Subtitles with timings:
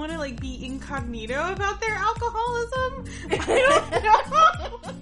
[0.00, 3.04] want to like be incognito about their alcoholism.
[3.30, 4.30] I don't
[4.86, 4.92] know.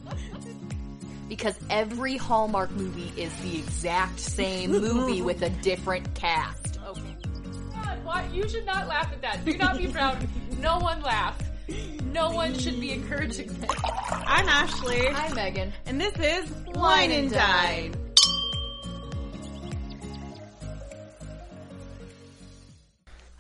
[1.29, 6.81] because every Hallmark movie is the exact same movie with a different cast.
[6.85, 7.01] Okay.
[7.73, 8.29] God, why?
[8.33, 9.45] You should not laugh at that.
[9.45, 10.29] Do not be proud.
[10.59, 11.41] No one laugh.
[12.13, 13.71] No one should be encouraging this.
[14.11, 15.73] I'm Ashley, Hi, Megan.
[15.87, 17.95] and this is Wine and Dine.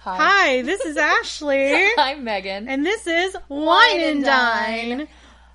[0.08, 0.16] Hi.
[0.16, 2.66] Hi, this is Ashley, I'm Megan.
[2.66, 5.08] and this is Wine and Dine.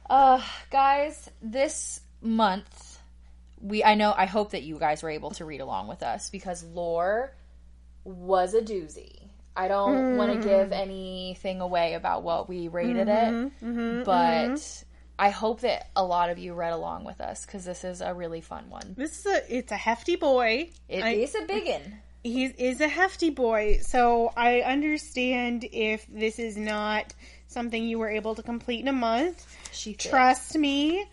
[0.07, 2.99] Uh, guys, this month
[3.63, 6.30] we I know I hope that you guys were able to read along with us
[6.30, 7.34] because lore
[8.03, 9.30] was a doozy.
[9.55, 10.80] I don't want to give mm.
[10.80, 14.85] anything away about what we rated mm-hmm, it, mm-hmm, but mm-hmm.
[15.17, 18.13] I hope that a lot of you read along with us because this is a
[18.13, 18.94] really fun one.
[18.95, 20.69] This is a it's a hefty boy.
[20.88, 22.02] It I- is a big one.
[22.23, 27.13] He is a hefty boy, so I understand if this is not
[27.47, 29.45] something you were able to complete in a month.
[29.71, 29.93] She.
[29.93, 31.05] Trust me.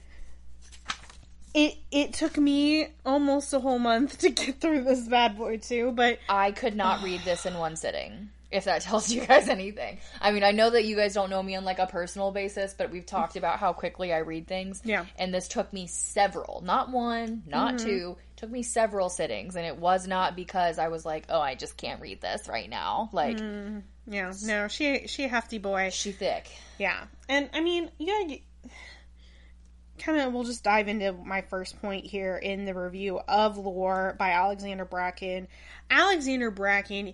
[1.52, 5.90] It it took me almost a whole month to get through this bad boy too,
[5.90, 8.30] but I could not read this in one sitting.
[8.52, 9.98] If that tells you guys anything.
[10.20, 12.74] I mean, I know that you guys don't know me on like a personal basis,
[12.76, 14.82] but we've talked about how quickly I read things.
[14.84, 15.06] Yeah.
[15.16, 17.86] And this took me several, not one, not mm-hmm.
[17.86, 19.54] two, took me several sittings.
[19.54, 22.68] And it was not because I was like, oh, I just can't read this right
[22.68, 23.10] now.
[23.12, 25.90] Like, mm, yeah, no, she she a hefty boy.
[25.92, 26.50] she thick.
[26.78, 28.36] Yeah, and I mean, yeah,
[29.98, 30.32] kind of.
[30.32, 34.86] We'll just dive into my first point here in the review of Lore by Alexandra
[34.86, 35.46] Bracken.
[35.90, 37.12] Alexandra Bracken,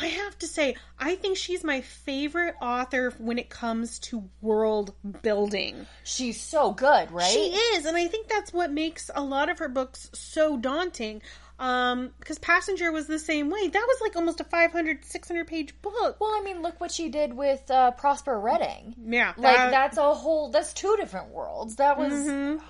[0.00, 4.94] I have to say, I think she's my favorite author when it comes to world
[5.22, 5.86] building.
[6.04, 7.30] She's so good, right?
[7.30, 11.22] She is, and I think that's what makes a lot of her books so daunting.
[11.58, 13.68] Um, because Passenger was the same way.
[13.68, 16.16] That was like almost a 500, 600 page book.
[16.18, 18.94] Well, I mean, look what she did with uh, Prosper Redding.
[19.06, 21.76] Yeah, Like, that's a whole, that's two different worlds.
[21.76, 22.64] That was, Mm-hmm.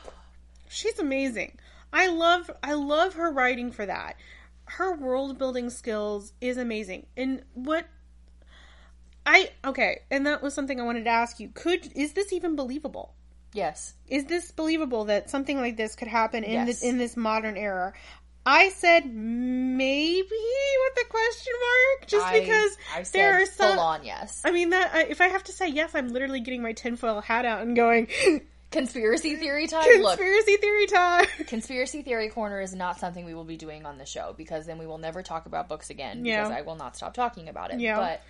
[0.68, 1.56] she's amazing.
[1.92, 4.16] I love I love her writing for that.
[4.76, 7.06] Her world building skills is amazing.
[7.16, 7.86] And what
[9.26, 11.48] I okay, and that was something I wanted to ask you.
[11.52, 13.14] Could is this even believable?
[13.52, 13.94] yes.
[14.08, 16.66] Is this believable that something like this could happen in Yes.
[16.66, 17.92] this in this modern era?
[18.46, 23.72] I said maybe with a question mark, just I- because I there are some.
[23.72, 24.40] full on yes.
[24.44, 27.20] I mean that I, if I have to say yes, I'm literally getting my tinfoil
[27.20, 28.06] hat out and going
[28.70, 29.84] Conspiracy theory time?
[30.00, 31.26] Look, conspiracy theory time.
[31.46, 34.78] Conspiracy Theory Corner is not something we will be doing on the show because then
[34.78, 36.42] we will never talk about books again Yeah.
[36.42, 37.80] because I will not stop talking about it.
[37.80, 37.96] Yeah.
[37.96, 38.22] But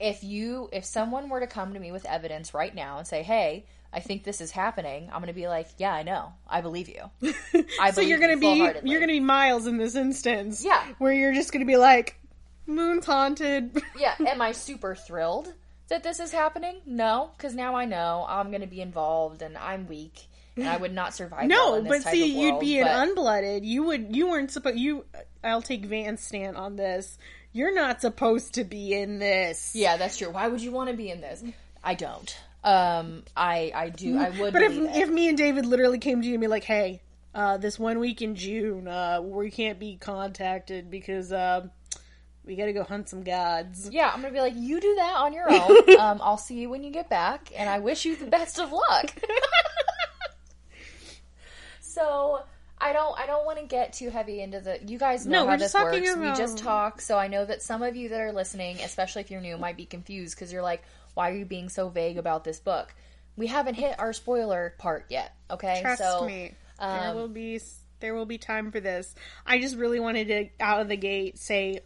[0.00, 3.22] if you if someone were to come to me with evidence right now and say,
[3.22, 6.32] "Hey, I think this is happening," I'm going to be like, "Yeah, I know.
[6.48, 7.10] I believe you."
[7.80, 10.64] I so believe you're gonna you be you're gonna be Miles in this instance.
[10.64, 10.82] Yeah.
[10.98, 12.18] Where you're just gonna be like,
[12.66, 13.82] Moon's haunted.
[13.98, 15.52] Yeah, am I super thrilled
[15.88, 16.80] that this is happening?
[16.86, 20.28] No, cuz now I know I'm going to be involved and I'm weak
[20.60, 23.64] and I would not survive no, but see, of you'd world, be an unblooded.
[23.64, 25.04] You would you weren't supposed you
[25.42, 27.18] I'll take Van's stand on this.
[27.52, 29.72] You're not supposed to be in this.
[29.74, 30.30] Yeah, that's true.
[30.30, 31.42] Why would you want to be in this?
[31.82, 32.38] I don't.
[32.64, 34.18] Um, I I do.
[34.18, 34.52] I would.
[34.52, 34.96] But if it.
[34.96, 37.02] if me and David literally came to you and be like, Hey,
[37.34, 41.70] uh, this one week in June, uh, we can't be contacted because um
[42.44, 43.88] we gotta go hunt some gods.
[43.92, 45.98] yeah, I'm gonna be like, you do that on your own.
[46.00, 48.72] um, I'll see you when you get back, and I wish you the best of
[48.72, 49.14] luck.
[51.80, 52.42] so
[52.80, 53.18] I don't.
[53.18, 54.78] I don't want to get too heavy into the.
[54.86, 56.16] You guys know No, how this works.
[56.16, 57.00] We just talk.
[57.00, 59.76] So I know that some of you that are listening, especially if you're new, might
[59.76, 60.82] be confused because you're like,
[61.14, 62.94] why are you being so vague about this book?
[63.36, 65.34] We haven't hit our spoiler part yet.
[65.50, 67.60] Okay, Trust so me, there um, will be
[68.00, 69.12] there will be time for this.
[69.44, 71.80] I just really wanted to out of the gate say,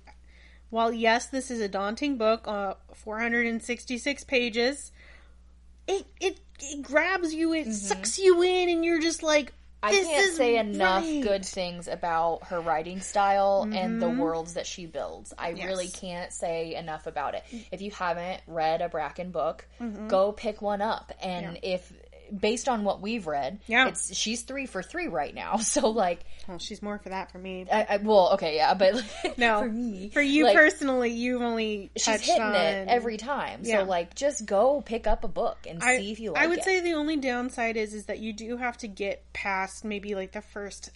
[0.72, 4.90] while yes, this is a daunting book, uh, 466 pages.
[5.86, 9.52] It it it grabs you, it sucks you in, and you're just like,
[9.84, 9.94] Mm-hmm.
[9.96, 11.22] I can't say enough right.
[11.24, 15.34] good things about her writing style and the worlds that she builds.
[15.36, 17.42] I really can't say enough about it.
[17.72, 20.06] If you haven't read a Bracken book, Mm-hmm.
[20.06, 21.10] go pick one up.
[21.20, 21.92] And if
[22.40, 23.88] based on what we've read, Yeah.
[23.88, 25.56] it's she's three for three right now.
[25.62, 27.66] So like, Well, she's more for that for me.
[27.70, 29.02] I, I, well, okay, yeah, but
[29.38, 33.60] No, for me, for you like, personally, you've only she's hitting on it every time.
[33.62, 33.80] Yeah.
[33.80, 36.46] So like, just go pick up a book and I, see if you like I
[36.46, 36.64] would it.
[36.64, 40.32] say the only downside is is that you do have to get past maybe like
[40.32, 40.90] the first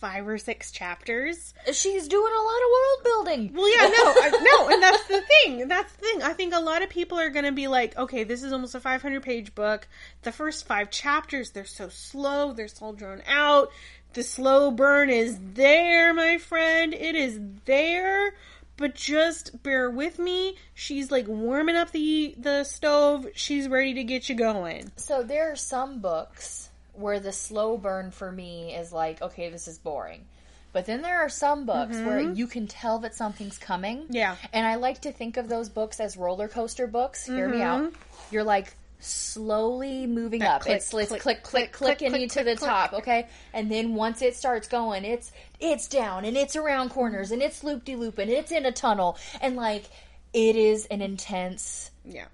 [0.00, 1.54] five or six chapters.
[1.72, 3.52] she's doing a lot of world building.
[3.54, 5.68] Well, yeah, no, I, no, and that's the thing.
[5.68, 6.22] That's the thing.
[6.22, 8.74] I think a lot of people are going to be like, okay, this is almost
[8.74, 9.86] a 500 page book.
[10.22, 13.70] The first five chapters, they're so slow, they're so drawn out.
[14.14, 16.94] The slow burn is there, my friend.
[16.94, 18.32] It is there.
[18.78, 20.56] but just bear with me.
[20.72, 23.26] She's like warming up the the stove.
[23.34, 24.90] She's ready to get you going.
[24.96, 26.67] So there are some books
[26.98, 30.24] where the slow burn for me is like, okay, this is boring.
[30.72, 34.02] But then there are some books where you can tell that something's coming.
[34.02, 34.12] Mm-hmm.
[34.12, 34.36] Yeah.
[34.52, 37.24] And I like to think of those books as roller coaster books.
[37.24, 37.92] Hear me out.
[38.30, 40.62] You're like slowly moving up.
[40.62, 42.70] click, it's click, click click click, clicking click, you to click, the click.
[42.70, 43.28] top, okay?
[43.52, 47.64] And then once it starts going, it's it's down and it's around corners and it's
[47.64, 49.84] loop de loop and it's in a tunnel and like
[50.32, 52.26] it is an intense Yeah.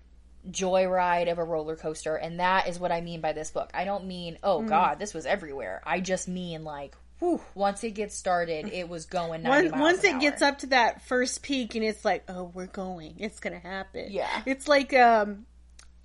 [0.50, 3.84] Joyride of a roller coaster and that is what i mean by this book i
[3.84, 4.68] don't mean oh Mm.
[4.68, 9.06] god this was everywhere i just mean like whew, once it gets started it was
[9.06, 12.50] going 90 Once, once it gets up to that first peak and it's like, oh,
[12.52, 13.14] we're going.
[13.18, 14.08] It's gonna happen.
[14.10, 14.42] Yeah.
[14.44, 15.46] It's like um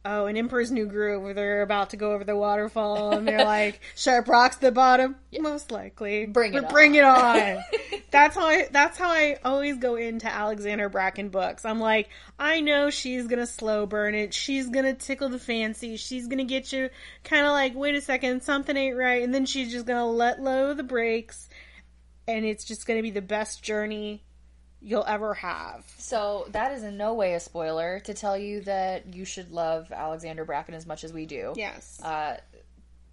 [0.06, 3.44] oh, an Emperor's New Groove where they're about to go over the waterfall and they're
[3.44, 5.16] like, sharp rocks at the bottom.
[5.40, 6.26] Most likely.
[6.26, 6.72] Bring it on.
[6.72, 7.64] Bring it on.
[8.12, 11.66] that's how I that's how I always go into Alexandra Bracken books.
[11.66, 14.34] I'm like, I know she's gonna slow burn it.
[14.34, 15.98] She's gonna tickle the fancy.
[15.98, 16.90] She's gonna get you
[17.24, 20.42] kind of like, wait a second, something ain't right, and then she's just gonna let
[20.42, 21.50] low the brakes,
[22.28, 24.24] and it's just gonna be the best journey
[24.82, 25.84] you'll ever have.
[25.98, 29.92] so that is in no way a spoiler to tell you that you should love
[29.92, 32.00] alexandra bracken as much as we do Yes.
[32.04, 32.38] uh,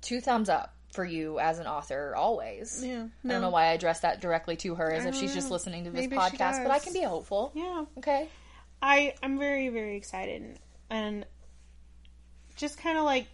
[0.02, 3.06] two thumbs up for you as an author always yeah.
[3.24, 5.50] I don't know why I addressed that directly to her as if she's don't just
[5.50, 7.50] listening to this Maybe podcast, but I can be hopeful.
[7.54, 7.84] Yeah.
[7.98, 8.28] Okay.
[8.80, 10.58] I I'm very very excited
[10.88, 11.26] and
[12.56, 13.26] just kind of like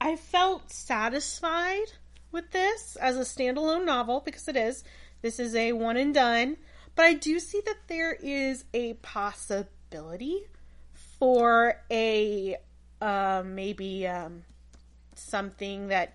[0.00, 1.86] I felt satisfied
[2.30, 4.84] with this as a standalone novel because it is.
[5.22, 6.56] This is a one and done,
[6.98, 10.42] but I do see that there is a possibility
[11.20, 12.56] for a
[13.00, 14.42] uh, maybe um,
[15.14, 16.14] something that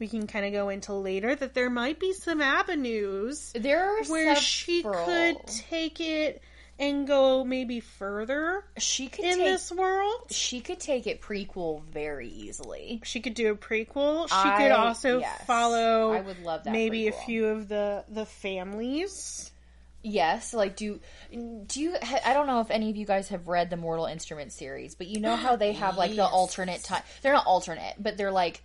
[0.00, 4.04] we can kind of go into later that there might be some avenues There are
[4.06, 6.42] where she could take it
[6.80, 10.32] and go maybe further she could in take this world.
[10.32, 13.00] she could take it prequel very easily.
[13.04, 14.28] She could do a prequel.
[14.28, 15.44] She I- could also yes.
[15.46, 19.52] follow I would love that maybe a few of the the families.
[20.04, 21.00] Yes, like do
[21.32, 21.96] do you?
[22.24, 25.06] I don't know if any of you guys have read the Mortal Instruments series, but
[25.06, 27.02] you know how they have like the alternate time.
[27.22, 28.62] They're not alternate, but they're like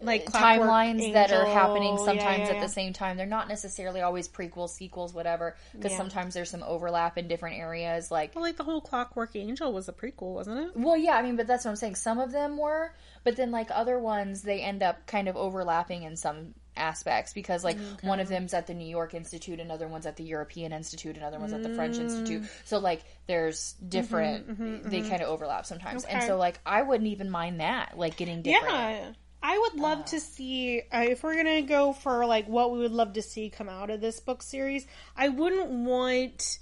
[0.00, 2.60] uh, Like Clockwork timelines that are happening yeah, sometimes yeah, at yeah.
[2.60, 3.16] the same time.
[3.16, 5.56] They're not necessarily always prequels, sequels, whatever.
[5.72, 5.98] Because Yeah.
[5.98, 8.10] sometimes there's some overlap in different areas.
[8.10, 10.76] Like, Well, like the whole Clockwork Angel was a prequel, wasn't it?
[10.76, 11.94] well, yeah, I mean, but that's what I'm saying.
[11.94, 12.92] Some of them were,
[13.22, 17.64] but then like other ones, they end up kind of overlapping in some aspects because
[17.64, 21.16] like one of them's at the New York Institute, another one's at the European Institute,
[21.16, 22.02] another one's at the French mm.
[22.02, 22.44] Institute.
[22.64, 25.10] So like there's mm-hmm, different, mm-hmm, they mm-hmm.
[25.10, 26.04] kind of overlap sometimes.
[26.04, 28.74] And so like I wouldn't even mind that, like getting different.
[28.74, 29.12] Yeah.
[29.42, 32.78] I would love uh, to see uh, if we're gonna go for like what we
[32.78, 34.86] would love to see come out of this book series.
[35.16, 36.58] I wouldn't want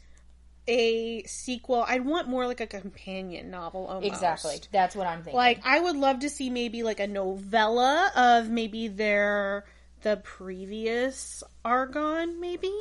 [0.66, 1.84] a sequel.
[1.86, 3.86] I'd want more like a companion novel.
[3.86, 4.06] Almost.
[4.06, 4.60] Exactly.
[4.72, 5.34] That's what I'm thinking.
[5.36, 9.64] Like I would love to see maybe like a novella of maybe their
[10.02, 12.40] the previous Agon.
[12.40, 12.72] Maybe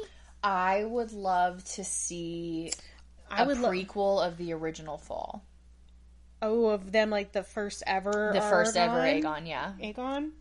[0.44, 2.72] I would love to see
[3.30, 5.44] I a would prequel of the original Fall.
[6.42, 9.18] oh of them like the first ever The first ever Agon?
[9.18, 9.74] Agon, yeah.
[9.82, 10.32] Agon.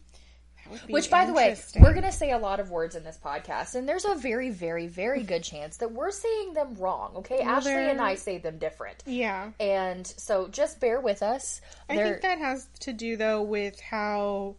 [0.65, 2.95] That would be Which, by the way, we're going to say a lot of words
[2.97, 6.75] in this podcast, and there's a very, very, very good chance that we're saying them
[6.75, 7.41] wrong, okay?
[7.41, 9.03] Ashley they're- and I say them different.
[9.07, 9.51] yeah.
[9.61, 11.61] And so just bear with us.
[11.89, 14.57] I They're- think that has to do though with how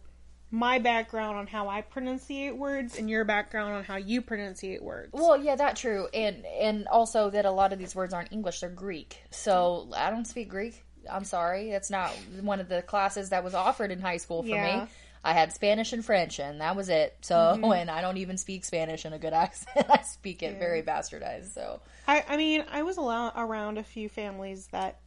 [0.50, 5.10] my background on how I pronunciate words and your background on how you pronunciate words.
[5.12, 8.60] Well, yeah, that true, and and also that a lot of these words aren't English;
[8.60, 9.22] they're Greek.
[9.30, 10.84] So I don't speak Greek.
[11.10, 14.48] I'm sorry, that's not one of the classes that was offered in high school for
[14.48, 14.84] Yeah.
[14.84, 14.86] me.
[15.22, 17.16] I had Spanish and French, and that was it.
[17.20, 17.64] So, mm-hmm.
[17.72, 19.86] and I don't even speak Spanish in a good accent.
[19.90, 21.52] I speak it very bastardized.
[21.52, 24.98] So, I, I mean, I was around a few families that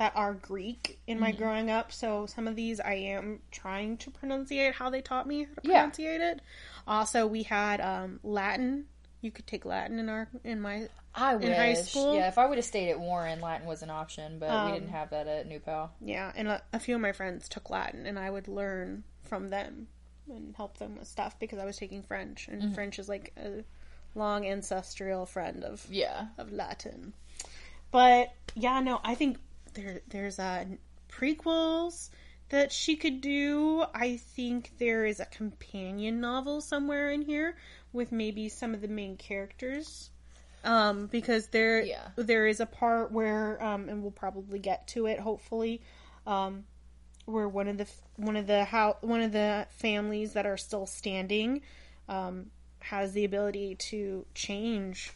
[0.00, 1.24] that are Greek in Mm-hmm.
[1.24, 5.26] my growing up, so some of these I am trying to pronunciate how they taught
[5.26, 5.86] me how to Yeah.
[5.90, 6.40] pronunciate it.
[6.88, 8.86] Also, we had um, Latin.
[9.20, 11.44] You could take Latin in our in my I wish.
[11.46, 12.14] In high school?
[12.14, 14.72] Yeah, if I would have stayed at Warren, Latin was an option, but we Um,
[14.72, 15.92] didn't have that at New Pal.
[16.00, 19.48] yeah, and a, a few of my friends took Latin, and I would learn from
[19.50, 19.88] them
[20.30, 22.74] and help them with stuff because I was taking French, and Mm-hmm.
[22.74, 23.64] French is like a
[24.14, 26.28] long ancestral friend of Yeah.
[26.38, 27.12] of Latin.
[27.90, 29.36] But yeah, no, I think
[29.74, 30.64] there there's uh,
[31.08, 32.10] prequels
[32.50, 33.84] that she could do.
[33.94, 37.56] I think there is a companion novel somewhere in here
[37.92, 40.10] with maybe some of the main characters.
[40.62, 42.08] Um, because there Yeah.
[42.16, 45.80] there is a part where um, and we'll probably get to it hopefully,
[46.26, 46.64] um,
[47.24, 47.86] where one of the
[48.16, 51.62] one of the how one of the families that are still standing
[52.10, 52.50] um,
[52.80, 55.12] has the ability to change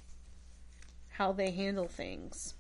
[1.09, 2.55] how they handle things.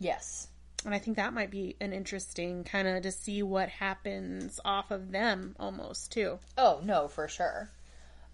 [0.00, 0.48] Yes.
[0.84, 4.90] And I think that might be an interesting kind of to see what happens off
[4.90, 6.38] of them almost too.
[6.56, 7.70] Oh, no, for sure.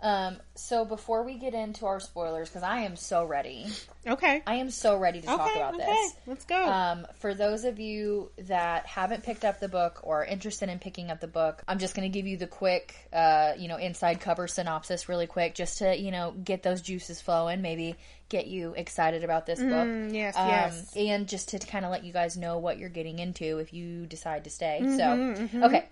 [0.05, 3.67] Um, so before we get into our spoilers, because I am so ready,
[4.07, 4.43] Okay.
[4.47, 5.87] I am so ready to talk okay, about okay.
[5.87, 6.13] this.
[6.27, 6.63] Let's go.
[6.63, 10.79] Um, for those of you that haven't picked up the book or are interested in
[10.79, 13.79] picking up the book, I'm just going to give you the quick, uh, you know,
[13.79, 17.97] inside cover synopsis really quick, just to you know get those juices flowing, maybe
[18.29, 19.71] get you excited about this book.
[19.71, 20.93] Mm, yes, Um, yes.
[20.97, 24.05] and just to kind of let you guys know what you're getting into if you
[24.05, 24.81] decide to stay.
[24.83, 25.87] Mm-hmm, so, okay.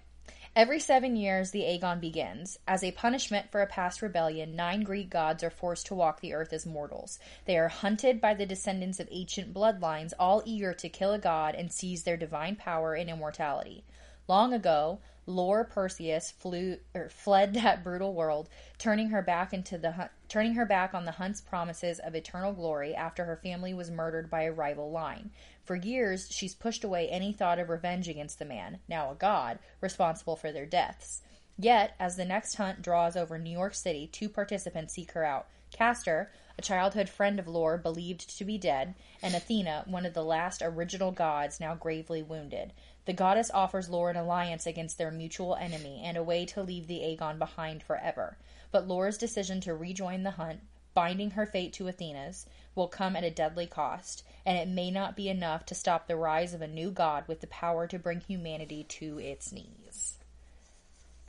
[0.54, 2.58] Every seven years, the Agon begins.
[2.68, 6.34] As a punishment for a past rebellion, nine Greek gods are forced to walk the
[6.34, 7.18] earth as mortals.
[7.46, 11.54] They are hunted by the descendants of ancient bloodlines, all eager to kill a god
[11.54, 13.82] and seize their divine power and immortality.
[14.28, 20.10] Long ago, Lore Perseus flew or fled that brutal world, turning her back into the
[20.28, 24.28] turning her back on the hunt's promises of eternal glory after her family was murdered
[24.28, 25.30] by a rival line.
[25.64, 29.60] For years, she's pushed away any thought of revenge against the man, now a god,
[29.80, 31.22] responsible for their deaths.
[31.58, 35.46] Yet, as the next hunt draws over New York City, two participants seek her out.
[35.70, 40.24] Castor, a childhood friend of Lore believed to be dead, and Athena, one of the
[40.24, 42.72] last original gods, now gravely wounded.
[43.04, 46.86] The goddess offers Lore an alliance against their mutual enemy and a way to leave
[46.86, 48.36] the Agon behind forever.
[48.70, 50.60] But Lore's decision to rejoin the hunt,
[50.94, 55.16] binding her fate to Athena's, will come at a deadly cost, and it may not
[55.16, 58.20] be enough to stop the rise of a new god with the power to bring
[58.20, 60.18] humanity to its knees.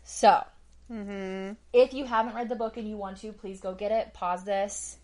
[0.04, 0.44] So,
[0.92, 1.54] mm-hmm.
[1.74, 4.14] if you haven't read the book and you want to, please go get it.
[4.14, 4.98] Pause this.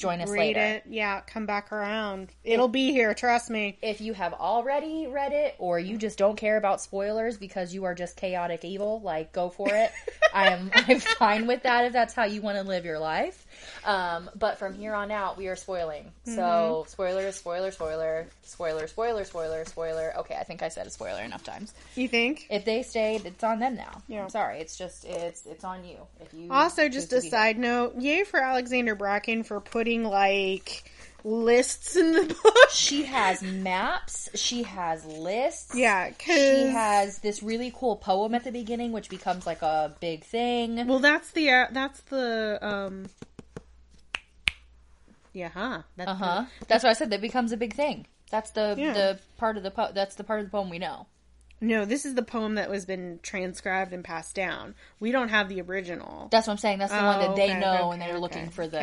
[0.00, 0.60] Join us Read later.
[0.60, 0.84] it.
[0.88, 2.30] Yeah, come back around.
[2.42, 3.78] It'll be here, trust me.
[3.82, 7.84] If you have already read it, or you just don't care about spoilers because you
[7.84, 9.92] are just chaotic evil, like go for it.
[10.34, 13.46] I am I'm fine with that if that's how you want to live your life.
[13.84, 16.12] Um, but from here on out, we are spoiling.
[16.24, 20.12] So spoilers, spoiler, spoiler, spoiler, spoiler, spoiler, spoiler.
[20.18, 21.72] Okay, I think I said a spoiler enough times.
[21.96, 22.46] You think?
[22.50, 24.02] If they stayed, it's on them now.
[24.08, 24.22] Yeah.
[24.24, 24.58] I'm sorry.
[24.60, 25.96] It's just it's it's on you.
[26.20, 27.30] If you Also, just a be here.
[27.30, 30.90] side note, yay for Alexandra Bracken for putting like
[31.22, 32.70] lists in the book.
[32.70, 34.28] She has maps.
[34.34, 35.74] She has lists.
[35.74, 36.32] Yeah, She
[36.68, 40.86] has this really cool poem at the beginning, which becomes like a big thing.
[40.86, 43.06] well, that's the uh, that's the um.
[45.32, 45.82] Yeah, huh?
[45.96, 46.44] That's Uh huh.
[46.68, 48.06] That's why I said that becomes a big thing.
[48.30, 48.92] That's the Yeah.
[48.92, 51.06] the part of the po- that's the part of the poem we know.
[51.62, 54.74] No, this is the poem that was been transcribed and passed down.
[54.98, 56.28] We don't have the original.
[56.30, 56.78] That's what I'm saying.
[56.78, 58.18] That's the one Oh, that they okay, know, okay, and they're okay.
[58.18, 58.78] looking for the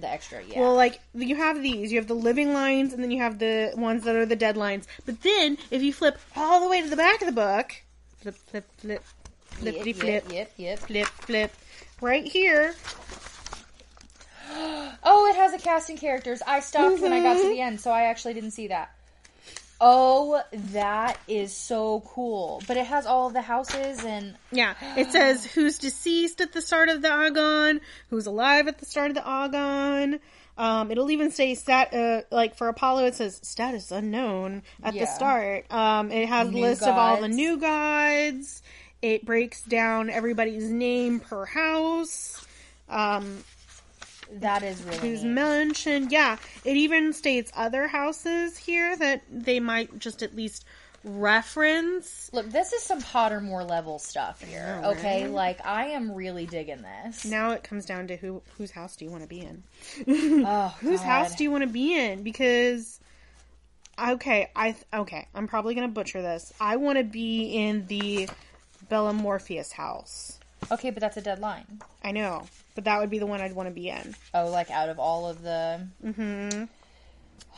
[0.00, 0.42] the extra.
[0.42, 0.60] Yeah.
[0.60, 3.72] Well, like you have these, you have the living lines, and then you have the
[3.76, 4.88] ones that are the dead lines.
[5.04, 7.74] But then, if you flip all the way to the back of the book,
[8.22, 9.04] flip, flip, flip,
[9.50, 10.78] flippity yep, flip, yep, yep.
[10.78, 11.52] flip, flip,
[12.00, 12.74] right here.
[15.04, 16.42] Oh, it has a cast casting characters.
[16.46, 18.94] I stopped when I got to the end, so I actually didn't see that.
[19.84, 22.62] Oh, that is so cool.
[22.68, 26.88] But it has all the houses and Yeah, it says who's deceased at the start
[26.88, 27.80] of the Agon,
[28.10, 30.20] who's alive at the start of the Agon.
[30.56, 35.06] Um, it'll even say stat, uh, like for Apollo, it says status unknown at the
[35.06, 35.72] start.
[35.72, 38.62] Um, it has New lists of all the new gods.
[39.00, 42.46] It breaks down everybody's name per house.
[42.88, 43.42] Um,
[44.40, 45.32] that is really who's neat.
[45.32, 46.12] mentioned.
[46.12, 50.64] Yeah, it even states other houses here that they might just at least
[51.04, 52.30] reference.
[52.32, 54.80] Look, this is some Pottermore level stuff here.
[54.82, 55.32] know, okay, right?
[55.32, 57.24] like I am really digging this.
[57.24, 59.62] Now it comes down to who whose house do you want to be in?
[60.46, 61.06] oh, whose God.
[61.06, 62.22] house do you want to be in?
[62.22, 63.00] Because
[63.98, 66.52] okay, I th- okay, I'm probably gonna butcher this.
[66.60, 68.28] I want to be in the
[68.88, 70.38] Bella Morpheus house.
[70.70, 71.80] Okay, but that's a deadline.
[72.04, 74.14] I know, but that would be the one I'd want to be in.
[74.34, 75.86] Oh, like out of all of the.
[76.04, 76.64] Mm-hmm.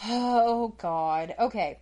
[0.06, 1.35] Oh God.
[1.38, 1.78] Okay.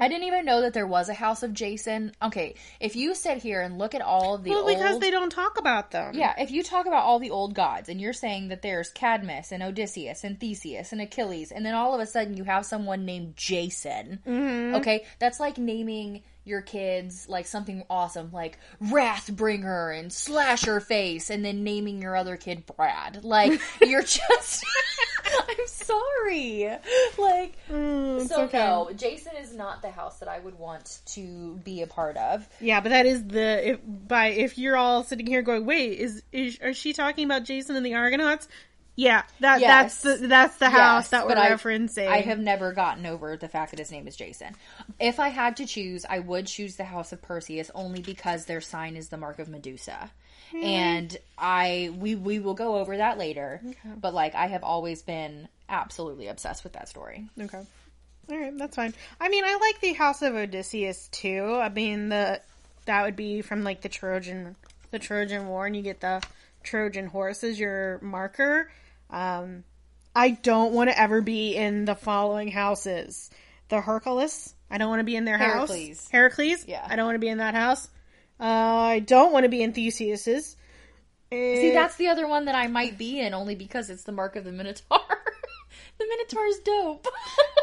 [0.00, 2.12] I didn't even know that there was a House of Jason.
[2.22, 5.30] Okay, if you sit here and look at all of the Well, because they don't
[5.30, 6.14] talk about them.
[6.14, 9.52] yeah, if you talk about all the old gods and you're saying that there's Cadmus
[9.52, 13.04] and Odysseus and Theseus and Achilles, and then all of a sudden you have someone
[13.04, 14.20] named Jason.
[14.26, 14.76] Mm-hmm.
[14.76, 21.44] Okay, that's like naming your kids like something awesome like Wrathbringer and Slasher Face, and
[21.44, 23.24] then naming your other kid Brad.
[23.24, 24.64] Like you're just.
[25.48, 26.68] I'm sorry.
[27.18, 28.58] Like Mm, so okay.
[28.58, 32.46] no, Jason is not the house that I would want to be a part of.
[32.60, 36.22] Yeah, but that is the if by if you're all sitting here going, wait, is
[36.32, 38.48] is are she talking about Jason and the Argonauts?
[38.94, 40.02] Yeah, that Yes.
[40.02, 42.08] that's the that's the house Yes, that we're but I- referencing.
[42.08, 44.54] I have never gotten over the fact that his name is Jason.
[45.00, 48.60] If I had to choose, I would choose the House of Perseus only because their
[48.60, 50.10] sign is the mark of Medusa.
[50.54, 53.60] And I we we will go over that later.
[54.00, 57.26] But like I have always been absolutely obsessed with that story.
[57.40, 57.62] Okay.
[58.30, 58.94] All right, that's fine.
[59.20, 61.58] I mean, I like the House of Odysseus too.
[61.60, 62.40] I mean, the
[62.86, 64.56] that would be from like the Trojan
[64.90, 66.22] the Trojan War, and you get the
[66.62, 68.70] Trojan horse as your marker.
[69.10, 69.64] Um,
[70.14, 73.30] I don't want to ever be in the following houses:
[73.68, 74.54] the Hercules.
[74.70, 75.88] I don't want to be in their Heracles.
[75.88, 76.08] house.
[76.10, 76.64] Heracles.
[76.66, 76.86] Yeah.
[76.88, 77.88] I don't want to be in that house.
[78.42, 80.56] Uh, I don't want to be in Theseus's.
[81.30, 84.36] See, that's the other one that I might be in only because it's the mark
[84.36, 84.98] of the Minotaur.
[85.98, 87.06] the Minotaur's dope.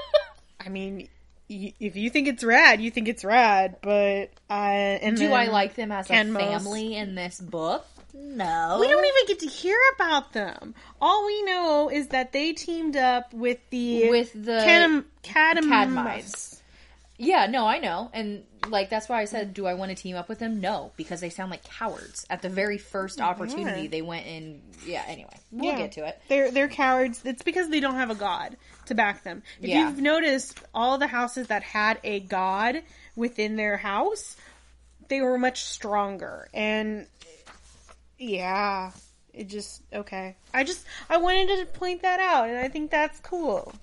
[0.65, 1.07] I mean,
[1.49, 3.75] y- if you think it's rad, you think it's rad.
[3.81, 7.85] But and Do I like them as a Ken family in this book?
[8.13, 8.77] No.
[8.79, 10.73] We don't even get to hear about them.
[10.99, 16.58] All we know is that they teamed up with the With the Cadmides.
[17.21, 18.09] Yeah, no, I know.
[18.13, 20.61] And like that's why I said, do I want to team up with them?
[20.61, 22.25] No, because they sound like cowards.
[22.29, 24.61] At the very first opportunity, they went in.
[24.85, 25.03] Yeah.
[25.05, 25.77] Anyway, we'll Yeah.
[25.77, 26.17] get to it.
[26.29, 27.21] They're they're cowards.
[27.25, 29.43] It's because they don't have a god to back them.
[29.61, 29.89] If Yeah.
[29.89, 32.83] you've noticed, all the houses that had a god
[33.17, 34.37] within their house,
[35.09, 36.47] they were much stronger.
[36.53, 37.05] And
[38.17, 38.91] yeah,
[39.33, 40.35] it just okay.
[40.53, 43.73] I just I wanted to point that out, and I think that's cool.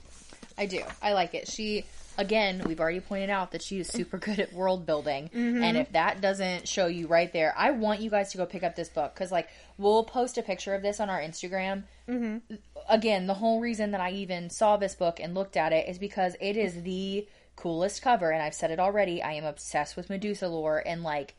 [0.58, 0.82] I do.
[1.02, 1.48] I like it.
[1.48, 1.84] She
[2.18, 5.62] again, we've already pointed out that she is super good at world building, mm-hmm.
[5.62, 8.62] and if that doesn't show you right there, I want you guys to go pick
[8.62, 9.14] up this book.
[9.14, 11.84] Because like we'll post a picture of this on our Instagram.
[12.08, 12.54] Mm-hmm.
[12.88, 15.98] Again, the whole reason that I even saw this book and looked at it is
[15.98, 19.22] because it is the coolest cover, and I've said it already.
[19.22, 21.34] I am obsessed with Medusa lore, and like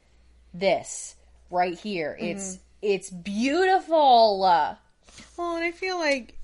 [0.53, 1.15] this
[1.49, 2.37] right here, mm-hmm.
[2.37, 4.39] it's it's beautiful.
[4.39, 4.77] Well,
[5.55, 6.37] and I feel like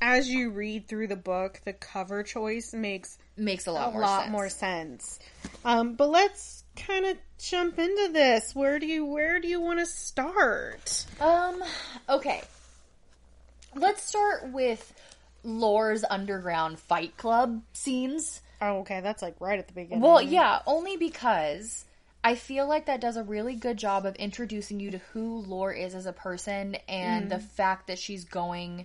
[0.00, 4.02] as you read through the book, the cover choice makes Makes a lot a more
[4.02, 4.32] lot sense.
[4.32, 5.18] more sense.
[5.64, 8.54] Um, but let's kind of jump into this.
[8.54, 11.06] Where do you where do you want to start?
[11.20, 11.62] Um,
[12.06, 12.42] okay.
[13.74, 14.92] Let's start with
[15.42, 18.42] Lore's underground fight club scenes.
[18.60, 20.02] Oh, okay, that's like right at the beginning.
[20.02, 21.86] Well, yeah, only because
[22.22, 25.72] I feel like that does a really good job of introducing you to who Lore
[25.72, 28.84] is as a person and the fact that she's going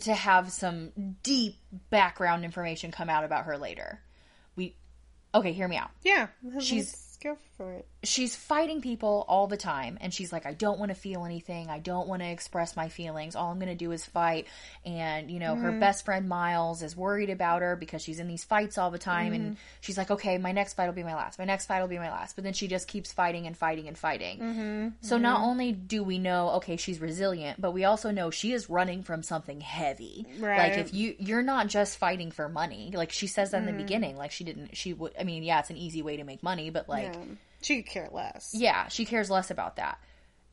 [0.00, 1.56] to have some deep
[1.90, 4.00] background information come out about her later.
[4.56, 4.76] We
[5.34, 5.90] Okay, hear me out.
[6.02, 6.28] yeah,
[6.60, 7.86] She's- go for it.
[8.02, 11.68] she's fighting people all the time and she's like i don't want to feel anything.
[11.68, 13.36] I don't want to express my feelings.
[13.36, 14.46] All i'm going to do is fight.
[14.84, 15.80] And you know her mm-hmm.
[15.80, 19.32] best friend miles is worried about her because she's in these fights all the time
[19.32, 19.54] and mm-hmm.
[19.80, 21.38] she's like okay my next fight will be my last.
[21.38, 22.36] My next fight will be my last.
[22.36, 24.38] But then she just keeps fighting and fighting and fighting.
[24.38, 24.88] Mm-hmm.
[25.00, 28.68] So not only do we know okay she's resilient but we also know she is
[28.70, 30.26] running from something heavy.
[30.38, 32.92] Like if you you're not just fighting for money.
[32.94, 35.60] Like she says that in the beginning like she didn't she would i mean yeah
[35.60, 38.52] it's an easy way to make money but like Um, she could care less.
[38.54, 39.98] yeah, she cares less about that.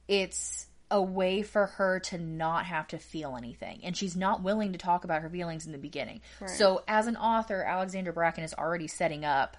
[0.08, 3.80] It's a way for her to not have to feel anything.
[3.84, 6.21] And she's not willing to talk about her feelings in the beginning.
[6.47, 9.56] So, as an author, Alexandra Bracken is already setting up.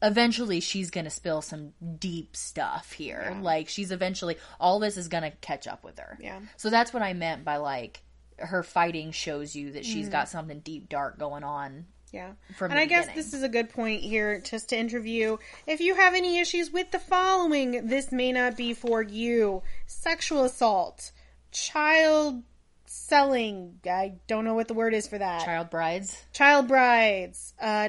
[0.00, 3.36] Eventually, she's going to spill some deep stuff here.
[3.40, 6.18] Like, she's eventually, all this is going to catch up with her.
[6.20, 6.40] Yeah.
[6.56, 8.02] So, that's what I meant by like,
[8.38, 10.12] her fighting shows you that she's mm-hmm.
[10.12, 11.84] got something deep, dark going on.
[12.12, 12.32] Yeah.
[12.56, 13.16] From and I guess beginning.
[13.16, 15.38] this is a good point here just to interview.
[15.66, 19.62] If you have any issues with the following, this may not be for you.
[19.86, 21.10] Sexual assault,
[21.50, 22.42] child
[22.84, 25.44] selling, I don't know what the word is for that.
[25.44, 26.22] Child brides.
[26.34, 27.88] Child brides, uh,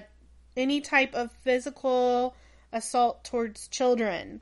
[0.55, 2.35] any type of physical
[2.71, 4.39] assault towards children.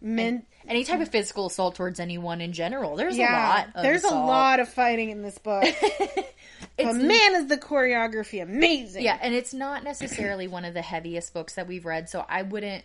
[0.00, 2.96] Men, Any type of physical assault towards anyone in general.
[2.96, 3.68] There's yeah, a lot.
[3.74, 5.64] Of there's a lot of fighting in this book.
[6.76, 9.02] but man, is the choreography amazing!
[9.02, 12.42] Yeah, and it's not necessarily one of the heaviest books that we've read, so I
[12.42, 12.84] wouldn't.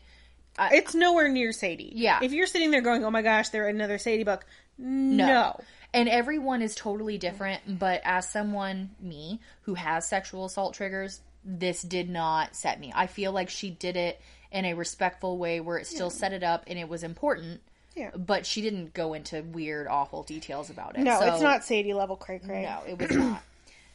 [0.59, 1.91] It's nowhere near Sadie.
[1.95, 2.19] Yeah.
[2.21, 4.45] If you're sitting there going, "Oh my gosh, they're another Sadie book,"
[4.77, 5.59] no.
[5.93, 11.81] And everyone is totally different, but as someone, me, who has sexual assault triggers, this
[11.81, 12.93] did not set me.
[12.95, 14.21] I feel like she did it
[14.51, 17.61] in a respectful way where it still set it up and it was important,
[17.95, 18.11] Yeah.
[18.15, 21.01] but she didn't go into weird, awful details about it.
[21.01, 22.63] No, So- it's not Sadie level cray cray.
[22.63, 23.41] No, it was not.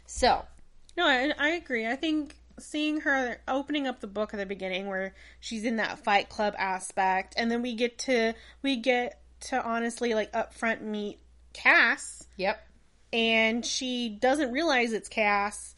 [0.09, 0.45] So,
[0.97, 1.85] No, I, I agree.
[1.85, 5.99] I think seeing her opening up the book at the beginning where she's in that
[5.99, 11.19] fight club aspect and then we get to we get to honestly like upfront meet
[11.53, 12.67] Cass yep.
[13.13, 15.75] and she doesn't realize it's Cass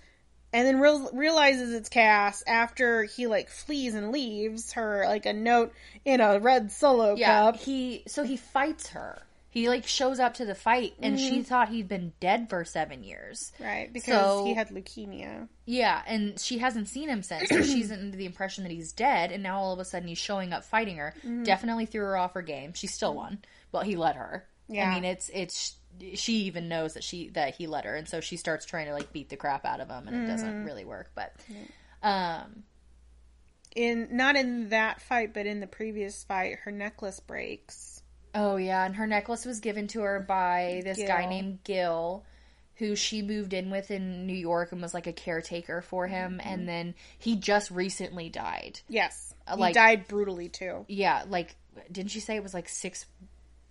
[0.53, 5.33] and then real, realizes it's Cass after he like flees and leaves her like a
[5.33, 5.73] note
[6.05, 7.57] in a red solo Yeah, cup.
[7.57, 9.23] he so he fights her.
[9.51, 11.43] He like shows up to the fight, and she mm-hmm.
[11.43, 13.51] thought he'd been dead for seven years.
[13.59, 15.49] Right, because So- he had leukemia.
[15.65, 19.33] Yeah, and she hasn't seen him since, so she's under the impression that he's dead,
[19.33, 21.15] and now all of a sudden he's showing up fighting her.
[21.19, 21.45] Mm-hmm.
[21.45, 22.75] Definitely threw her off her game.
[22.75, 23.39] She still won,
[23.73, 24.47] but he let her.
[24.69, 24.91] Yeah.
[24.91, 25.78] I mean, it's it's
[26.15, 28.93] she even knows that she that he let her, and so she starts trying to
[28.93, 30.29] like beat the crap out of him, and it mm-hmm.
[30.29, 31.11] doesn't really work.
[31.15, 31.35] But
[32.03, 32.65] um,
[33.75, 38.03] In not in that fight, but in the previous fight, her necklace breaks.
[38.35, 42.25] oh yeah, and her necklace was given to her by this guy named Gil.
[42.77, 46.39] Who she moved in with in New York and was like a caretaker for him,
[46.39, 46.49] mm-hmm.
[46.49, 48.79] and then he just recently died.
[48.89, 50.85] Yes, uh, he died brutally too.
[50.87, 51.57] yeah, like
[51.91, 53.07] didn't she say it was like six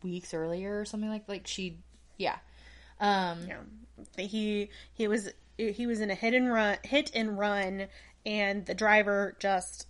[0.04, 1.78] weeks earlier or something like like she
[2.18, 2.38] yeah.
[3.00, 3.62] Um Yeah,
[4.18, 7.88] he he was he was in a hit and run hit and run,
[8.26, 9.88] and the driver just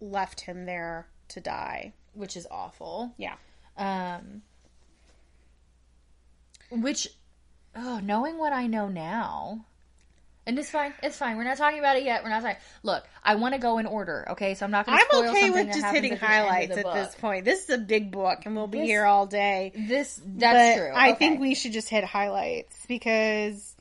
[0.00, 1.92] left him there to die.
[2.14, 3.14] which is awful.
[3.16, 3.36] Yeah,
[3.76, 4.42] Um
[6.70, 7.08] which
[7.74, 9.66] oh, knowing what I know now.
[10.46, 10.94] And it's fine.
[11.02, 11.36] It's fine.
[11.36, 12.22] We're not talking about it yet.
[12.22, 12.58] We're not talking.
[12.84, 14.54] Look, I want to go in order, okay?
[14.54, 16.76] So I'm not going to I'm okay with just hitting at the end of highlights
[16.76, 17.44] at this point.
[17.44, 19.72] This is a big book, and we'll be This- here all day.
[19.74, 20.92] This that's but true.
[20.94, 21.18] I Okay.
[21.18, 23.74] think we should just hit highlights because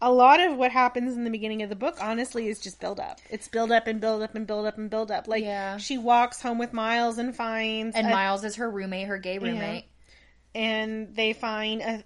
[0.00, 2.98] a lot of what happens in the beginning of the book, honestly, is just build
[2.98, 3.18] up.
[3.28, 5.28] It's build up and build up and build up and build up.
[5.28, 5.76] Like Yeah.
[5.76, 9.38] she walks home with Miles and finds and a- Miles is her roommate, her gay
[9.38, 9.84] roommate,
[10.54, 12.04] and they find a,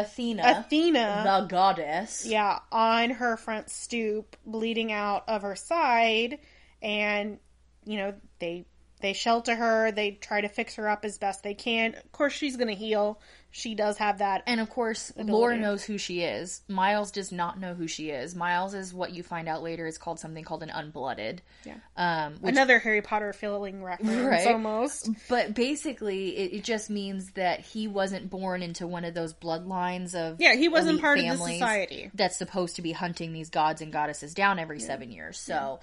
[0.00, 1.22] Athena, Athena.
[1.24, 2.24] the goddess.
[2.26, 6.38] yeah, on her front stoop, bleeding out of her side,
[6.80, 7.38] and
[7.84, 8.64] you know they
[9.00, 9.92] they shelter her.
[9.92, 11.94] They try to fix her up as best they can.
[11.94, 13.20] Of course, she's gonna heal.
[13.50, 14.42] She does have that.
[14.46, 16.60] And of course, Laura knows who she is.
[16.68, 18.34] Miles does not know who she is.
[18.34, 21.38] Miles is what you find out later is called something called an unblooded.
[21.64, 21.76] Yeah.
[21.96, 24.46] Um, which, Another Harry Potter feeling reference, Right.
[24.48, 25.08] almost.
[25.30, 30.14] but basically, it, it just means that he wasn't born into one of those bloodlines
[30.14, 32.10] of Yeah, he wasn't part of the society.
[32.12, 35.38] that's supposed to be hunting these gods and goddesses down every seven years.
[35.38, 35.80] So.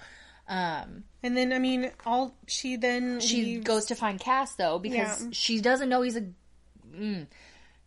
[0.48, 4.78] Um, And then, I mean, all she then she leaves- goes to find Cass though
[4.78, 5.28] because Yeah.
[5.32, 6.28] she doesn't know he's a.
[6.94, 7.26] Mm.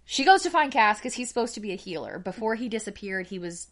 [0.06, 2.20] She goes to find Cass because he's supposed to be a healer.
[2.20, 3.68] Before he disappeared, he was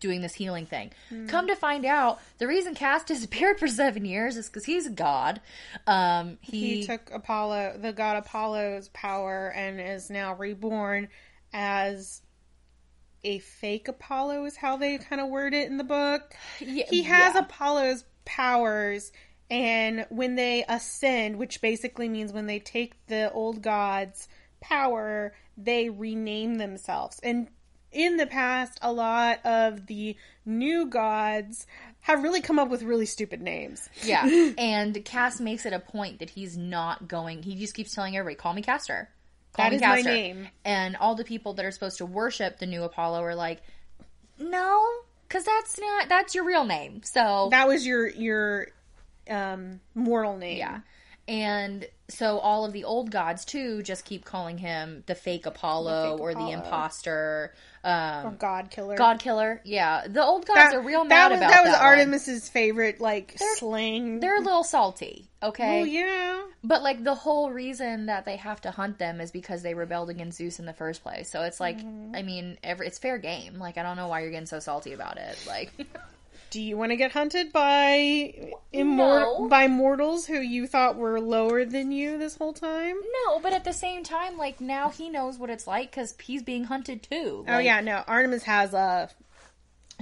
[0.00, 0.90] doing this healing thing.
[1.08, 1.26] Hmm.
[1.28, 4.90] Come to find out, the reason Cass disappeared for seven years is because he's a
[4.90, 5.40] god.
[5.86, 11.08] Um, he, he took Apollo, the god Apollo's power, and is now reborn
[11.52, 12.20] as
[13.24, 16.34] a fake Apollo, is how they kind of word it in the book.
[16.60, 17.40] Yeah, He has yeah.
[17.42, 19.12] Apollo's powers,
[19.50, 24.28] and when they ascend, which basically means when they take the old god's
[24.60, 27.20] power, they rename themselves.
[27.22, 27.48] And
[27.90, 31.66] in the past, a lot of the new gods
[32.00, 33.88] have really come up with really stupid names.
[34.02, 34.24] yeah,
[34.58, 37.42] and Cass makes it a point that he's not going.
[37.42, 39.08] He just keeps telling everybody, "Call me Castor."
[39.52, 40.48] Call That me is my name.
[40.64, 43.62] And all the people that are supposed to worship the new Apollo are like,
[44.38, 44.90] "No,
[45.32, 48.68] because that's not that's your real name." So That was your your
[49.30, 50.58] um mortal name.
[50.58, 50.80] Yeah.
[51.28, 56.12] And so all of the old gods too just keep calling him the fake Apollo
[56.16, 56.52] fake or the Apollo.
[56.52, 57.54] imposter,
[57.84, 58.96] Or um, God killer.
[58.96, 59.60] god killer.
[59.64, 61.80] Yeah, the old gods That, are real that mad was, about that was one.
[61.82, 64.20] Artemis's favorite like slang.
[64.20, 65.80] They're a little salty, okay?
[65.80, 66.42] oh yeah.
[66.64, 70.10] But like the whole reason that they have to hunt them is because they rebelled
[70.10, 71.30] against Zeus in the first place.
[71.30, 72.14] So it's like, Mm-hmm.
[72.14, 73.58] I mean, every, it's fair game.
[73.58, 75.38] Like I don't know why you're getting so salty about it.
[75.46, 75.72] Like,
[76.52, 79.48] Do you want to get hunted by immortal No.
[79.48, 82.96] by mortals who you thought were lower than you this whole time?
[83.24, 86.42] no, but at the same time, like now he knows what it's like because he's
[86.42, 87.46] being hunted too.
[87.48, 88.04] oh yeah, no.
[88.06, 89.08] Artemis has a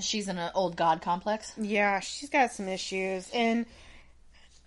[0.01, 1.53] she's in an old god complex.
[1.57, 2.01] yeah.
[2.01, 3.65] She's got some issues, and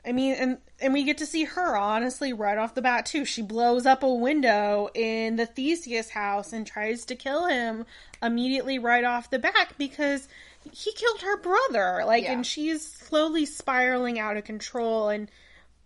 [0.06, 3.26] I mean, and and we get to see her honestly right off the bat too.
[3.26, 7.86] She blows up a window in the Theseus house and tries to kill him
[8.22, 10.30] immediately right off the back because
[10.72, 12.04] he killed her brother.
[12.06, 12.34] Like, Yeah.
[12.34, 15.30] and she's slowly spiraling out of control, and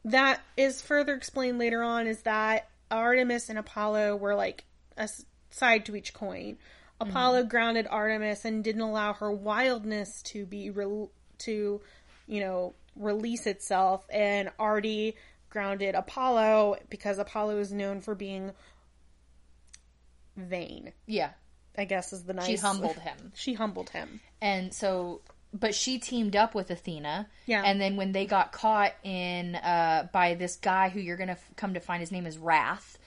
[0.06, 2.08] that is further explained later on.
[2.08, 5.10] Is that Artemis and Apollo were like a
[5.50, 6.58] side to each coin.
[7.00, 7.10] Mm-hmm.
[7.10, 11.10] Apollo grounded Artemis and didn't allow her wildness to be re-
[11.40, 11.82] to,
[12.28, 14.06] you know, release itself.
[14.10, 15.16] And Artie
[15.50, 18.52] grounded Apollo because Apollo is known for being
[20.36, 20.94] vain.
[21.06, 21.32] Yeah,
[21.78, 22.46] I guess is the nice.
[22.48, 23.18] she humbled him.
[23.36, 24.20] She humbled him.
[24.42, 25.22] and so
[25.54, 27.64] but she teamed up with athena Yeah.
[27.66, 31.52] and then when they got caught in uh by this guy who you're gonna f-
[31.56, 32.98] come to find his name is wrath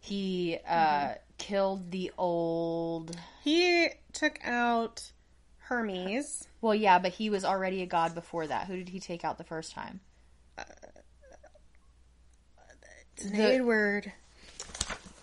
[0.00, 1.12] he uh Mm-hmm.
[1.38, 5.10] killed the old He took out
[5.58, 6.46] Hermes.
[6.62, 9.36] well yeah but he was already a god before that who did he take out
[9.38, 10.00] the first time
[13.16, 14.12] It's an The- Edward.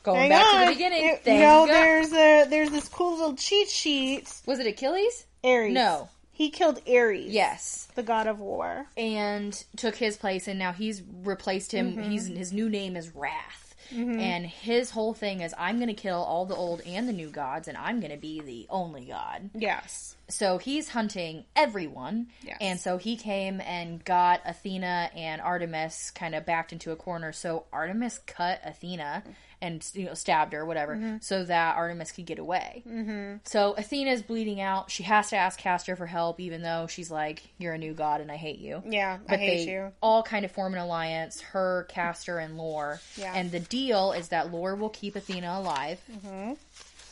[0.07, 1.03] Going Hang back to the beginning.
[1.03, 4.31] You- things you know, there's a there's this cool little cheat sheet.
[4.45, 5.25] Was it Achilles?
[5.43, 5.73] Ares.
[5.73, 6.07] No.
[6.31, 7.25] he killed Ares.
[7.27, 7.87] Yes.
[7.95, 8.85] the god of war.
[8.95, 12.09] and took his place and now he's replaced him Mm-hmm.
[12.11, 16.21] he's his new name is wrath and his whole thing is i'm going to kill
[16.21, 19.49] all the old and the new gods and i'm going to be the only god
[19.55, 20.17] Yes.
[20.27, 22.57] so he's hunting everyone Yes.
[22.59, 27.31] and so he came and got athena and artemis kind of backed into a corner
[27.31, 29.23] so artemis cut athena
[29.61, 31.17] and you know stabbed her whatever Mm-hmm.
[31.21, 33.37] so that artemis could get away mm-hmm.
[33.43, 37.41] so athena's bleeding out she has to ask castor for help even though she's like
[37.57, 39.91] you're a new god and i hate you Yeah, I hate they you.
[40.01, 43.33] all kind of form an alliance her castor and lore Yeah.
[43.35, 46.53] and the deal is that lore will keep athena alive Mm-hmm.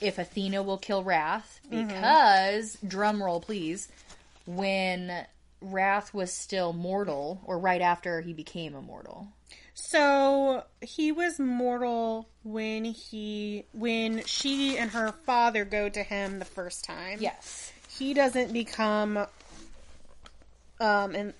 [0.01, 3.87] if athena will kill wrath because drum roll please
[4.45, 5.25] when
[5.61, 9.27] wrath was still mortal or right after he became immortal
[9.75, 16.45] So he was mortal when he when she and her father go to him the
[16.45, 17.17] first time.
[17.19, 19.17] yes He doesn't become
[20.79, 21.33] um and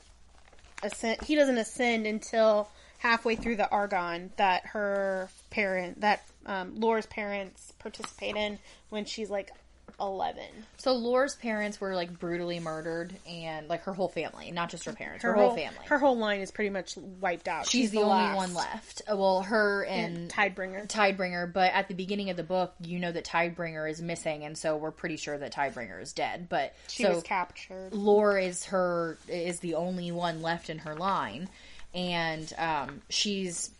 [0.83, 2.69] ascend he doesn't ascend until
[2.99, 9.29] halfway through the Agon that her parent that um Laura's parents participate in when she's
[9.29, 9.51] like
[9.99, 10.45] eleven.
[10.77, 14.93] so lore's parents were like brutally murdered and like her whole family not just her
[14.93, 17.67] parents her, whole, family Her whole line is pretty much wiped out.
[17.69, 18.35] she's, the, only last.
[18.35, 20.87] one left Uh, well her and Tidebringer.
[20.87, 24.57] Tidebringer, but at the beginning of the book, you know that Tidebringer is missing, and
[24.57, 26.47] so we're pretty sure that Tidebringer is dead.
[26.49, 27.93] But She so was captured.
[27.93, 31.47] Lore is her is the only one left in her line,
[31.93, 33.71] and um, she's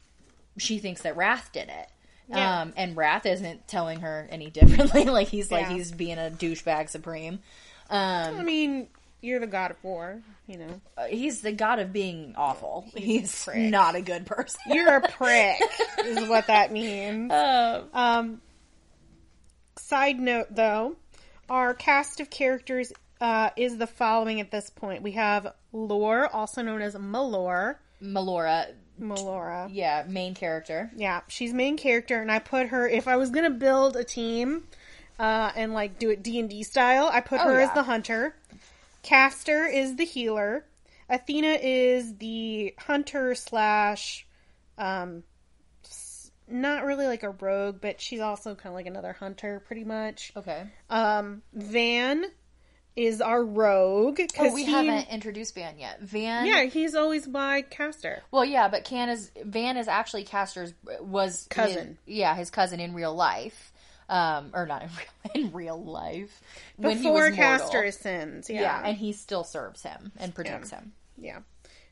[0.58, 1.90] she thinks that Wrath did it.
[2.28, 2.62] Yeah.
[2.62, 5.06] Um, and Wrath isn't telling her any differently.
[5.06, 7.40] like he's like he's being a douchebag supreme.
[7.90, 8.88] Um, I mean,
[9.22, 10.82] you're the god of war, you know.
[10.98, 12.86] uh, he's the god of being awful.
[12.96, 13.58] He's prick.
[13.58, 14.60] not a good person.
[14.68, 15.58] You're a prick,
[16.04, 17.32] is what that means.
[17.32, 18.42] Um, Um,
[19.78, 20.96] side note, though,
[21.50, 25.02] our cast of characters uh, is the following at this point.
[25.04, 27.76] We have Lore, also known as Malore.
[28.02, 29.70] Melora, Melora.
[29.72, 30.92] yeah, main character.
[30.96, 32.88] Yeah, she's main character, and I put her.
[32.88, 34.68] If I was gonna build a team,
[35.20, 37.84] uh, and like do it D and D style, I put Oh, her as the
[37.84, 38.36] hunter.
[39.04, 40.66] Castor is the healer.
[41.10, 44.26] Athena is the hunter slash,
[44.78, 45.24] um,
[46.48, 50.32] not really like a rogue, but she's also kind of like another hunter, pretty much.
[50.36, 50.64] Okay.
[50.90, 52.26] Um, Van
[52.96, 54.18] is our rogue.
[54.18, 56.00] 'cause Oh, we he- haven't introduced Van yet.
[56.02, 56.46] Van.
[56.46, 58.24] Yeah, he's always by Castor.
[58.32, 61.98] Well, yeah, but Can is Van is actually Castor's was Cousin.
[62.06, 63.74] his- yeah, his cousin in real life,
[64.08, 64.90] um, or not in
[65.36, 66.42] real, in real life
[66.78, 67.38] when he Before was mortal.
[67.38, 68.50] Castor ascends.
[68.50, 68.82] Yeah.
[68.86, 70.78] and he still serves him and protects Yeah.
[70.80, 70.94] him.
[71.18, 71.40] Yeah.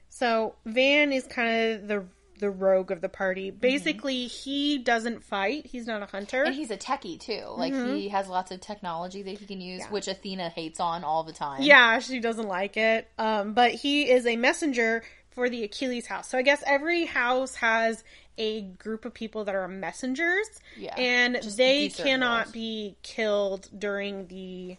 [0.09, 2.05] So Van is kind of the
[2.43, 3.49] the rogue of the party.
[3.51, 5.65] Basically, he doesn't fight.
[5.65, 6.43] He's not a hunter.
[6.43, 7.45] And he's a techie too.
[7.55, 7.95] Like Mm-hmm.
[7.95, 11.31] he has lots of technology that he can use, which Athena hates on all the
[11.33, 11.61] time.
[11.61, 13.09] yeah, she doesn't like it.
[13.17, 16.27] Um, but he is a messenger for the Achilles house.
[16.27, 18.03] So I guess every house has
[18.37, 20.47] a group of people that are messengers.
[20.77, 22.51] Yeah, And they cannot roles.
[22.53, 24.75] be killed during the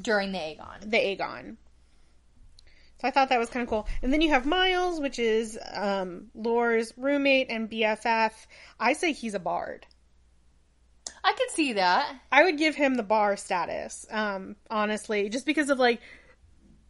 [0.00, 0.80] during the Agon.
[0.90, 1.56] the Agon.
[3.00, 3.86] So I thought that was kind of cool.
[4.02, 8.32] And then you have Miles, which is um, Lore's roommate and BFF.
[8.80, 9.86] I say he's a bard.
[11.22, 12.14] I could see that.
[12.32, 16.00] I would give him the bar status, um, honestly, just because of like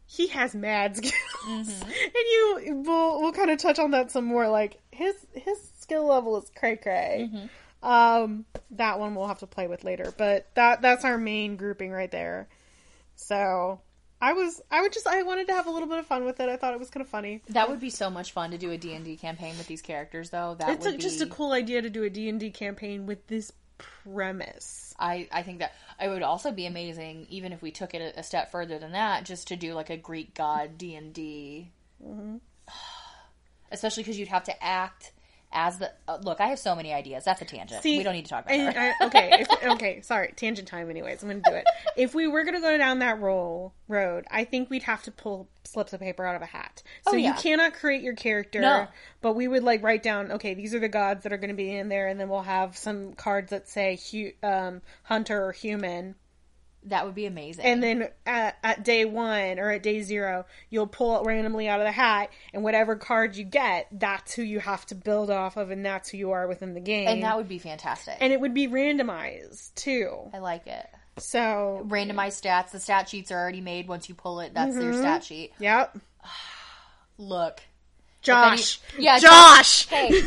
[0.06, 1.12] he has mad skills,
[1.46, 1.82] Mm-hmm.
[1.82, 4.48] and you we'll we'll kind of touch on that some more.
[4.48, 7.30] Like his his skill level is cray cray.
[7.32, 7.88] Mm-hmm.
[7.88, 11.90] Um, that one we'll have to play with later, but that that's our main grouping
[11.92, 12.48] right there.
[13.14, 13.80] So
[14.20, 16.40] I was I would just I wanted to have a little bit of fun with
[16.40, 16.48] it.
[16.48, 17.42] I thought it was kind of funny.
[17.48, 20.56] That would be so much fun to do a D&D campaign with these characters though.
[20.58, 22.50] That It's would a, be just a cool idea to do a D and D
[22.50, 24.94] campaign with this premise.
[24.98, 28.20] I, I think that it would also be amazing, even if we took it a,
[28.20, 31.70] a step further than that, just to do like a Greek god D and D.
[32.02, 32.36] Mm-hmm.
[33.72, 35.12] Especially because you'd have to act
[35.52, 36.40] as the uh, look.
[36.40, 37.24] I have so many ideas.
[37.24, 37.82] That's a tangent.
[37.82, 38.94] See, we don't need to talk about I- that.
[39.02, 40.90] Okay, if, okay, sorry, tangent time.
[40.90, 41.64] Anyways, I'm going to do it.
[41.96, 45.10] If we were going to go down that roll road, I think we'd have to
[45.10, 46.82] pull slips of paper out of a hat.
[47.04, 47.28] So Oh, yeah.
[47.28, 48.86] you cannot create your character, No.
[49.20, 50.32] but we would like write down.
[50.32, 52.42] Okay, these are the gods that are going to be in there, and then we'll
[52.42, 56.14] have some cards that say hu- um, hunter or human.
[56.86, 57.64] That would be amazing.
[57.64, 61.80] And then at, at day one or at day zero, you'll pull it randomly out
[61.80, 65.56] of the hat, and whatever card you get, that's who you have to build off
[65.56, 67.08] of, and that's who you are within the game.
[67.08, 68.16] and that would be fantastic.
[68.20, 70.30] and it would be randomized too.
[70.32, 70.86] I like it.
[71.18, 72.72] So, Randomized stats.
[72.72, 73.88] The stat sheets are already made.
[73.88, 74.82] Once you pull it, that's Mm-hmm.
[74.82, 75.52] your stat sheet.
[75.58, 75.96] yep.
[77.18, 77.62] Look,
[78.20, 78.80] Josh.
[78.98, 79.86] yeah, Josh.
[79.86, 80.20] Hey,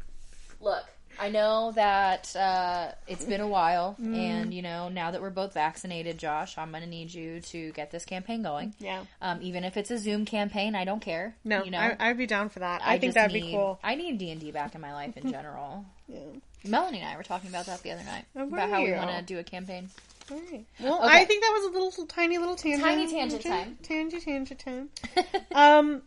[0.60, 0.84] look.
[1.18, 5.30] I I know that uh, it's been a while, and you know now that we're
[5.30, 8.74] both vaccinated, Josh, I'm gonna need you to get this campaign going.
[8.78, 9.02] Yeah.
[9.20, 11.34] Um, even if it's a Zoom campaign, I don't care.
[11.44, 12.80] No, you know, I, I'd be down for that.
[12.84, 13.80] I, think that'd need, be cool.
[13.82, 15.84] I need D and D back in my life in general.
[16.08, 16.20] Yeah.
[16.64, 19.10] Melanie and I were talking about that the other night Oh, about how we want
[19.10, 19.88] to do a campaign.
[20.30, 20.64] All right.
[20.80, 21.18] Well, Okay.
[21.20, 22.82] I think that was a little tiny little tangent.
[22.82, 23.78] Tiny tangent time.
[23.82, 24.90] Tangent, tangent time.
[25.54, 26.02] um,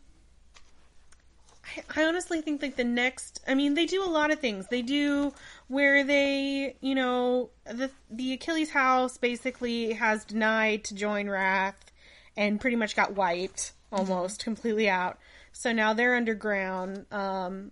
[1.77, 3.41] I, I honestly think like the next.
[3.47, 4.67] I mean, they do a lot of things.
[4.67, 5.34] They do
[5.67, 11.91] where they, you know, the the Achilles house basically has denied to join Wrath,
[12.36, 15.17] and pretty much got wiped almost completely out.
[15.51, 17.05] So now they're underground.
[17.12, 17.71] Um,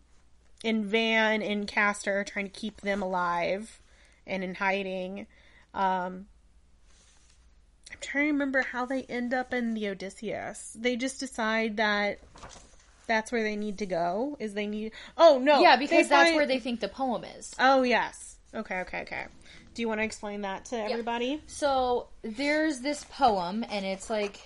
[0.63, 3.79] and Van and Castor are trying to keep them alive
[4.25, 5.27] and in hiding.
[5.73, 6.27] Um,
[7.91, 10.75] I'm trying to remember how they end up in the Odysseus.
[10.77, 12.19] They just decide that
[13.07, 14.37] that's where they need to go.
[14.39, 14.91] Is they need?
[15.17, 17.55] Oh no, yeah, because that's find- where they think the poem is.
[17.59, 18.37] Oh yes.
[18.53, 18.79] Okay.
[18.81, 19.01] Okay.
[19.01, 19.25] Okay.
[19.73, 21.41] Do you want to explain that to everybody?
[21.47, 24.39] So there's this poem, and it's like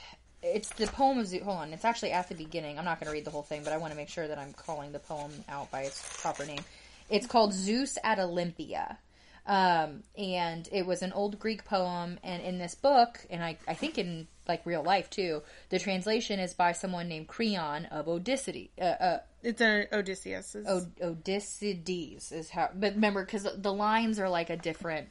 [0.44, 1.44] it's the poem of Zeus.
[1.44, 2.78] Hold on, it's actually at the beginning.
[2.78, 4.38] I'm not going to read the whole thing, but I want to make sure that
[4.38, 6.62] I'm calling the poem out by its proper name.
[7.10, 8.98] It's called Zeus at Olympia.
[9.46, 13.74] Um, and it was an old Greek poem, and in this book, and I, I
[13.74, 18.70] think in like real life too, the translation is by someone named Creon of Odyssey.
[18.80, 20.56] Uh, uh, It's an Odysseus.
[20.68, 25.08] Od- Odysseus is how, but remember because the lines are like a different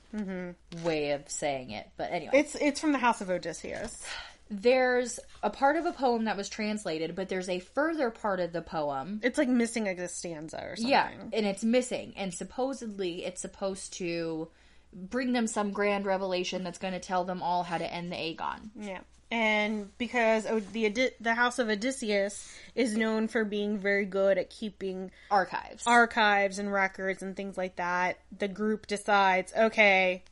[0.85, 1.89] way of saying it.
[1.97, 4.05] But anyway, It's it's from the House of Odysseus.
[4.51, 8.53] There's a part of a poem that was translated, but there's a further part of
[8.53, 9.21] the poem.
[9.23, 10.91] It's like missing a stanza or something.
[10.91, 14.49] Yeah, and it's missing, and supposedly it's supposed to
[14.93, 18.17] bring them some grand revelation that's going to tell them all how to end the
[18.17, 18.73] Agon.
[18.79, 19.01] Yeah.
[19.31, 25.13] And because the the House of Odysseus is known for being very good at keeping
[25.31, 25.87] Archives.
[25.87, 30.25] archives and records and things like that, the group decides, okay,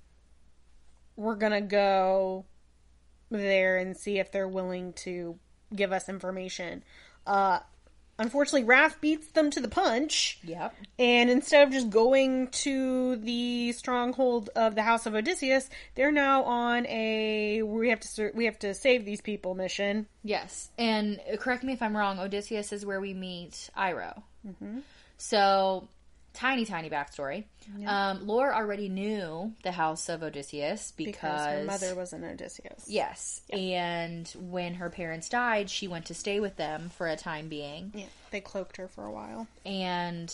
[1.14, 2.44] we're gonna go
[3.30, 5.38] there and see if they're willing to
[5.74, 6.82] give us information.
[7.26, 7.60] Uh,
[8.18, 10.38] unfortunately, Wrath beats them to the punch.
[10.42, 10.74] yep.
[10.98, 16.44] And instead of just going to the stronghold of the House of Odysseus, they're now
[16.44, 20.06] on a we have to we have to save these people mission.
[20.22, 22.18] Yes, and correct me if I'm wrong.
[22.18, 24.22] Odysseus is where we meet Iro.
[24.46, 24.78] Mm-hmm.
[25.18, 25.88] So,
[26.38, 27.44] tiny, tiny backstory.
[27.86, 32.84] Um, Lore already knew the house of Odysseus because, because her mother was an Odysseus.
[32.86, 37.48] Yes, and when her parents died, she went to stay with them for a time
[37.48, 39.48] being, Yeah, they cloaked her for a while.
[39.66, 40.32] and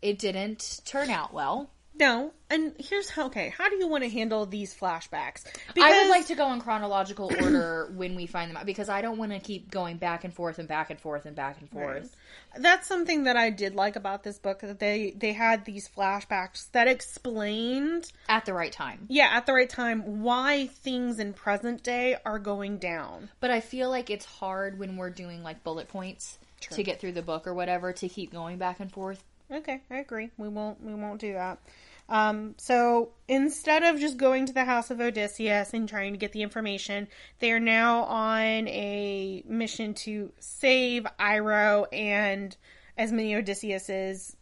[0.00, 1.70] it didn't turn out well.
[1.94, 3.26] No, and here's how.
[3.26, 5.44] Okay, how do you want to handle these flashbacks?
[5.74, 8.88] Because I would like to go in chronological order when we find them out because
[8.88, 11.60] I don't want to keep going back and forth and back and forth and back
[11.60, 12.14] and forth.
[12.56, 16.70] That's something that I did like about this book that they they had these flashbacks
[16.72, 19.06] that explained, at the right time.
[19.08, 23.28] yeah, at the right time why things in present day are going down.
[23.40, 26.38] But I feel like it's hard when we're doing like bullet points
[26.70, 29.22] to get through the book or whatever to keep going back and forth.
[29.52, 30.30] Okay, I agree.
[30.38, 31.58] We won't we won't do that.
[32.08, 36.32] Um, so instead of just going to the house of Odysseus and trying to get
[36.32, 42.56] the information, they are now on a mission to save Iro and
[42.98, 44.36] as many Odysseus's.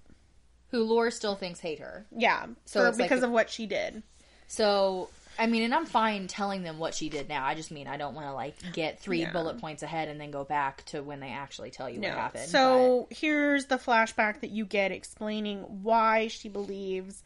[0.71, 2.07] Who Lore still thinks hate her.
[2.17, 4.03] Yeah, So for- it's like because of what she did.
[4.47, 7.45] So I mean, and I'm fine telling them what she did now.
[7.45, 9.33] I just mean I don't want to like get three Yeah.
[9.33, 12.49] bullet points ahead and then go back to when they actually tell you what happened.
[12.49, 17.23] So here's the flashback that you get explaining why she believes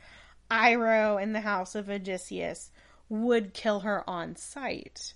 [0.50, 2.70] Iro in the House of Odysseus
[3.08, 5.14] would kill her on sight.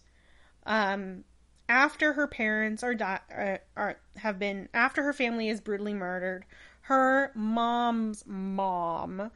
[0.66, 1.24] Um,
[1.68, 6.44] after her parents are, di- uh, are have been after her family is brutally murdered,
[6.82, 9.30] her mom's mom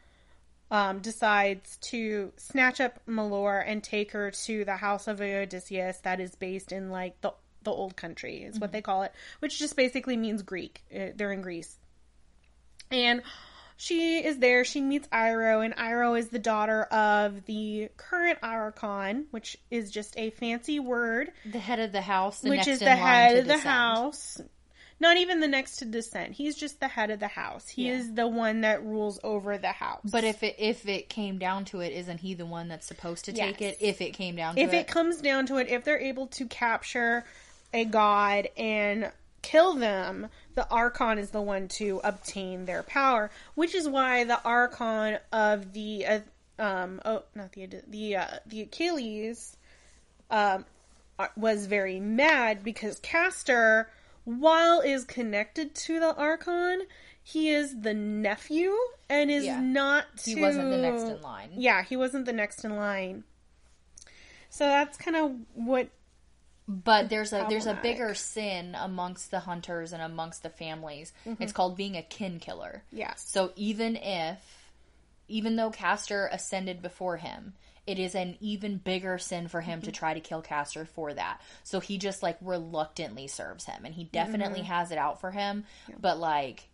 [0.72, 6.18] um, decides to snatch up Malor and take her to the house of Odysseus that
[6.18, 7.32] is based in like the
[7.62, 10.82] the old country is what they call it, which just basically means Greek.
[10.92, 11.78] Uh, They're in Greece,
[12.90, 13.22] and
[13.76, 14.64] she is there.
[14.64, 20.18] She meets Iro, and Iro is the daughter of the current Archon, which is just
[20.18, 23.52] a fancy word, the head of the house, the which is the head of the
[23.54, 23.68] descend.
[23.68, 24.40] house.
[25.02, 26.34] Not even the next to descent.
[26.34, 27.66] He's just the head of the house.
[27.66, 27.94] He Yeah.
[27.94, 30.08] is the one that rules over the house.
[30.08, 33.24] But if it if it came down to it, isn't he the one that's supposed
[33.24, 33.72] to take Yes.
[33.72, 33.78] it?
[33.80, 36.28] If it came down to if it, it comes down to it, if they're able
[36.28, 37.24] to capture
[37.74, 39.10] a god and
[39.42, 44.40] kill them, the Archon is the one to obtain their power, which is why the
[44.44, 46.20] Archon of the uh,
[46.60, 49.56] um oh not the the uh, the Achilles
[50.30, 50.64] um
[51.18, 53.90] uh, was very mad because Castor
[54.24, 56.82] while is connected to the Archon,
[57.22, 58.72] he is the nephew
[59.08, 59.60] and is Yeah.
[59.60, 60.06] not.
[60.24, 61.50] He wasn't the next in line.
[61.56, 63.24] Yeah, he wasn't the next in line.
[64.50, 65.88] So that's kind of what.
[66.68, 71.12] But there's a there's a bigger sin amongst the hunters and amongst the families.
[71.26, 71.42] Mm-hmm.
[71.42, 72.84] It's called being a kin killer.
[72.92, 73.24] Yes.
[73.26, 74.38] So even if,
[75.28, 77.54] even though Castor ascended before him,
[77.86, 79.92] it is an even bigger sin for him to Mm-hmm.
[79.98, 81.40] try to kill Castor for that.
[81.64, 84.68] So he just like reluctantly serves him, and he definitely Mm-hmm.
[84.72, 85.64] has it out for him.
[86.00, 86.68] But like,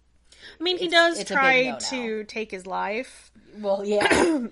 [0.61, 4.47] I mean, he does it's a big try to take his life well, yeah.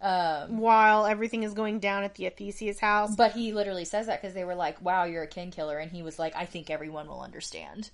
[0.48, 3.14] while everything is going down at the Odysseus house.
[3.16, 5.90] but he literally says that because they were like, "Wow, you're a kin killer," and
[5.90, 7.90] he was like, "I think everyone will understand."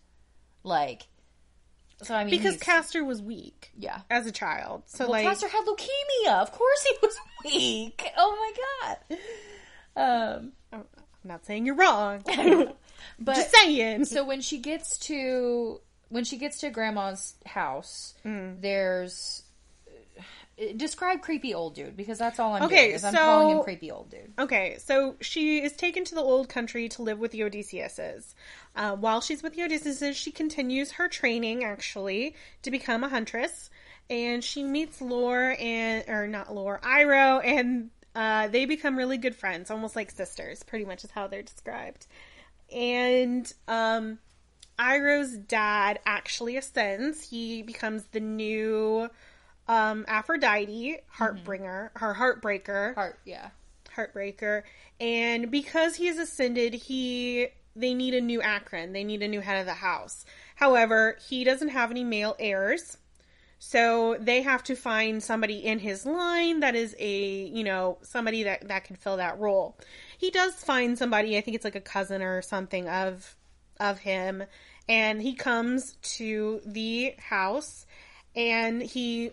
[0.63, 1.07] Like,
[2.03, 4.01] so I mean, because Castor was weak yeah.
[4.11, 4.83] as a child.
[4.87, 5.25] So, Well, like.
[5.27, 6.35] Castor had leukemia.
[6.43, 7.15] Of course, he was
[7.45, 8.05] weak.
[8.17, 8.53] Oh
[9.11, 9.19] my god.
[9.97, 10.85] Um, I'm
[11.25, 12.23] not saying you're wrong.
[13.19, 14.05] but Just saying.
[14.07, 18.61] so when she gets to when she gets to grandma's house Mm.
[18.61, 19.43] there's
[20.19, 20.23] uh,
[20.77, 23.63] describe creepy old dude because that's all i'm Okay, doing is i'm so- calling him
[23.65, 27.31] creepy old dude Okay, so she is taken to the old country to live with
[27.33, 28.35] the Odysseus's.
[28.77, 33.71] Uh, while she's with the Odysseus's, she continues her training, actually, to become a huntress.
[34.11, 39.35] And she meets Lore and, or not Lore, Iro, and uh, they become really good
[39.35, 42.07] friends, almost like sisters, pretty much is how they're described.
[42.71, 44.19] And um,
[44.79, 47.29] Iro's dad actually ascends.
[47.29, 49.09] He becomes the new
[49.69, 52.95] um, Aphrodite, heartbringer, her heartbreaker.
[52.95, 53.51] Heart yeah.
[53.97, 54.63] Heartbreaker.
[55.01, 58.93] And because he has ascended he they need a new archon.
[58.93, 60.25] They need a new head of the house.
[60.57, 62.99] However he doesn't have any male heirs
[63.59, 68.43] so they have to find somebody in his line that is a you know somebody
[68.43, 69.77] that that can fill that role.
[70.19, 73.37] He does find somebody i think it's like a cousin or something of
[73.81, 74.45] of him
[74.89, 77.87] and he comes to the house
[78.37, 79.31] and he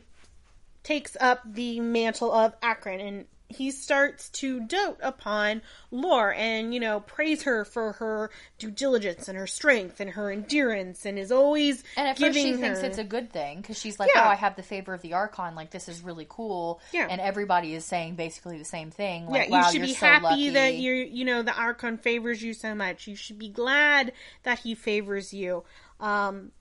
[0.83, 3.25] takes up the mantle of Archon and
[3.55, 8.29] he starts to dote upon Lore and, you know, praise her for her
[8.59, 12.53] due diligence and her strength and her endurance and is always and at first she
[12.53, 14.25] thinks it's a good thing because she's like Yeah.
[14.25, 17.07] oh i have the favor of the archon like this is really cool Yeah.
[17.09, 20.23] and everybody is saying basically the same thing yeah, you wow should be so happy
[20.25, 20.49] lucky.
[20.51, 23.07] that you're, you know, the Archon favors you so much.
[23.07, 24.11] You should be glad
[24.43, 25.63] that he favors you.
[25.99, 26.51] Um,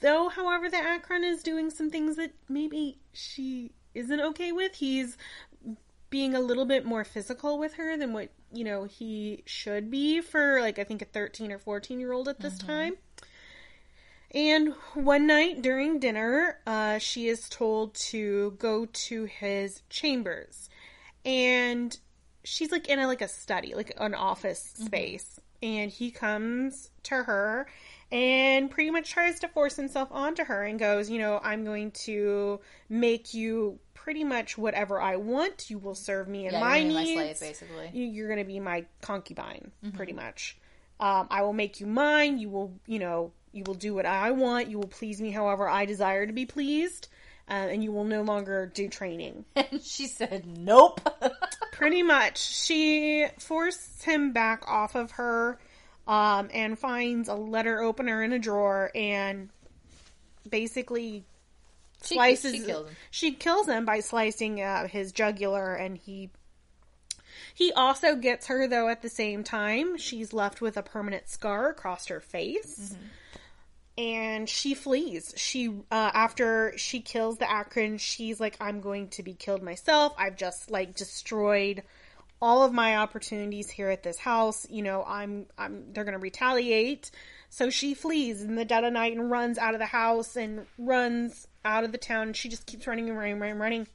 [0.00, 4.74] though, however, the Archon is doing some things that maybe she isn't okay with.
[4.74, 5.16] He's
[6.10, 10.20] being a little bit more physical with her than what, you know, he should be
[10.20, 12.94] for, like, I think a 13 or 14 year old at this time.
[14.32, 20.68] And one night during dinner, uh, she is told to go to his chambers.
[21.24, 21.98] And
[22.44, 25.40] she's like in a like a study, like an office space.
[25.62, 27.66] And he comes to her
[28.12, 31.90] and pretty much tries to force himself onto her and goes, you know, I'm going
[32.04, 35.68] to make you pretty much whatever I want.
[35.70, 37.90] You will serve me in yeah, my you're needs be my slave basically.
[37.92, 39.96] You- you're going to be my concubine Mm-hmm.
[39.96, 40.56] pretty much.
[40.98, 42.38] Um, i will make you mine.
[42.38, 44.68] You will you know you will do what i want.
[44.68, 47.08] You will please me however i desire to be pleased
[47.48, 49.44] uh, and you will no longer do training.
[49.56, 51.00] And she said nope.
[51.72, 52.38] Pretty much.
[52.38, 55.58] She forced him back off of her
[56.06, 59.50] um, and finds a letter opener in a drawer and
[60.48, 61.24] basically
[62.02, 62.96] she, slices she kills him.
[63.10, 66.30] she kills him by slicing uh, his jugular and he
[67.54, 69.96] he also gets her though at the same time.
[69.96, 72.94] She's left with a permanent scar across her face.
[73.98, 75.32] And she flees.
[75.38, 80.14] She uh, after she kills the archon she's like i'm going to be killed myself.
[80.18, 81.82] I've just like destroyed
[82.46, 86.18] all of my opportunities here at this house you know i'm i'm they're going to
[86.18, 87.10] retaliate.
[87.48, 90.66] So she flees in the dead of night and runs out of the house and
[90.78, 92.32] runs out of the town.
[92.34, 93.86] She just keeps running and running running running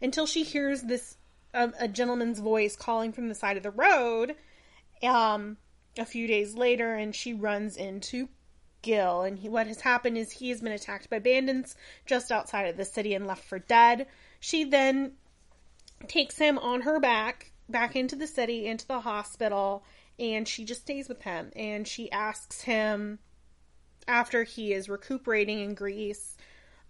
[0.00, 1.16] until she hears this
[1.52, 4.36] um, a gentleman's voice calling from the side of the road
[5.02, 5.56] um
[5.98, 8.28] a few days later and she runs into
[8.80, 9.22] Gil.
[9.22, 11.74] And he, what has happened is he has been attacked by bandits
[12.06, 14.06] just outside of the city and left for dead.
[14.40, 15.12] She then
[16.06, 19.84] takes him on her back back into the city into the hospital
[20.18, 23.18] and she just stays with him and she asks him
[24.06, 26.36] after he is recuperating in Greece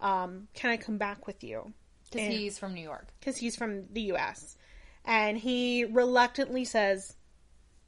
[0.01, 1.73] um, can I come back with you?
[2.11, 4.57] because he's from new york because he's from the U.S.
[5.05, 7.15] And he reluctantly says,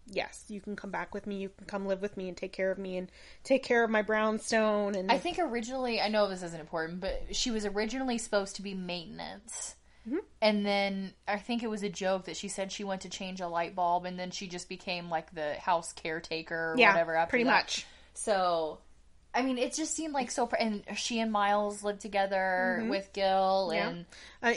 [0.07, 1.37] "Yes, you can come back with me.
[1.37, 3.11] You can come live with me and take care of me and
[3.43, 7.35] take care of my brownstone." And I think originally, I know this isn't important, but
[7.35, 9.75] she was originally supposed to be maintenance.
[10.07, 10.17] Mm-hmm.
[10.41, 13.39] And then I think it was a joke that she said she went to change
[13.41, 17.15] a light bulb, and then she just became like the house caretaker or yeah, whatever.
[17.15, 17.51] After pretty that.
[17.51, 17.85] much.
[18.13, 18.79] So
[19.33, 20.47] I mean, it just seemed like so.
[20.47, 23.73] pr- And she and Miles lived together with Gil, Mm-hmm.
[23.75, 23.89] Yeah.
[23.89, 24.05] and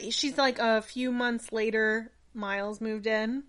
[0.07, 2.11] Uh, she's like a few months later.
[2.33, 3.45] Miles moved in,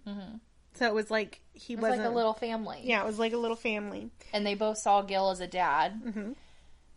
[0.75, 2.81] so it was like he it was wasn't like a little family.
[2.83, 4.11] Yeah, it was like a little family.
[4.33, 6.35] and they both saw Gil as a dad,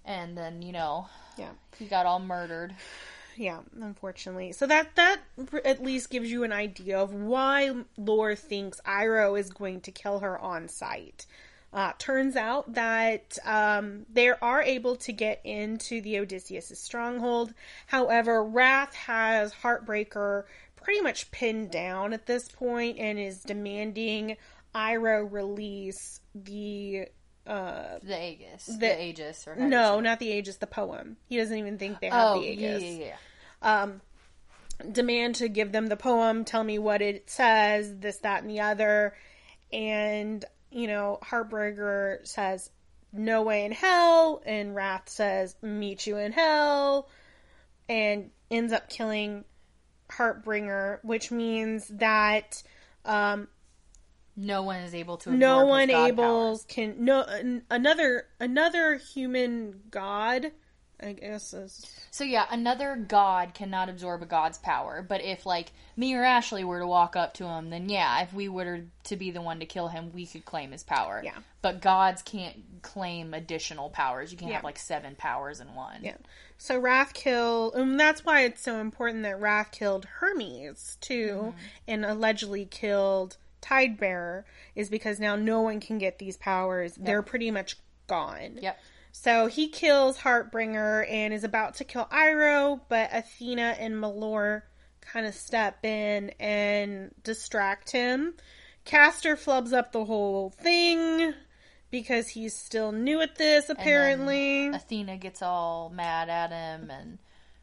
[0.04, 1.06] and then you know
[1.38, 2.74] Yeah, he got all murdered.
[3.38, 3.60] Yeah.
[3.80, 5.20] Unfortunately, so that that
[5.64, 10.18] at least gives you an idea of why Lore thinks Iro is going to kill
[10.18, 11.24] her on sight.
[11.72, 17.52] Uh, turns out that um, they are able to get into the Odysseus' stronghold.
[17.86, 20.44] However, Wrath has Heartbreaker
[20.76, 24.36] pretty much pinned down at this point and is demanding
[24.74, 27.08] Iro release the
[27.46, 30.66] uh, The Aegis, the, The- Aegis, or how do you no, not the Aegis, the
[30.66, 31.16] poem.
[31.28, 32.82] He doesn't even think they have Oh, the yeah, Aegis.
[32.82, 33.16] yeah, yeah.
[33.62, 34.00] Um,
[34.92, 38.60] demand to give them the poem, tell me what it says, this, that, and the
[38.60, 39.14] other.
[39.72, 42.70] And, you know, Heartbreaker says,
[43.12, 44.42] no way in hell.
[44.46, 47.08] And Wrath says, meet you in hell.
[47.88, 49.44] And ends up killing
[50.10, 52.62] Heartbringer, which means that
[53.04, 53.48] um,
[54.36, 55.30] No one is able to.
[55.32, 57.24] no one able can no
[57.70, 60.52] another another human god
[61.00, 65.04] i guess is So yeah, another god cannot absorb a god's power.
[65.06, 68.32] But if like me or Ashley were to walk up to him, then yeah, if
[68.32, 71.20] we were to be the one to kill him, we could claim his power.
[71.24, 71.36] Yeah.
[71.62, 74.32] But gods can't claim additional powers.
[74.32, 74.56] You can't Yeah.
[74.56, 76.00] have like seven powers in one.
[76.02, 76.16] yeah
[76.60, 81.58] so wrath killed, and that's why it's so important that wrath killed hermes too Mm-hmm.
[81.86, 84.44] and allegedly killed tidebearer
[84.74, 87.76] is because now no one can get these powers they're pretty much
[88.08, 88.78] gone Yep.
[89.20, 94.62] So he kills Heartbringer and is about to kill Iro, but Athena and Malor
[95.00, 98.34] kind of step in and distract him.
[98.84, 101.34] Castor flubs up the whole thing
[101.90, 104.68] because he's still new at this, apparently.
[104.68, 107.18] Athena gets all mad at him, and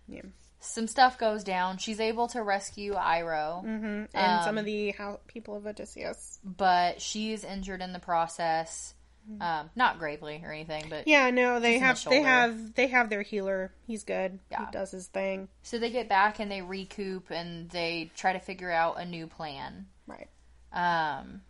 [0.09, 0.23] Yeah.
[0.59, 1.77] some stuff goes down.
[1.77, 6.37] She's able to rescue Iro, and Um, some of the how- people of Odysseus.
[6.43, 8.93] but she's injured in the process.
[9.41, 11.09] Um, not gravely or anything, but Mm-hmm.
[11.09, 13.71] Yeah, no, they in the have they have they have their healer.
[13.87, 14.39] He's good.
[14.51, 14.65] Yeah.
[14.65, 15.47] He does his thing.
[15.63, 19.27] So they get back and they recoup and they try to figure out a new
[19.27, 19.87] plan.
[20.07, 20.27] Right.
[20.71, 21.41] Um,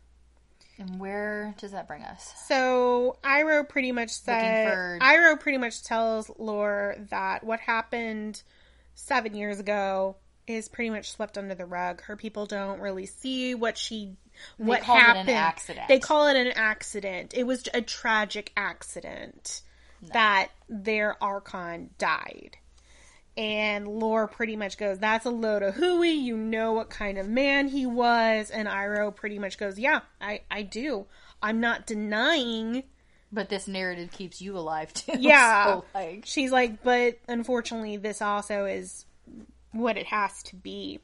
[0.77, 2.33] and where does that bring us?
[2.47, 8.41] So Iro pretty much said for- Iro pretty much tells Lore that what happened
[8.93, 10.17] seven years ago
[10.47, 12.01] is pretty much swept under the rug.
[12.03, 14.15] Her people don't really see what she
[14.57, 15.29] what an happened.
[15.29, 15.87] accident.
[15.87, 17.33] They call it an accident.
[17.35, 19.61] It was a tragic accident
[20.13, 22.57] that their archon died.
[23.37, 26.11] And Lore pretty much goes, That's a load of hooey.
[26.11, 28.49] You know what kind of man he was.
[28.49, 31.07] And Iro pretty much goes, Yeah, I, I do.
[31.41, 32.83] I'm not denying.
[33.31, 35.13] But this narrative keeps you alive too.
[35.19, 35.65] Yeah.
[35.65, 39.05] So, like, She's like, But unfortunately, this also is
[39.71, 40.99] what it has to be.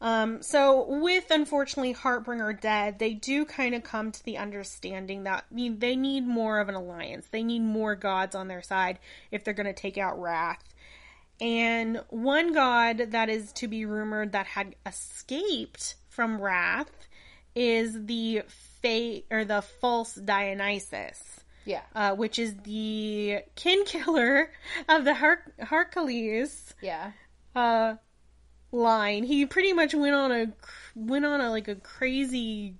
[0.00, 5.44] Um, so with unfortunately Heartbringer dead, they do kind of come to the understanding that
[5.50, 7.26] I mean, they need more of an alliance.
[7.30, 8.98] They need more gods on their side
[9.30, 10.62] if they're going to take out Wrath.
[11.40, 17.08] And one god that is to be rumored that had escaped from Wrath
[17.54, 18.42] is the
[18.80, 24.50] fate or the false Dionysus yeah, uh, which is the kin killer
[24.88, 27.12] of the Her- Hercules yeah.
[27.54, 27.94] uh,
[28.72, 29.24] line.
[29.24, 30.52] He pretty much went on a
[30.94, 32.74] went on a like a crazy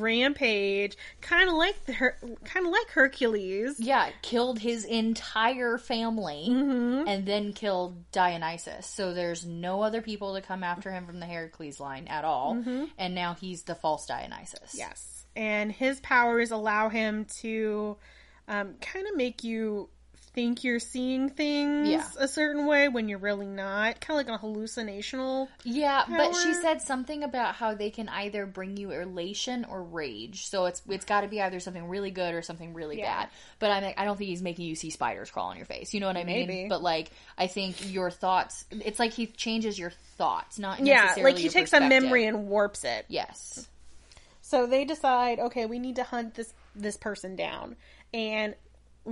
[0.00, 3.78] rampage, kind of like the Her- kind of like Hercules.
[3.78, 7.08] Yeah, killed his entire family Mm-hmm.
[7.08, 8.86] and then killed Dionysus.
[8.86, 12.62] So there's no other people to come after him from the Heracles line at all.
[12.98, 14.60] And now he's the false Dionysus.
[14.70, 14.78] Mm-hmm.
[14.78, 17.96] Yes, and his powers allow him to
[18.48, 19.88] um, kind of make you
[20.32, 22.06] think you're seeing things Yeah.
[22.18, 24.00] a certain way when you're really not.
[24.00, 25.48] Kind of like a hallucinational.
[25.64, 30.46] Yeah, but she said something about how they can either bring you elation or rage.
[30.46, 33.22] So it's it's got to be either something really good or something really Yeah.
[33.22, 33.28] bad.
[33.58, 35.92] But I'm I don't think he's making you see spiders crawl on your face.
[35.94, 36.46] You know what I mean?
[36.46, 36.68] Maybe.
[36.68, 38.64] But like, I think your thoughts.
[38.70, 42.84] It's like he changes your thoughts, not Yeah, like he takes a memory and warps
[42.84, 43.04] it.
[43.08, 43.68] Yes.
[44.42, 47.76] So they decide, okay, we need to hunt this this person down.
[48.12, 48.54] And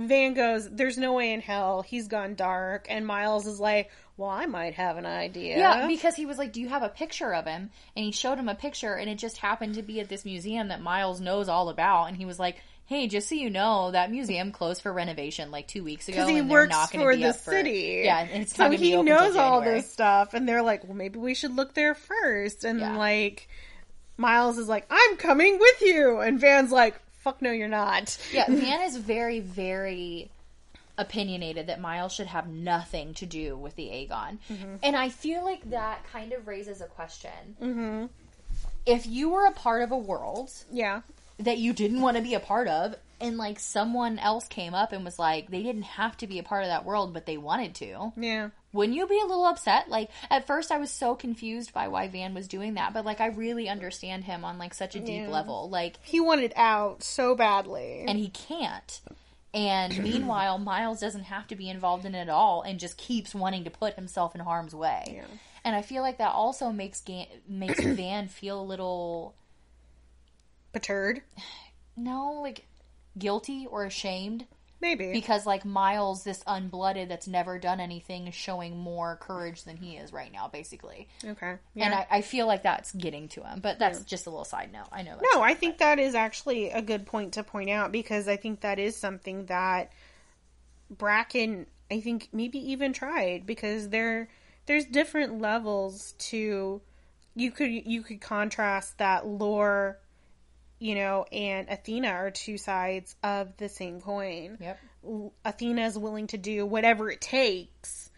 [0.07, 1.81] Van goes, "There's no way in hell.
[1.81, 6.15] He's gone dark." And Miles is like, "Well, I might have an idea." Yeah, because
[6.15, 8.55] he was like, "Do you have a picture of him?" And he showed him a
[8.55, 12.05] picture, and it just happened to be at this museum that Miles knows all about.
[12.05, 15.67] And he was like, "Hey, just so you know, that museum closed for renovation like
[15.67, 18.01] two weeks ago, because he and works not for the for city.
[18.05, 20.95] yeah, and it's so he be open knows all this stuff, and they're like, "Well,
[20.95, 22.63] maybe we should look there first.
[22.63, 22.97] And Yeah.
[22.97, 23.47] like,
[24.17, 28.17] Miles is like, "I'm coming with you," and Van's like, fuck no, you're not.
[28.33, 30.29] Yeah, Van is very, very
[30.97, 34.39] opinionated that Miles should have nothing to do with the Agon.
[34.83, 37.55] And I feel like that kind of raises a question.
[37.61, 38.05] Mm-hmm.
[38.85, 41.01] If you were a part of a world Yeah.
[41.37, 44.91] that you didn't want to be a part of, and like someone else came up
[44.93, 47.37] and was like, they didn't have to be a part of that world, but they
[47.37, 48.49] wanted to, Yeah.
[48.73, 49.89] wouldn't you be a little upset?
[49.89, 53.19] Like, at first I was so confused by why Van was doing that, but like,
[53.21, 55.29] I really understand him on like such a deep Yeah.
[55.29, 55.69] level.
[55.69, 58.05] Like, He wanted out so badly.
[58.07, 59.01] and he can't.
[59.53, 63.33] And meanwhile, Miles doesn't have to be involved in it at all, and just keeps
[63.33, 65.03] wanting to put himself in harm's way.
[65.07, 65.25] Yeah.
[65.65, 69.33] And I feel like that also makes Ga- makes Van feel a little
[70.71, 71.21] Perturbed.
[71.97, 72.65] no, like
[73.17, 74.45] guilty or ashamed
[74.81, 75.11] Maybe.
[75.11, 79.97] because like Miles, this unblooded that's never done anything, is showing more courage than he
[79.97, 81.07] is right now, basically.
[81.25, 81.55] okay.
[81.73, 81.85] Yeah.
[81.85, 84.71] And I, I feel like that's getting to him, but that's just a little side
[84.71, 84.87] note.
[84.91, 85.19] I know.
[85.33, 88.61] No, I think that is actually a good point to point out because I think
[88.61, 89.91] that is something that
[90.89, 94.29] Bracken, I think, maybe even tried because there
[94.65, 96.81] there's different levels to
[97.35, 99.99] you could you could contrast that lore,
[100.79, 104.57] you know, and Athena are two sides of the same coin.
[104.59, 104.79] Yep.
[105.45, 108.09] Athena is willing to do whatever it takes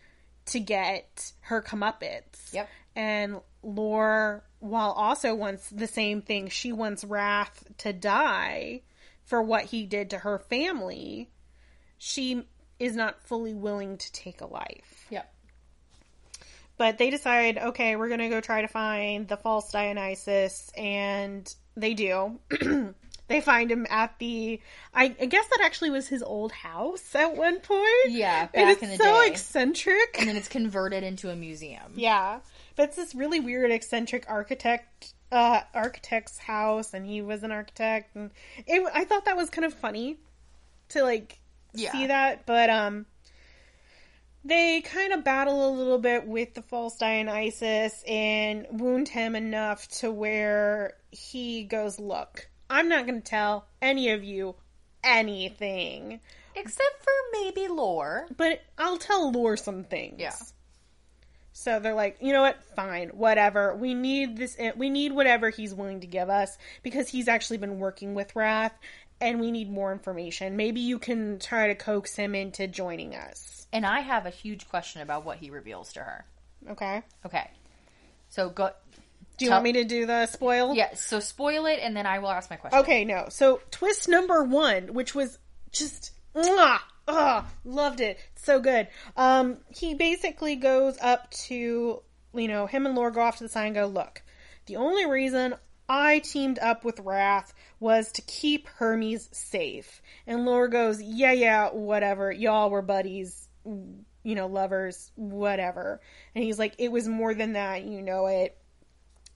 [0.48, 2.54] to get her comeuppance.
[2.54, 2.70] Yep.
[2.96, 8.82] And Lore, while also wants the same thing, she wants Wrath to die
[9.26, 11.30] for what he did to her family.
[11.98, 12.48] She
[12.80, 15.06] is not fully willing to take a life.
[15.10, 15.34] Yep.
[16.78, 21.54] But they decide, okay, we're going to go try to find the false Dionysus, and
[21.76, 22.40] they do.
[23.28, 24.60] they find him at the.
[24.94, 28.10] I, I guess that actually was his old house at one point.
[28.10, 29.28] Yeah, and back it's in the so day.
[29.32, 30.16] eccentric.
[30.20, 31.94] And then it's converted into a museum.
[31.96, 32.40] Yeah,
[32.76, 38.16] but it's this really weird eccentric architect uh architect's house, and he was an architect,
[38.16, 38.32] and
[38.68, 40.18] it, I thought that was kind of funny
[40.90, 41.40] to like
[41.74, 41.92] Yeah.
[41.94, 43.06] see that, but um.
[44.44, 49.88] They kind of battle a little bit with the false Dionysus and wound him enough
[50.00, 54.56] to where he goes, Look, I'm not going to tell any of you
[55.04, 56.20] anything,
[56.56, 57.14] Except for
[57.44, 58.28] maybe lore.
[58.36, 60.16] but I'll tell Lore some things.
[60.20, 60.36] Yeah.
[61.54, 62.64] So they're like, you know what?
[62.76, 63.76] Fine, whatever.
[63.76, 64.56] We need this.
[64.58, 68.36] Eh, we need whatever he's willing to give us because he's actually been working with
[68.36, 68.74] Wrath,
[69.20, 70.56] and we need more information.
[70.56, 73.61] Maybe you can try to coax him into joining us.
[73.74, 76.26] And I have a huge question about what he reveals to her.
[76.70, 77.02] Okay.
[77.26, 77.50] Okay.
[78.30, 78.72] So go.
[79.38, 80.76] Do you Tell- want me to do the spoil?
[80.76, 82.80] Yeah, so spoil it and then I will ask my question.
[82.82, 83.06] Okay.
[83.06, 83.28] No.
[83.30, 85.40] So twist number one, which was
[85.72, 86.12] just.
[86.36, 88.18] Mwah, ugh, loved it.
[88.36, 88.88] So good.
[89.18, 92.02] Um, he basically goes up to,
[92.34, 94.22] you know, him and Lore go off to the side and go, look,
[94.66, 95.56] the only reason
[95.90, 100.02] I teamed up with Wrath was to keep Hermes safe.
[100.26, 102.32] And Lore goes, yeah, yeah, whatever.
[102.32, 106.02] Y'all were buddies, you know, lovers, whatever.
[106.36, 108.58] And he's like, it was more than that, you know it.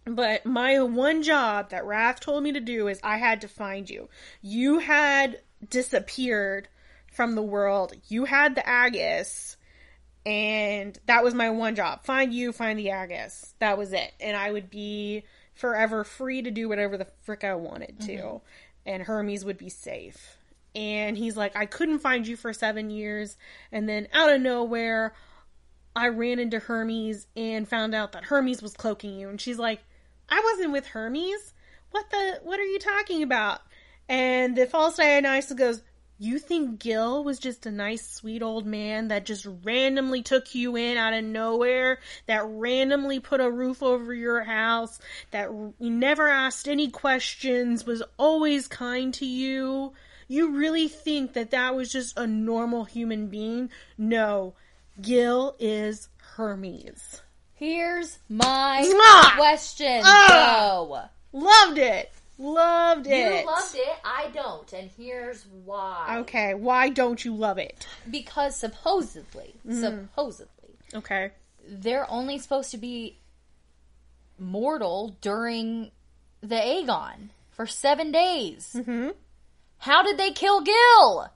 [0.05, 3.89] But my one job that Wrath told me to do is I had to find
[3.89, 4.07] you.
[4.41, 6.67] You had disappeared
[7.11, 7.93] from the world.
[8.07, 9.57] You had the Aegis,
[10.25, 12.03] and that was my one job.
[12.03, 13.55] Find you, find the Aegis.
[13.59, 14.13] That was it.
[14.19, 15.23] And I would be
[15.55, 18.17] forever free to do whatever the frick I wanted to.
[18.17, 18.37] Mm-hmm.
[18.85, 20.37] And Hermes would be safe.
[20.75, 23.37] And he's like, I couldn't find you for seven years.
[23.71, 25.13] And then out of nowhere,
[25.95, 29.29] I ran into Hermes and found out that Hermes was cloaking you.
[29.29, 29.79] And she's like,
[30.29, 31.53] I wasn't with Hermes.
[31.91, 32.39] What the?
[32.43, 33.61] What are you talking about?
[34.09, 35.81] And the false Dionysus goes,
[36.19, 40.75] You think Gil was just a nice, sweet old man that just randomly took you
[40.75, 44.99] in out of nowhere, that randomly put a roof over your house,
[45.31, 45.49] that
[45.79, 49.93] never asked any questions, was always kind to you?
[50.27, 53.69] You really think that that was just a normal human being?
[53.97, 54.55] No.
[55.01, 57.21] Gil is Hermes.
[57.53, 59.35] Here's my Mwah!
[59.37, 60.01] question.
[60.03, 61.01] Go.
[61.31, 62.11] Loved it.
[62.37, 63.41] Loved it.
[63.41, 63.97] You loved it.
[64.03, 66.17] I don't, and here's why.
[66.19, 67.87] Okay, why don't you love it?
[68.09, 69.79] Because supposedly, Mm.
[70.09, 71.31] supposedly, Okay.
[71.65, 73.19] they're only supposed to be
[74.37, 75.91] mortal during
[76.41, 78.71] the Agon for seven days.
[78.75, 79.09] Mm-hmm.
[79.85, 81.27] How did they kill Gil?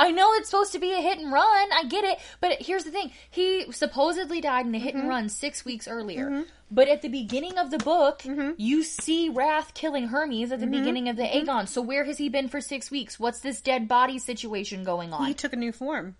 [0.00, 1.68] I know it's supposed to be a hit and run.
[1.72, 2.18] I get it.
[2.40, 3.10] But here's the thing.
[3.28, 5.00] He supposedly died in a hit Mm-hmm.
[5.00, 6.44] and run six weeks earlier.
[6.70, 8.52] But at the beginning of the book, Mm-hmm.
[8.58, 11.66] you see Wrath killing Hermes at the beginning of the Agon.
[11.66, 13.18] So where has he been for six weeks?
[13.18, 15.26] What's this dead body situation going on?
[15.26, 16.14] He took a new form.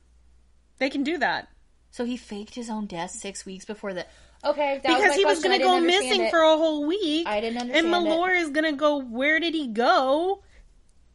[0.78, 1.48] They can do that.
[1.92, 4.04] so he faked his own death six weeks before the.
[4.44, 6.30] Okay, that because was he was going to go missing it.
[6.30, 7.26] for a whole week.
[7.28, 8.10] I didn't And understand it.
[8.10, 10.42] Malore is going to go, where did he go?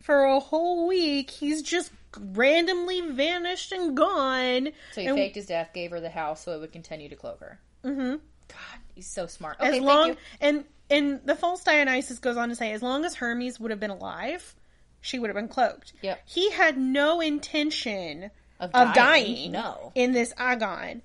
[0.04, 1.32] For a whole week.
[1.32, 4.70] He's just randomly vanished and gone.
[4.93, 7.16] So he And faked his death, gave her the house so it would continue to
[7.16, 7.60] cloak her.
[7.84, 8.12] Mm-hmm.
[8.49, 9.58] God, he's so smart.
[9.60, 10.24] as long thank you.
[10.41, 13.80] and and the false Dionysus goes on to say, as long as Hermes would have
[13.80, 14.54] been alive,
[15.01, 15.93] she would have been cloaked.
[16.01, 16.22] Yep.
[16.26, 18.30] He had no intention
[18.60, 19.91] Of of dying, dying, no.
[19.95, 21.01] in this agon.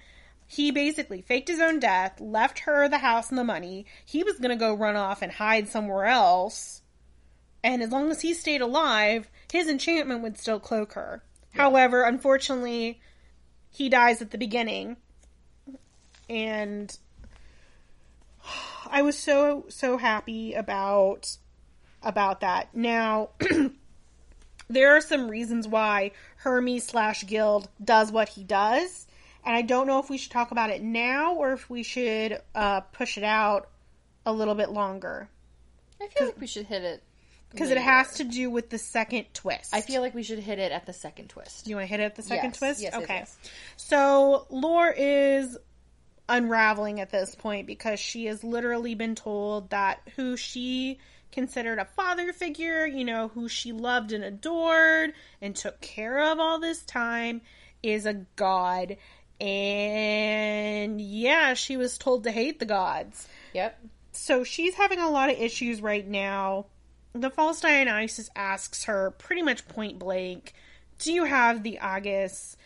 [0.46, 3.86] He basically faked his own death, left her the house and the money.
[4.04, 6.82] He was going to go run off and hide somewhere else.
[7.62, 11.22] And as long as he stayed alive, his enchantment would still cloak her.
[11.54, 13.00] However, unfortunately,
[13.70, 14.96] he dies at the beginning.
[16.28, 16.96] And
[18.90, 21.36] I was so so happy about
[22.02, 22.74] about that.
[22.74, 23.30] Now,
[24.68, 29.06] there are some reasons why Hermes slash Gil does what he does,
[29.44, 32.40] and I don't know if we should talk about it now or if we should
[32.54, 33.68] uh, push it out
[34.26, 35.30] a little bit longer
[36.00, 37.02] I feel like we should hit it
[37.50, 39.74] because it has to do with the second twist.
[39.74, 41.66] I feel like we should hit it at the second twist.
[41.66, 42.82] you want to hit it at the second Yes, twist.
[42.82, 43.24] yes, okay.
[43.76, 45.56] So Lore is
[46.28, 50.98] unraveling at this point because she has literally been told that who she
[51.32, 56.38] considered a father figure, you know, who she loved and adored and took care of
[56.38, 57.40] all this time
[57.82, 58.96] is a god.
[59.40, 63.26] And yeah, she was told to hate the gods.
[63.54, 63.78] Yep.
[64.12, 66.66] So she's having a lot of issues right now.
[67.18, 70.52] The false Dionysus asks her pretty much point blank,
[70.98, 72.56] Do you have the Aegis?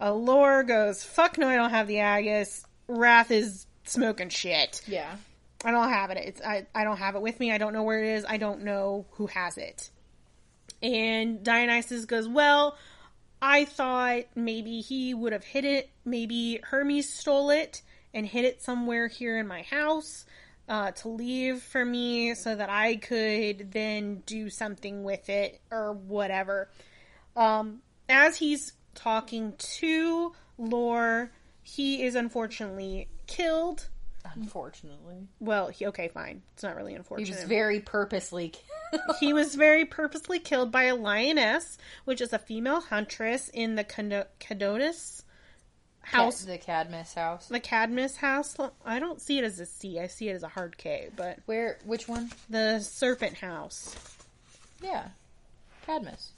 [0.00, 2.64] Allure goes, Fuck no, I don't have the Aegis.
[2.86, 4.82] Wrath is smoking shit.
[4.86, 5.16] Yeah.
[5.62, 6.18] I don't have it.
[6.18, 7.52] It's I, I don't have it with me.
[7.52, 8.24] I don't know where it is.
[8.26, 9.90] I don't know who has it.
[10.82, 12.78] And Dionysus goes, Well,
[13.42, 15.90] I thought maybe he would have hid it.
[16.04, 17.82] Maybe Hermes stole it
[18.14, 20.24] and hid it somewhere here in my house
[20.68, 25.92] uh, to leave for me so that I could then do something with it or
[25.92, 26.70] whatever.
[27.36, 31.30] Um, as he's talking to Lore,
[31.62, 33.88] he is unfortunately killed.
[34.34, 35.28] Unfortunately.
[35.40, 36.42] Well, he, okay, fine.
[36.52, 37.28] It's not really unfortunate.
[37.28, 38.52] He was very purposely
[39.20, 43.84] he was very purposely killed by a lioness, which is a female huntress in the
[43.84, 45.22] Cado- Cadonis
[46.10, 47.46] house, the Cadmus house.
[47.48, 48.56] the Cadmus house.
[48.84, 49.98] I don't see it as a C.
[50.00, 52.30] I see it as a hard K, but Where which one?
[52.50, 53.94] the Serpent House.
[54.82, 55.08] Yeah.
[55.86, 56.32] Cadmus.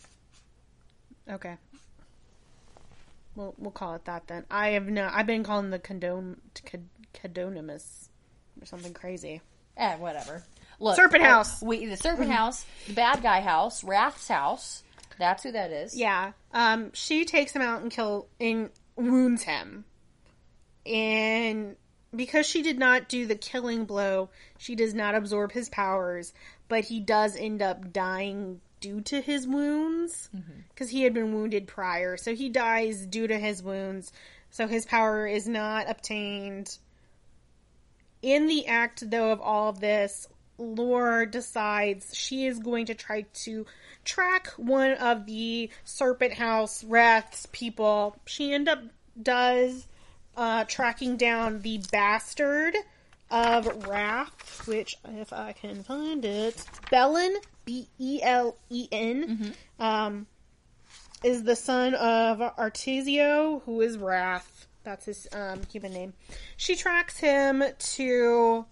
[1.29, 1.57] Okay.
[3.37, 4.45] We'll we'll call it that then.
[4.51, 5.09] I have no.
[5.13, 8.09] I've been calling the Condon Cad- Cadonimus
[8.61, 9.41] or something crazy.
[9.77, 10.43] Eh, whatever.
[10.81, 11.63] Look, Serpent house.
[11.63, 14.83] We the Serpent House, the bad guy house, Wrath's house.
[15.19, 15.95] That's who that is.
[15.97, 16.33] Yeah.
[16.53, 18.71] Um, she takes him out and kill and
[19.01, 19.85] wounds him.
[20.87, 21.77] And
[22.15, 26.33] because she did not do the killing blow, she does not absorb his powers,
[26.69, 30.61] but he does end up dying due to his wounds mm-hmm.
[30.71, 32.17] because he had been wounded prior.
[32.17, 34.13] So he dies due to his wounds.
[34.51, 36.79] So his power is not obtained.
[38.23, 40.29] In the act, though, of all of this,
[40.61, 43.67] Lore decides she is going to try to
[44.05, 48.17] track one of the Serpent House Wrath's people.
[48.27, 48.83] She end up
[49.21, 49.87] does
[50.37, 52.77] uh, tracking down the bastard
[53.31, 60.27] of Wrath, which, if I can find it, Belen, B E L E N, um,
[61.23, 64.67] is the son of Artesio, who is Wrath.
[64.83, 66.15] That's his um, human name.
[66.57, 68.65] She tracks him to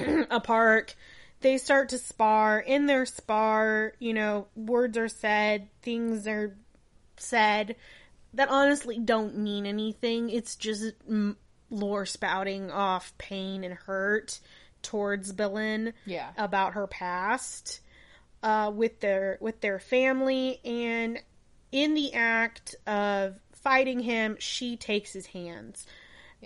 [0.30, 0.94] a park.
[1.40, 2.60] They start to spar.
[2.60, 6.56] In their spar, you know, words are said, things are
[7.16, 7.76] said
[8.34, 10.30] that honestly don't mean anything.
[10.30, 10.92] It's just
[11.70, 14.40] lore spouting off pain and hurt
[14.82, 16.30] towards Belen Yeah.
[16.36, 17.80] about her past
[18.42, 21.18] uh, with their with their family and
[21.70, 25.86] in the act of fighting him she takes his hands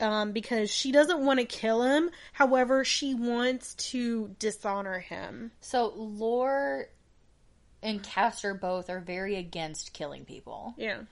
[0.00, 5.92] um, because she doesn't want to kill him however she wants to dishonor him So
[5.96, 6.88] Lore
[7.82, 10.74] and Castor both are very against killing people.
[10.76, 11.02] yeah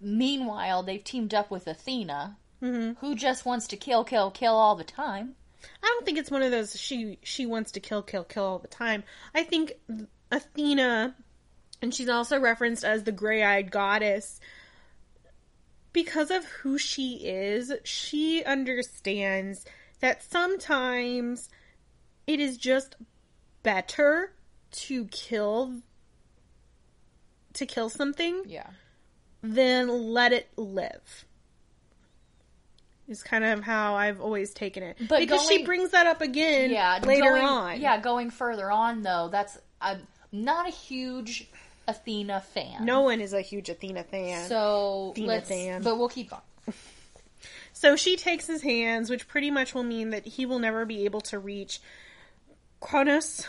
[0.00, 3.04] Meanwhile, they've teamed up with Athena, Mm-hmm.
[3.04, 5.34] who just wants to kill, kill, kill all the time.
[5.82, 8.58] I don't think it's one of those she she wants to kill kill kill all
[8.58, 9.04] the time.
[9.34, 9.72] I think
[10.32, 11.14] Athena
[11.80, 14.40] and she's also referenced as the gray-eyed goddess
[15.92, 19.64] because of who she is, she understands
[20.00, 21.48] that sometimes
[22.26, 22.96] it is just
[23.62, 24.32] better
[24.70, 25.74] to kill
[27.54, 28.68] to kill something Yeah.
[29.42, 31.24] than let it live.
[33.08, 34.98] Is kind of how I've always taken it.
[35.08, 37.00] But because she brings that up again Yeah.
[37.02, 37.80] later going- on.
[37.80, 39.96] Yeah, going further on though, that's uh,
[40.30, 41.48] not a huge
[41.88, 42.84] Athena fan.
[42.84, 44.46] No one is a huge Athena fan.
[44.48, 45.82] So Athena let's, fan.
[45.82, 46.42] but we'll keep going.
[47.72, 51.04] So she takes his hands, which pretty much will mean that he will never be
[51.04, 51.80] able to reach
[52.80, 53.46] Kronos,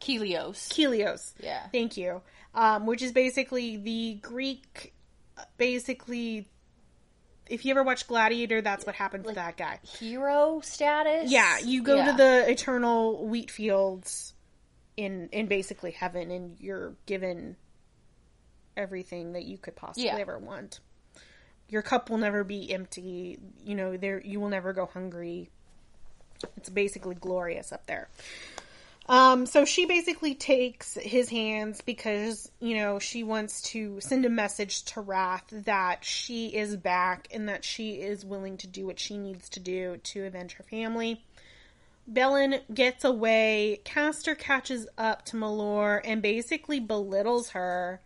[0.00, 0.72] Kelios.
[0.72, 1.34] Helios.
[1.38, 1.66] Yeah.
[1.70, 2.22] Thank you.
[2.54, 4.94] Um, which is basically the Greek,
[5.58, 6.48] basically,
[7.46, 9.80] if you ever watch Gladiator, that's what happened to that guy.
[9.98, 11.30] Hero status.
[11.30, 12.12] Yeah, you go Yeah.
[12.12, 14.32] to the eternal wheat fields
[15.00, 17.56] in in basically heaven, and you're given
[18.76, 20.18] everything that you could possibly Yeah.
[20.18, 20.80] ever want.
[21.68, 23.38] Your cup will never be empty.
[23.64, 25.50] You know, there you will never go hungry.
[26.56, 28.08] It's basically glorious up there.
[29.06, 34.28] Um, so she basically takes his hands because, you know, she wants to send a
[34.28, 39.00] message to Wrath that she is back and that she is willing to do what
[39.00, 41.24] she needs to do to avenge her family.
[42.10, 43.80] Belen gets away.
[43.84, 48.00] Castor catches up to Malor and basically belittles her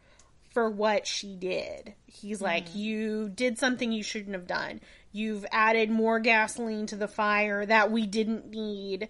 [0.50, 1.94] for what she did.
[2.06, 2.44] He's mm-hmm.
[2.44, 4.80] like, You did something you shouldn't have done.
[5.10, 9.08] You've added more gasoline to the fire that we didn't need.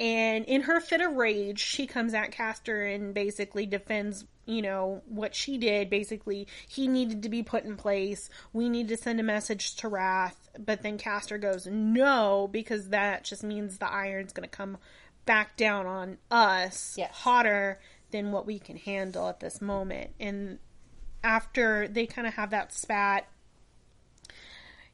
[0.00, 5.02] And in her fit of rage, she comes at Castor and basically defends, you know,
[5.06, 5.90] what she did.
[5.90, 8.28] Basically, he needed to be put in place.
[8.52, 10.50] We need to send a message to Wrath.
[10.58, 14.78] But then Castor goes, no, because that just means the iron's going to come
[15.24, 17.10] back down on us Yes.
[17.12, 17.80] hotter
[18.10, 20.10] than what we can handle at this moment.
[20.18, 20.58] And
[21.24, 23.26] after they kind of have that spat,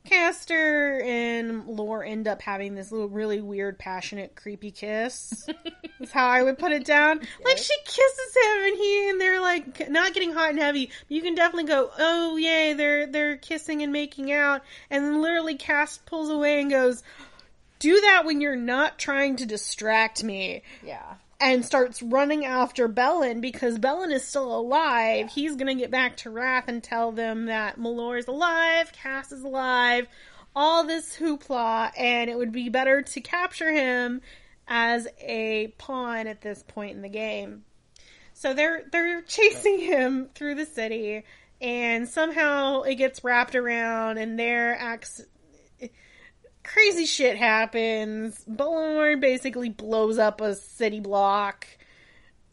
[0.04, 5.48] Castor and Lore end up having this little really weird, passionate, creepy kiss.
[5.98, 7.20] That's how I would put it down.
[7.44, 10.90] Like she kisses him, and he and they're like not getting hot and heavy.
[11.08, 14.62] You can definitely go, oh yay, they're they're kissing and making out.
[14.90, 17.02] And then literally, Cast pulls away and goes,
[17.78, 21.14] "Do that when you're not trying to distract me." Yeah.
[21.40, 25.30] And starts running after Belen because Belen is still alive.
[25.30, 29.44] He's gonna get back to Wrath and tell them that Malor is alive, Cass is
[29.44, 30.08] alive,
[30.56, 34.20] all this hoopla, and it would be better to capture him
[34.66, 37.64] as a pawn at this point in the game.
[38.34, 41.24] So they're they're chasing him through the city,
[41.60, 45.24] and somehow it gets wrapped around, and their acts
[46.72, 48.44] crazy shit happens.
[48.46, 51.66] Balor basically blows up a city block.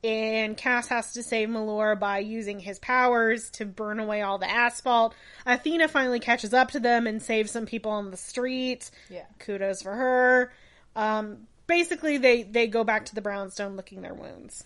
[0.03, 4.49] And Cass has to save Malor by using his powers to burn away all the
[4.49, 5.15] asphalt.
[5.47, 8.91] Athena finally catches up to them and saves some people on the street.
[9.09, 9.23] Yeah.
[9.39, 10.53] Kudos for her.
[10.95, 14.63] Um, basically, they, they go back to the brownstone licking their wounds.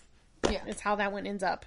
[0.50, 0.60] Yeah.
[0.66, 1.64] It's how that one ends up.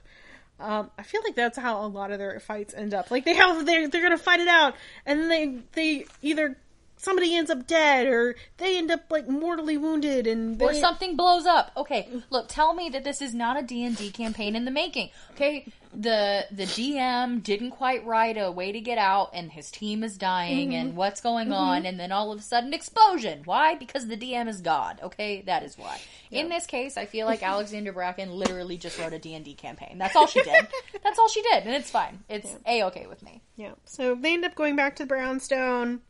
[0.59, 3.09] Um, I feel like that's how a lot of their fights end up.
[3.09, 6.57] Like they have, they're, they're gonna fight it out, and then they they either
[7.03, 11.15] somebody ends up dead or they end up like mortally wounded, and they, or something
[11.15, 11.71] blows up.
[11.75, 15.09] Okay, look, tell me that this is not a D&D campaign in the making.
[15.31, 20.03] Okay, the the DM didn't quite write a way to get out and his team
[20.03, 20.97] is dying and mm-hmm.
[20.97, 21.53] what's going mm-hmm.
[21.53, 23.41] on and then all of a sudden explosion.
[23.45, 23.75] Why?
[23.75, 24.99] Because the DM is God.
[25.03, 25.99] Okay, that is why.
[26.31, 29.99] In this case, I feel like Alexandra Bracken literally just wrote a D&D campaign.
[29.99, 30.67] That's all she did.
[31.03, 32.23] That's all she did and it's fine.
[32.27, 33.41] It's a-okay with me.
[33.55, 33.73] Yeah.
[33.85, 36.01] So they end up going back to the brownstone,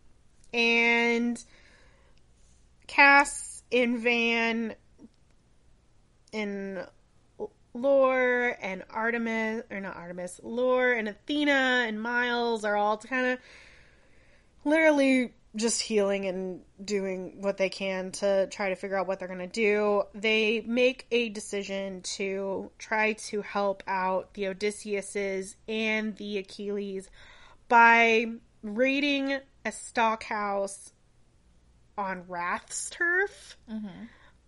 [0.54, 1.44] and
[2.88, 4.76] Cass and Van
[6.32, 6.88] and
[7.74, 13.40] Lore and Artemis, or not Artemis, Lore and Athena and Miles are all kind of
[14.64, 19.28] literally just healing and doing what they can to try to figure out what they're
[19.28, 20.04] going to do.
[20.16, 27.10] They make a decision to try to help out the Odysseus's and the Achilles
[27.70, 28.28] by
[28.64, 30.92] raiding a stockhouse
[31.98, 33.58] on Wrath's turf.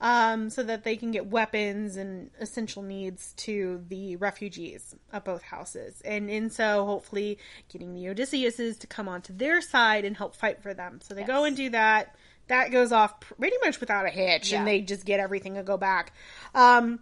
[0.01, 5.41] Um, so that they can get weapons and essential needs to the refugees of both
[5.41, 6.01] houses.
[6.03, 7.39] And in so, hopefully,
[7.71, 10.99] getting the Odysseus's to come onto their side and help fight for them.
[11.01, 12.13] So they go and do that.
[12.47, 14.59] That goes off pretty much without a hitch, Yeah.
[14.59, 16.11] and they just get everything to go back.
[16.53, 16.99] Um,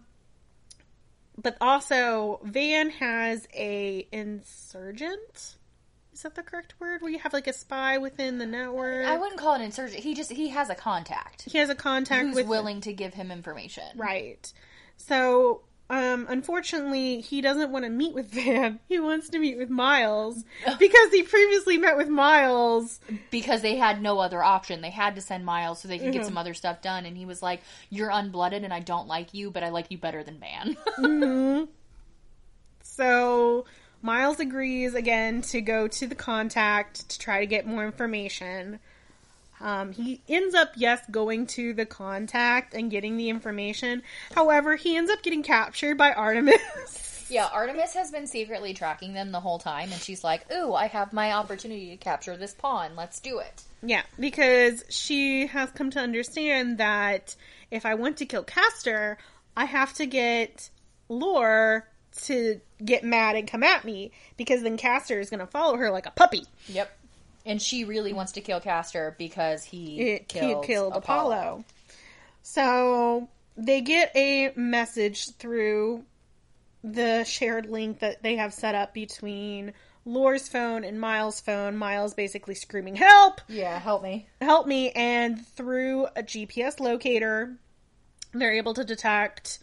[1.36, 5.56] but also, Van has a insurgent.
[6.14, 7.02] Is that the correct word?
[7.02, 9.04] Where you have like a spy within the network?
[9.04, 10.02] I wouldn't call it insurgent.
[10.02, 13.14] He just he has a contact he has a contact who's with willing to give
[13.14, 13.82] him information.
[13.96, 14.50] Right.
[14.96, 18.78] So, um, unfortunately, he doesn't want to meet with Van.
[18.88, 20.44] He wants to meet with Miles
[20.78, 23.00] because he previously met with Miles.
[23.30, 24.80] because they had no other option.
[24.82, 26.18] They had to send Miles so they could Mm-hmm.
[26.18, 27.04] get some other stuff done.
[27.06, 27.60] And he was like,
[27.90, 31.64] "You're unblooded, and I don't like you, but I like you better than Van." Mm-hmm.
[32.82, 33.64] So,
[34.04, 38.78] Miles agrees again to go to the contact to try to get more information.
[39.62, 44.02] Um, he ends up, yes, going to the contact and getting the information.
[44.34, 46.60] However, he ends up getting captured by Artemis.
[47.30, 50.88] Yeah, Artemis has been secretly tracking them the whole time, and she's like, "Ooh, I
[50.88, 52.96] have my opportunity to capture this pawn.
[52.96, 57.34] Let's do it." yeah, because she has come to understand that
[57.70, 59.16] if I want to kill Castor,
[59.56, 60.68] I have to get
[61.08, 61.88] Lore
[62.22, 65.90] to get mad and come at me because then Castor is going to follow her
[65.90, 66.44] like a puppy.
[66.68, 66.90] Yep.
[67.46, 71.32] And she really wants to kill Castor because he it, killed, he killed Apollo.
[71.32, 71.64] Apollo.
[72.42, 76.04] So they get a message through
[76.82, 79.72] the shared link that they have set up between
[80.04, 81.76] Lore's phone and Miles' phone.
[81.76, 83.40] Miles basically screaming, Help!
[83.48, 84.28] Yeah, help me.
[84.40, 84.90] Help me!
[84.90, 87.56] And through a GPS locator,
[88.32, 89.60] they're able to detect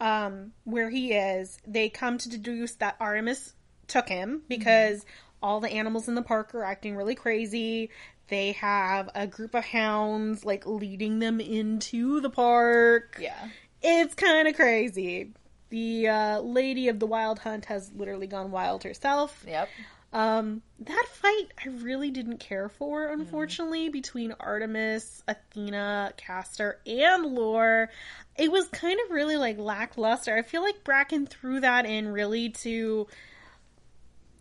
[0.00, 1.58] um, where he is.
[1.66, 3.54] They come to deduce that Artemis
[3.86, 5.04] took him because
[5.42, 7.90] all the animals in the park are acting really crazy.
[8.28, 13.18] They have a group of hounds like leading them into the park.
[13.20, 13.48] Yeah.
[13.82, 15.32] It's kind of crazy.
[15.68, 19.44] The uh, lady of the wild hunt has literally gone wild herself.
[19.46, 19.68] Yep.
[20.14, 27.90] Um, that fight I really didn't care for, unfortunately, between Artemis, Athena, Castor, and Lore.
[28.36, 30.36] It was kind of really like lackluster.
[30.36, 33.06] I feel like Bracken threw that in really to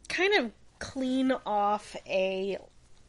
[0.09, 2.57] kind of clean off a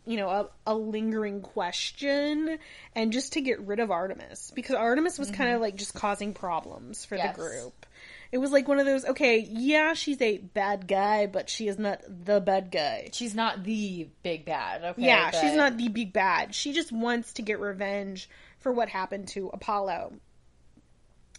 [0.07, 2.59] you know a, a lingering question
[2.95, 5.63] and just to get rid of artemis because artemis was kind of mm-hmm.
[5.63, 7.35] like just causing problems for Yes.
[7.35, 7.87] the group
[8.31, 11.79] it was like one of those okay yeah she's a bad guy but she is
[11.79, 14.85] not the bad guy She's not the big bad.
[14.85, 15.03] Okay.
[15.07, 18.29] yeah she's not the big bad she just wants to get revenge
[18.61, 20.13] for what happened to apollo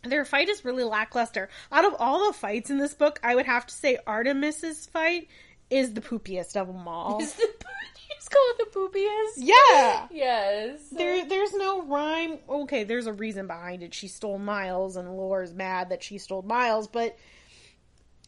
[0.07, 3.45] their fight is really lackluster out of all the fights in this book i would
[3.45, 5.27] have to say artemis's fight
[5.69, 9.47] is the poopiest of them all Is the you just call it the poopiest?
[9.47, 10.79] yeah Yes.
[10.91, 12.37] There, there's no rhyme.
[12.47, 13.93] Okay, there's a reason behind it.
[13.93, 16.87] She stole Miles, and Lore's mad that she stole Miles.
[16.87, 17.17] But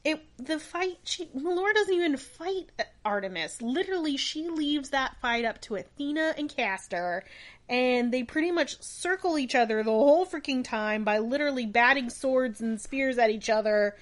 [0.03, 2.71] it, the fight, she Lore doesn't even fight
[3.05, 3.61] Artemis.
[3.61, 7.23] Literally, she leaves that fight up to Athena and Castor,
[7.69, 12.61] and they pretty much circle each other the whole freaking time by literally batting swords
[12.61, 13.95] and spears at each other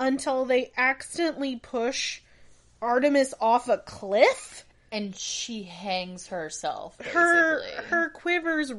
[0.00, 2.20] until they accidentally push
[2.80, 6.96] Artemis off a cliff and she hangs herself.
[6.98, 7.20] Basically.
[7.20, 8.72] her her quivers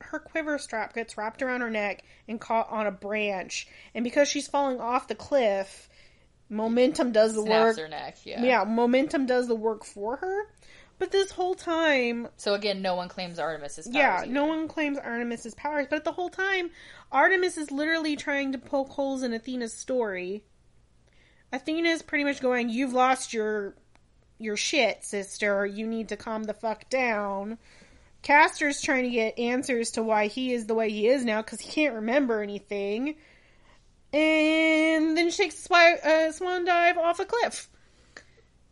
[0.00, 4.28] her quiver strap gets wrapped around her neck and caught on a branch and because
[4.28, 5.88] she's falling off the cliff
[6.48, 8.18] momentum does the snaps work her neck.
[8.24, 8.42] Yeah.
[8.42, 10.46] yeah momentum does the work for her
[11.02, 13.96] but this whole time So again, no one claims Artemis's powers.
[13.96, 14.30] yeah either.
[14.30, 16.70] no one claims artemis's powers but the whole time
[17.10, 20.44] artemis is literally trying to poke holes in athena's story
[21.52, 23.74] athena is pretty much going you've lost your
[24.38, 27.58] your shit sister you need to calm the fuck down
[28.22, 31.58] castor's trying to get answers to why he is the way he is now because
[31.60, 33.16] he can't remember anything
[34.12, 37.68] and then she takes a swan dive off a cliff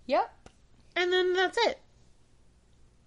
[0.06, 0.30] Yep.
[0.94, 1.80] and then that's it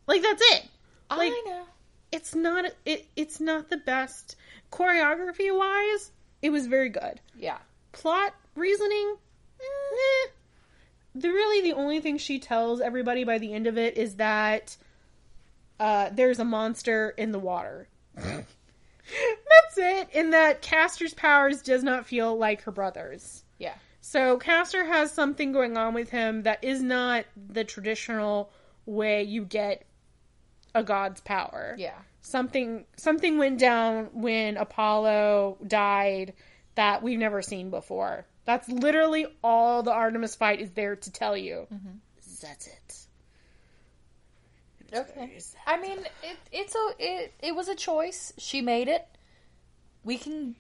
[0.07, 0.65] like that's it
[1.09, 1.63] Like- I know.
[2.11, 4.35] it's not it it's not the best
[4.71, 7.57] choreography wise it was very good Yeah.
[7.91, 9.15] plot reasoning
[9.59, 10.29] eh.
[11.15, 14.75] the really the only thing she tells everybody by the end of it is that
[15.79, 22.05] uh, there's a monster in the water that's it and that castor's powers does not
[22.05, 23.73] feel like her brother's Yeah.
[24.01, 28.49] so Castor has something going on with him that is not the traditional
[28.85, 29.83] way you get
[30.73, 31.75] a god's power.
[31.77, 31.97] Yeah.
[32.21, 36.33] Something something went down when Apollo died
[36.75, 38.25] that we've never seen before.
[38.45, 41.67] That's literally all the Artemis fight is there to tell you.
[41.73, 41.97] Mm-hmm.
[42.41, 42.97] That's it.
[44.93, 45.39] Okay.
[45.65, 48.33] I mean, it, it's a it, it was a choice.
[48.37, 49.05] She made it.
[50.03, 50.55] We can.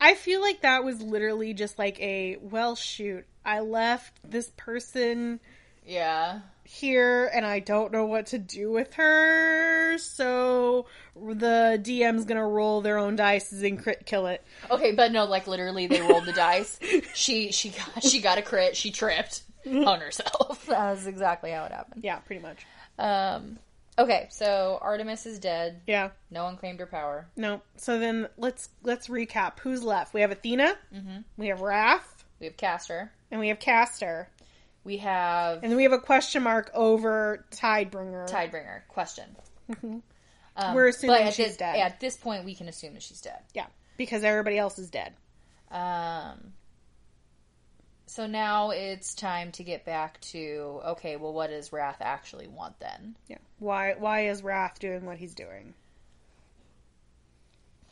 [0.00, 3.26] I feel like that was literally just like a well shoot.
[3.44, 5.40] I left this person
[5.86, 6.40] Yeah.
[6.64, 9.98] Here and I don't know what to do with her.
[9.98, 10.86] So
[11.16, 14.42] the DM's gonna roll their own dice and crit kill it.
[14.70, 16.78] Okay, but no, like literally, they rolled the dice.
[17.14, 18.76] She she got she got a crit.
[18.76, 20.66] She tripped on herself.
[20.68, 22.04] That was exactly how it happened.
[22.04, 22.64] Yeah, pretty much.
[22.98, 23.58] Um.
[23.98, 25.82] Okay, so Artemis is dead.
[25.86, 26.10] Yeah.
[26.30, 27.26] No one claimed her power.
[27.36, 27.60] No.
[27.76, 29.58] So then let's let's recap.
[29.60, 30.14] Who's left?
[30.14, 30.74] We have Athena.
[31.36, 33.10] We have Wrath, We have Castor.
[33.30, 34.28] and we have Castor,
[34.84, 38.28] We have and then we have a question mark over Tidebringer.
[38.28, 38.86] Tidebringer.
[38.88, 39.24] Question.
[40.56, 41.76] Um, We're assuming she's this, dead.
[41.76, 43.38] At this point, we can assume that she's dead.
[43.54, 43.66] Yeah,
[43.96, 45.14] because everybody else is dead.
[45.70, 46.52] Um.
[48.06, 52.80] So now it's time to get back to okay, well, what does Wrath actually want
[52.80, 53.14] then?
[53.28, 53.38] Yeah.
[53.58, 55.74] Why why is Wrath doing what he's doing?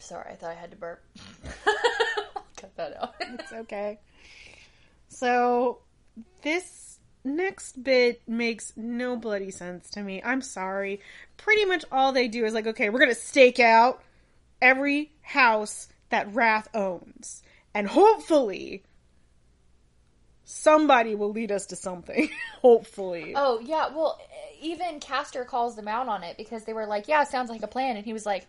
[0.01, 1.05] Sorry, I thought I had to burp.
[2.57, 3.15] Cut that out.
[3.21, 3.99] It's okay.
[5.09, 5.79] So
[6.43, 10.23] this next bit makes no bloody sense to me.
[10.23, 11.01] I'm sorry.
[11.37, 14.03] Pretty much all they do is like, okay, we're gonna stake out
[14.61, 17.43] every house that Wrath owns.
[17.75, 18.83] And hopefully
[20.45, 22.31] somebody will lead us to something.
[22.63, 23.35] hopefully.
[23.37, 24.19] Oh yeah, well,
[24.61, 27.69] even Castor calls them out on it because they were like, "Yeah, sounds like a
[27.69, 28.47] plan," and he was like,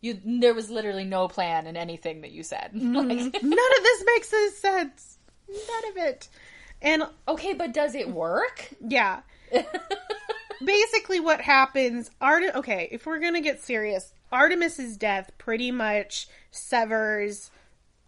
[0.00, 2.96] "You, there was literally no plan in anything that you said." Mm-hmm.
[2.96, 3.08] Like,
[3.42, 5.18] None of this makes any sense.
[5.48, 6.28] None of it.
[6.82, 8.70] And okay, but does it work?
[8.80, 9.20] yeah.
[10.64, 17.50] Basically what happens Art okay, if we're to get serious, Artemis's death pretty much severs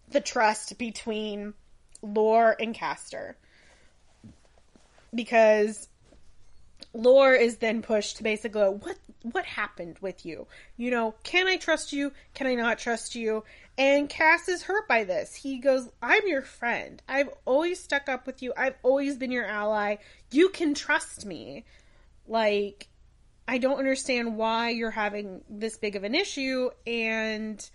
[0.09, 1.53] the trust between
[2.01, 3.37] Lore and Castor.
[5.13, 5.89] Because
[6.93, 10.47] Lore is then pushed to basically go, what what happened with you?
[10.77, 12.11] You know, can I trust you?
[12.33, 13.43] Can I not trust you?
[13.77, 15.33] And Cass is hurt by this.
[15.33, 17.01] He goes, I'm your friend.
[17.09, 18.53] I've always stuck up with you.
[18.55, 19.95] I've always been your ally.
[20.31, 21.65] You can trust me.
[22.27, 22.87] Like,
[23.47, 26.69] I don't understand why you're having this big of an issue.
[26.85, 27.67] And,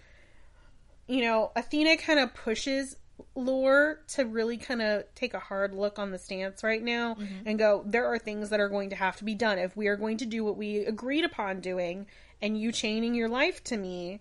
[1.08, 2.96] you know, Athena kind of pushes
[3.34, 7.46] Lore to really kind of take a hard look on the stance right now mm-hmm.
[7.46, 9.58] and go, there are things that are going to have to be done.
[9.58, 12.06] If we are going to do what we agreed upon doing
[12.40, 14.20] and you chaining your life to me,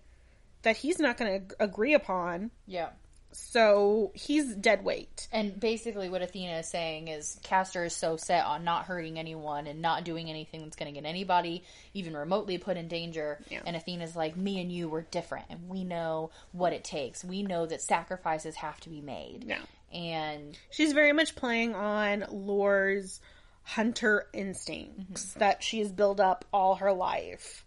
[0.62, 2.50] that he's not going to agree upon.
[2.66, 2.90] Yeah.
[3.30, 5.28] So he's dead weight.
[5.30, 9.66] And basically, what Athena is saying is Castor is so set on not hurting anyone
[9.66, 13.38] and not doing anything that's going to get anybody even remotely put in danger.
[13.50, 13.60] Yeah.
[13.66, 17.22] And Athena's like, me and you were different, and we know what it takes.
[17.22, 19.44] We know that sacrifices have to be made.
[19.46, 19.60] Yeah.
[19.92, 23.20] And She's very much playing on Lore's
[23.62, 27.66] hunter instincts that she's built up all her life.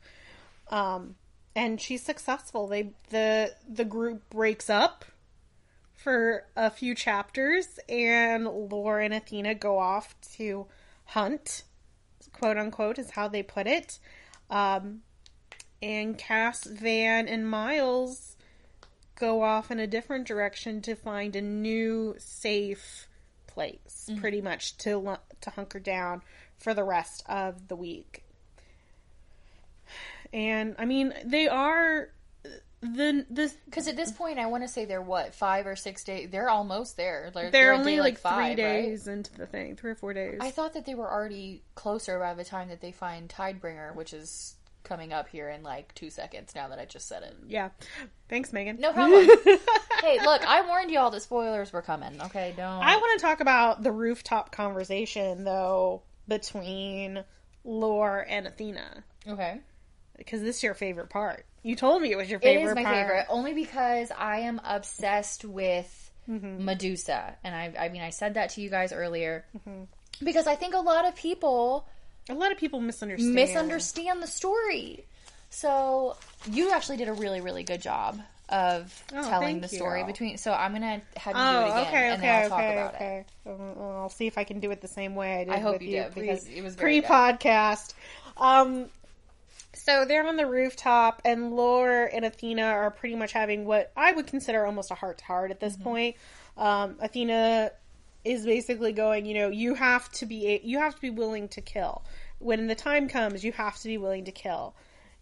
[0.69, 1.15] Um,
[1.55, 2.67] and she's successful.
[2.67, 5.05] They the the group breaks up
[5.93, 10.67] for a few chapters, and Lore and Athena go off to
[11.05, 11.63] hunt,
[12.33, 13.99] quote unquote, is how they put it.
[14.49, 15.01] Um,
[15.81, 18.35] and Cass, Van, and Miles
[19.15, 23.07] go off in a different direction to find a new safe
[23.47, 26.21] place, pretty much to to hunker down
[26.57, 28.23] for the rest of the week.
[30.33, 32.09] And I mean, they are
[32.81, 36.03] the this because at this point, I want to say they're what five or six
[36.03, 36.29] days.
[36.31, 37.31] They're almost there.
[37.33, 38.81] They're, they're only day, like, five, three right?
[38.83, 40.39] days into the thing, three or four days.
[40.41, 44.13] I thought that they were already closer by the time that they find Tidebringer, which
[44.13, 46.55] is coming up here in like two seconds.
[46.55, 47.35] Now that I just said it.
[47.47, 47.69] yeah,
[48.29, 48.77] thanks, Megan.
[48.79, 49.27] No problem.
[50.01, 52.21] hey, look, I warned you all that spoilers were coming.
[52.21, 52.83] Okay, don't.
[52.83, 57.23] I want to talk about the rooftop conversation though between
[57.63, 59.61] Lore and Athena okay.
[60.25, 61.45] Because this is your favorite part.
[61.63, 62.69] You told me it was your It favorite.
[62.71, 62.95] is my part.
[62.95, 65.97] favorite, only because I am obsessed with
[66.29, 66.63] Mm-hmm.
[66.63, 69.83] Medusa, and I, I mean, I said that to you guys earlier Mm-hmm.
[70.23, 71.87] because I think a lot of people
[72.29, 73.33] A lot of people misunderstand.
[73.33, 75.03] misunderstand the story.
[75.49, 76.15] So
[76.49, 80.05] you actually did a really, really good job of Oh, telling the story you.
[80.05, 80.37] between.
[80.37, 82.59] So I'm gonna have you do Oh, it again, okay, and then okay, I'll talk
[82.59, 82.95] okay, about it.
[82.97, 83.25] okay.
[83.47, 85.53] Um, well, I'll see if I can do it the same way I did.
[85.53, 87.93] I hope with you you because it was pre-podcast.
[88.37, 88.85] Um,
[89.83, 94.11] so they're on the rooftop, and Lore and Athena are pretty much having what I
[94.11, 95.83] would consider almost a heart to heart at this Mm-hmm.
[95.83, 96.15] point.
[96.57, 97.71] Um, Athena
[98.23, 101.61] is basically going, you know, you have to be you have to be willing to
[101.61, 102.03] kill.
[102.37, 104.75] When the time comes, you have to be willing to kill.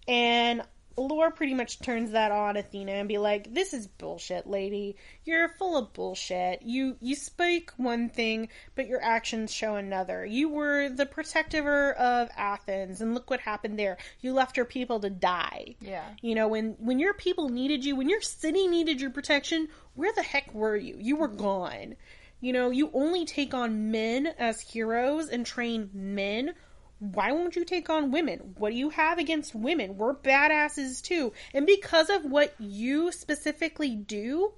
[0.08, 0.62] And
[0.98, 4.98] Lore pretty much turns that on Athena and be like, "This is bullshit, lady.
[5.24, 6.62] You're full of bullshit.
[6.62, 10.26] You you speak one thing, but your actions show another.
[10.26, 13.98] You were the protector of Athens, and look what happened there.
[14.20, 15.76] You left your people to die.
[15.80, 16.04] Yeah.
[16.22, 20.14] You know, when when your people needed you, when your city needed your protection, where
[20.14, 20.98] the heck were you?
[21.00, 21.96] You were gone.
[22.42, 26.54] You know, you only take on men as heroes and train men.
[27.00, 28.56] Why won't you take on women?
[28.58, 29.98] What do you have against women?
[29.98, 31.32] We're badasses too.
[31.54, 34.54] And because of what you specifically do,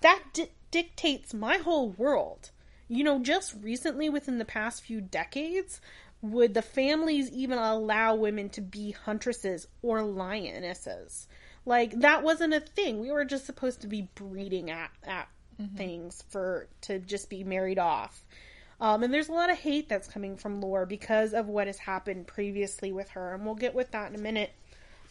[0.00, 2.50] that di- dictates my whole world.
[2.88, 5.80] You know, just recently within the past few decades,
[6.22, 11.28] would the families even allow women to be huntresses or lionesses?
[11.66, 13.00] Like that wasn't a thing.
[13.00, 15.28] We were just supposed to be breeding at, at
[15.60, 15.76] mm-hmm.
[15.76, 18.24] things for to just be married off.
[18.80, 21.78] Um, and there's a lot of hate that's coming from Lore because of what has
[21.78, 24.52] happened previously with her, and we'll get with that in a minute.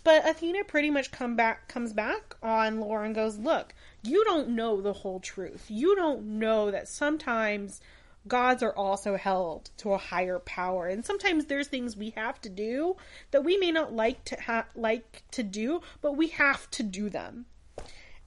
[0.04, 3.74] But Athena pretty much come back comes back on Lore and goes, "Look,
[4.04, 5.68] you don't know the whole truth.
[5.70, 7.80] You don't know that sometimes
[8.28, 12.50] gods are also held to a higher power, and sometimes there's things we have to
[12.50, 12.98] do
[13.32, 17.10] that we may not like to ha- like to do, but we have to do
[17.10, 17.46] them."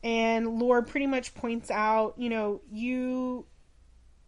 [0.02, 3.46] And Lore pretty much points out, you know, you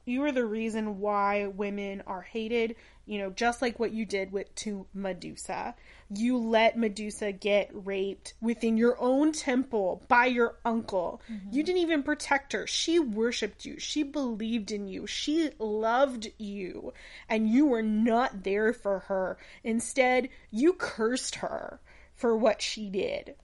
[0.09, 2.75] you are the reason why women are hated
[3.09, 5.75] you know just like what you did with to medusa.
[6.11, 11.23] You let medusa get raped within your own temple by your uncle.
[11.31, 11.49] Mm-hmm.
[11.51, 12.67] You didn't even protect her.
[12.67, 13.79] She worshipped you.
[13.79, 15.07] She believed in you.
[15.07, 16.93] She loved you.
[17.29, 19.39] And you were not there for her.
[19.65, 21.81] Instead you cursed her
[22.15, 23.37] for what she did.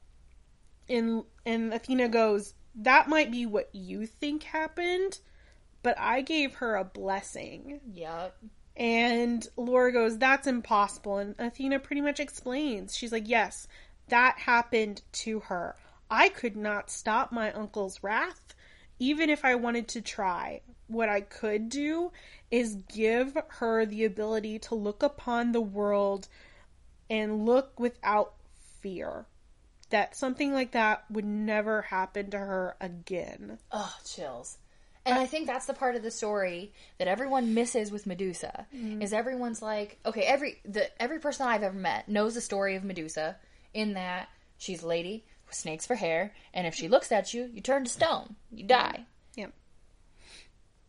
[0.91, 5.21] And and athena goes that might be what you think happened
[5.85, 7.79] but I gave her a blessing.
[7.93, 8.37] Yep.
[8.77, 11.19] And Lore goes, That's impossible.
[11.19, 12.97] And Athena pretty much explains.
[12.97, 13.69] She's like, Yes,
[14.09, 15.77] that happened to her.
[16.11, 18.55] I could not stop my uncle's wrath,
[18.99, 20.63] even if I wanted to try.
[20.89, 22.13] What I could do
[22.51, 26.29] is give her the ability to look upon the world
[27.11, 28.35] and look without
[28.81, 29.27] fear.
[29.91, 33.59] That something like that would never happen to her again.
[33.71, 34.59] Oh, chills.
[35.07, 38.67] And I think that's the part of the story that everyone misses with Medusa.
[38.75, 39.03] Mm-hmm.
[39.03, 42.85] Is everyone's like, okay, every the every person I've ever met knows the story of
[42.85, 43.37] Medusa
[43.75, 47.51] in that she's a lady with snakes for hair, and if she looks at you,
[47.53, 49.05] you turn to stone, you die.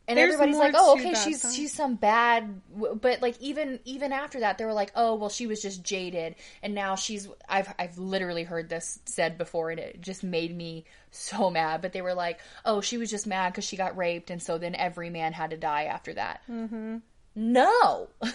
[0.07, 1.49] And There's everybody's like, "Oh, okay, she's though.
[1.49, 5.47] she's some bad." But like even even after that, they were like, "Oh, well, she
[5.47, 10.01] was just jaded, and now she's." I've I've literally heard this said before, and it
[10.01, 11.81] just made me so mad.
[11.81, 14.57] But they were like, "Oh, she was just mad because she got raped, and so
[14.59, 16.97] then every man had to die after that." Mm-hmm.
[17.37, 18.07] No,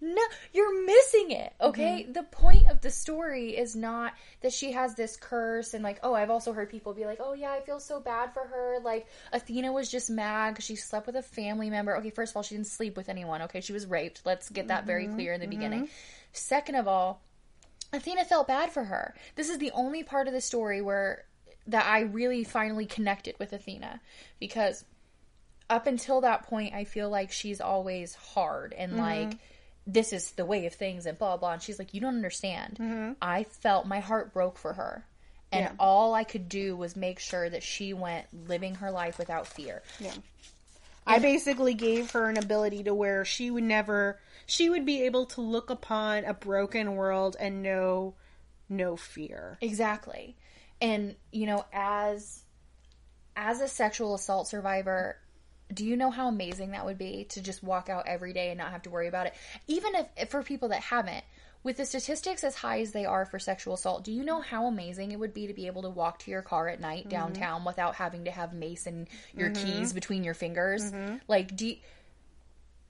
[0.00, 0.22] no,
[0.52, 1.52] you're missing it.
[1.60, 2.12] Okay, mm-hmm.
[2.12, 6.14] the point of the story is not that she has this curse and like, oh,
[6.14, 8.78] I've also heard people be like, oh yeah, I feel so bad for her.
[8.82, 11.96] Like Athena was just mad because she slept with a family member.
[11.96, 13.42] Okay, first of all, she didn't sleep with anyone.
[13.42, 14.22] Okay, she was raped.
[14.24, 15.14] Let's get that very mm-hmm.
[15.16, 15.50] clear in the mm-hmm.
[15.50, 15.88] beginning.
[16.32, 17.22] Second of all,
[17.92, 19.16] Athena felt bad for her.
[19.34, 21.24] This is the only part of the story where
[21.66, 24.00] that I really finally connected with Athena
[24.38, 24.84] because
[25.70, 29.00] up until that point I feel like she's always hard and mm-hmm.
[29.00, 29.38] like
[29.86, 32.76] this is the way of things and blah blah and she's like you don't understand.
[32.80, 33.12] Mm-hmm.
[33.22, 35.06] I felt my heart broke for her.
[35.52, 35.72] And Yeah.
[35.78, 39.82] all I could do was make sure that she went living her life without fear.
[39.98, 40.12] Yeah.
[41.06, 45.26] I basically gave her an ability to where she would never she would be able
[45.26, 48.14] to look upon a broken world and know
[48.68, 49.58] no fear.
[49.60, 50.36] Exactly.
[50.80, 52.42] And you know, as
[53.36, 55.16] as a sexual assault survivor,
[55.72, 58.58] do you know how amazing that would be to just walk out every day and
[58.58, 59.34] not have to worry about it?
[59.66, 61.24] Even if, if for people that haven't,
[61.62, 64.66] with the statistics as high as they are for sexual assault, do you know how
[64.66, 67.10] amazing it would be to be able to walk to your car at night mm-hmm.
[67.10, 69.66] downtown without having to have mace and your mm-hmm.
[69.66, 70.90] keys between your fingers?
[70.90, 71.16] Mm-hmm.
[71.28, 71.76] Like, do you,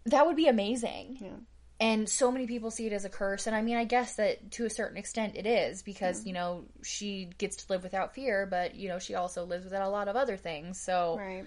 [0.07, 1.47] that would be amazing.
[1.81, 3.47] And so many people see it as a curse.
[3.47, 6.65] And I mean, I guess that to a certain extent it is because, you know,
[6.83, 10.09] she gets to live without fear, but, you know, she also lives without a lot
[10.09, 10.79] of other things.
[10.79, 11.47] So, Right.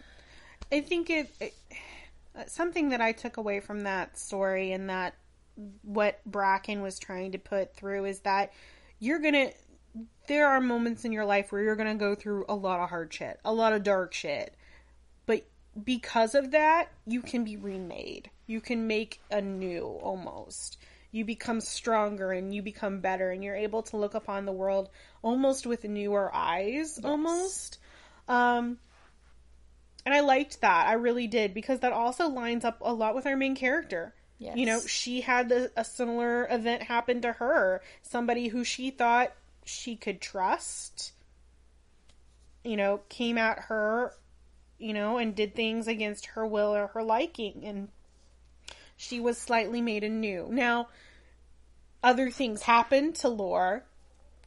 [0.73, 1.53] I think it, it
[2.47, 5.13] something that I took away from that story and that
[5.83, 8.51] what Bracken was trying to put through is that
[8.99, 9.51] you're going to
[10.27, 12.89] there are moments in your life where you're going to go through a lot of
[12.89, 14.55] hard shit, a lot of dark shit.
[15.27, 15.45] But
[15.83, 18.31] because of that, you can be remade.
[18.47, 20.79] You can make anew almost.
[21.11, 24.89] You become stronger and you become better and you're able to look upon the world
[25.21, 27.77] almost with newer eyes almost.
[28.27, 28.79] Um
[30.05, 30.88] and I liked that.
[30.88, 34.13] I really did because that also lines up a lot with our main character.
[34.38, 34.57] Yes.
[34.57, 37.81] You know, she had a, a similar event happen to her.
[38.01, 39.31] Somebody who she thought
[39.63, 41.13] she could trust,
[42.63, 44.13] you know, came at her,
[44.77, 47.63] you know, and did things against her will or her liking.
[47.63, 47.88] And
[48.97, 50.47] she was slightly made anew.
[50.51, 50.89] Now,
[52.03, 53.85] other things happened to Lore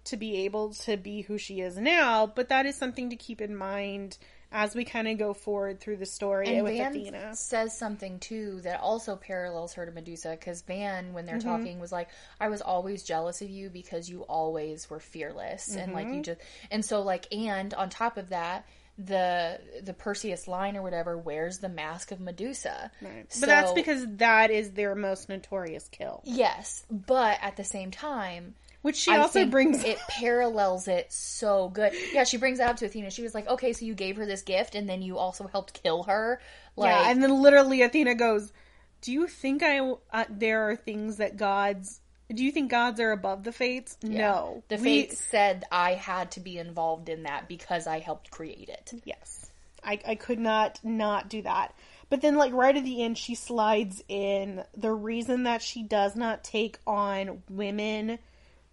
[0.04, 3.40] to be able to be who she is now, but that is something to keep
[3.40, 4.18] in mind
[4.56, 7.36] as we kind of go forward through the story and with Van Athena.
[7.36, 11.38] says something too that also parallels her to Medusa because Van, when Mm-hmm.
[11.38, 12.08] they're talking, was like,
[12.40, 16.14] "I was always jealous of you because you always were fearless and like Mm-hmm.
[16.16, 18.66] you just." And so, like, and on top of that,
[18.98, 22.90] the the Perseus line or whatever wears the mask of Medusa.
[23.02, 23.30] Right.
[23.30, 27.90] So- But that's because that is their most notorious kill, yes, but at the same
[27.90, 28.54] time,
[28.86, 29.82] which she I also brings.
[29.82, 31.92] it parallels it so good.
[32.12, 33.10] Yeah, she brings that up to Athena.
[33.10, 35.82] She was like, "Okay, so you gave her this gift, and then you also helped
[35.82, 36.40] kill her."
[36.76, 38.52] Like, yeah, and then literally Athena goes,
[39.00, 39.80] "Do you think I
[40.12, 42.00] uh, there are things that gods
[42.32, 43.96] do you think gods are above the fates?
[44.02, 44.62] No.
[44.68, 48.68] The We- fates said I had to be involved in that because I helped create
[48.68, 48.92] it.
[49.04, 49.50] Yes.
[49.84, 51.74] I, I could not not do that.
[52.08, 56.14] But then, like, right at the end, she slides in the reason that she does
[56.14, 58.18] not take on women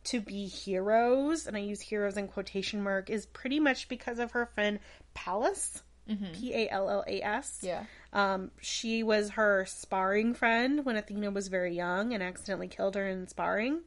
[0.06, 4.32] to be heroes, and I use heroes in quotation mark, is pretty much because of
[4.32, 4.80] her friend
[5.14, 5.82] Pallas.
[6.34, 7.60] P A L L A S.
[7.62, 7.86] Yeah.
[8.12, 13.08] Um, she was her sparring friend when Athena was very young and accidentally killed her
[13.08, 13.80] in sparring.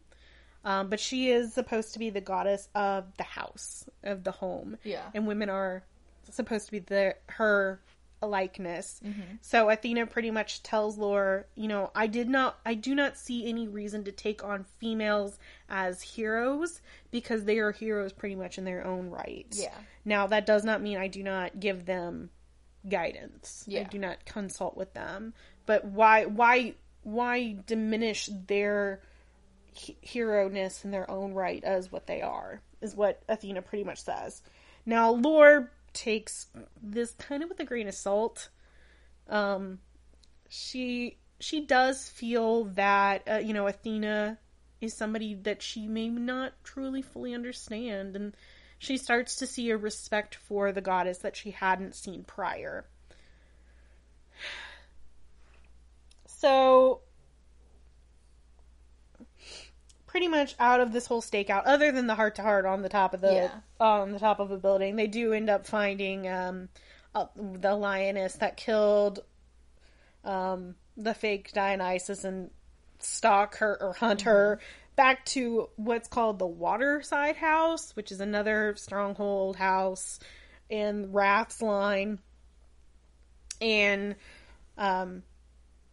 [0.64, 4.78] Um, but she is supposed to be the goddess of the house, of the home.
[4.82, 5.02] Yeah.
[5.14, 5.84] And women are
[6.30, 7.82] supposed to be the her
[8.22, 9.00] likeness.
[9.04, 9.36] Mm-hmm.
[9.40, 13.48] So Athena pretty much tells Lore, you know, I did not I do not see
[13.48, 15.38] any reason to take on females
[15.68, 16.80] as heroes
[17.10, 19.46] because they are heroes pretty much in their own right.
[19.50, 19.74] Yeah.
[20.04, 22.30] Now that does not mean I do not give them
[22.88, 23.64] guidance.
[23.66, 23.80] Yeah.
[23.80, 25.34] I do not consult with them.
[25.66, 29.00] But why why why diminish their
[29.72, 34.02] he- hero-ness in their own right as what they are is what Athena pretty much
[34.02, 34.42] says.
[34.84, 36.46] Now Lore takes
[36.80, 38.48] this kind of with a grain of salt.
[39.28, 39.80] Um
[40.48, 44.38] she she does feel that uh, you know Athena
[44.80, 48.36] is somebody that she may not truly fully understand and
[48.78, 52.84] she starts to see a respect for the goddess that she hadn't seen prior.
[56.38, 57.00] So
[60.16, 62.88] pretty much out of this whole stakeout, other than the heart to heart on the
[62.88, 63.60] top of the Yeah.
[63.78, 66.70] on the top of a building, they do end up finding um,
[67.14, 69.22] uh, the lioness that killed
[70.24, 72.50] um, the fake Dionysus and
[72.98, 74.58] stalk her or hunt her
[74.96, 80.18] back to what's called the Waterside House, which is another stronghold house
[80.70, 82.20] in Wrath's line.
[83.60, 84.16] And
[84.78, 85.24] um,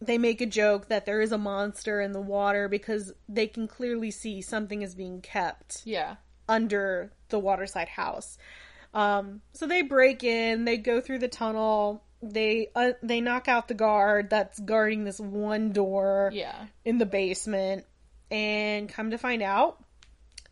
[0.06, 3.66] they make a joke that there is a monster in the water because they can
[3.68, 6.16] clearly see something is being kept Yeah.
[6.48, 8.38] under the waterside house.
[8.92, 13.68] Um, so they break in, they go through the tunnel, they uh, they knock out
[13.68, 16.66] the guard that's guarding this one door Yeah.
[16.84, 17.84] in the basement,
[18.30, 19.82] and come to find out,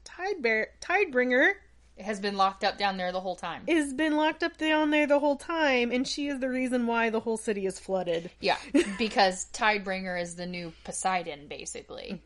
[0.05, 1.53] Tide Bear Tidebringer
[2.01, 3.63] has been locked up down there the whole time.
[3.69, 7.11] has been locked up down there the whole time, and she is the reason why
[7.11, 8.31] the whole city is flooded.
[8.41, 8.57] Yeah,
[8.99, 12.21] because Tidebringer is the new Poseidon, basically.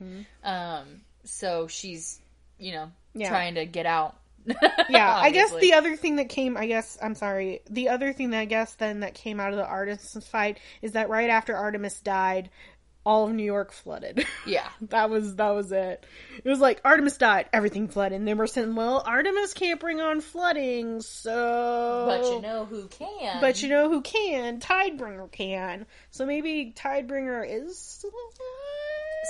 [0.45, 2.21] Um, so she's,
[2.59, 3.29] you know, Yeah.
[3.29, 4.17] trying to get out.
[4.89, 8.31] Yeah, I guess the other thing that came, I guess, I'm sorry, the other thing
[8.31, 11.57] that I guess then that came out of the Artemis fight is that right after
[11.57, 12.51] Artemis died,
[13.07, 14.27] all of New York flooded.
[14.47, 14.69] Yeah.
[14.91, 16.05] that was that was it.
[16.45, 18.19] It was like Artemis died, everything flooded.
[18.19, 22.87] And they were saying, well, Artemis can't bring on flooding, so But you know who
[22.89, 23.41] can?
[23.41, 24.61] But you know who can?
[24.61, 25.87] Tidebringer can.
[26.11, 28.05] So maybe Tidebringer is?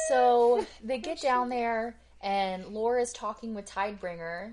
[0.09, 4.53] So they get down there, and Lore's talking with Tidebringer.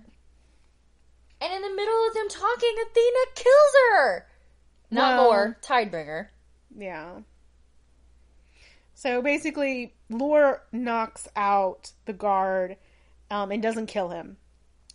[1.41, 4.27] And in the middle of them talking, Athena kills her!
[4.91, 6.27] Not Well- Lore, Tidebringer.
[6.77, 7.19] Yeah.
[9.03, 12.77] So basically, Lore knocks out the guard
[13.29, 14.37] um, and doesn't kill him,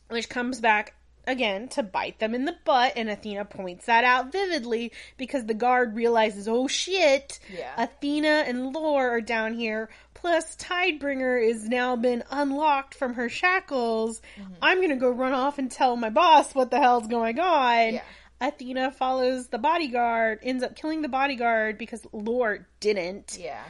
[0.08, 0.94] which comes back
[1.26, 2.94] again to bite them in the butt.
[2.96, 7.74] And Athena points that out vividly because the guard realizes, oh shit, Yeah.
[7.76, 9.90] Athena and Lore are down here.
[10.14, 14.22] Plus, Tidebringer is now been unlocked from her shackles.
[14.62, 17.92] I'm gonna go run off and tell my boss what the hell's going on.
[17.92, 18.02] Yeah.
[18.40, 23.36] Athena follows the bodyguard, ends up killing the bodyguard because Lore didn't.
[23.38, 23.64] Yeah.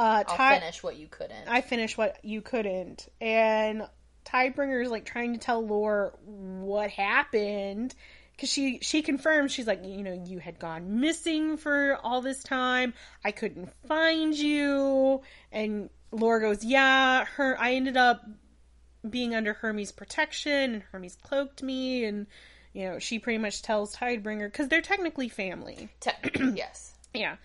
[0.00, 1.46] Uh, I'll finish what you couldn't.
[1.46, 3.86] I finish what you couldn't, and
[4.24, 7.94] Tidebringer is like trying to tell Lore what happened
[8.32, 12.42] because she she confirms she's like you know you had gone missing for all this
[12.42, 12.94] time.
[13.22, 15.20] I couldn't find you,
[15.52, 17.26] and Lore goes yeah.
[17.26, 18.24] Her I ended up
[19.08, 22.26] being under Hermes' protection, and Hermes cloaked me, and
[22.72, 25.90] you know she pretty much tells Tidebringer because they're technically family.
[26.00, 26.94] Technically, yes.
[27.12, 27.36] Yeah.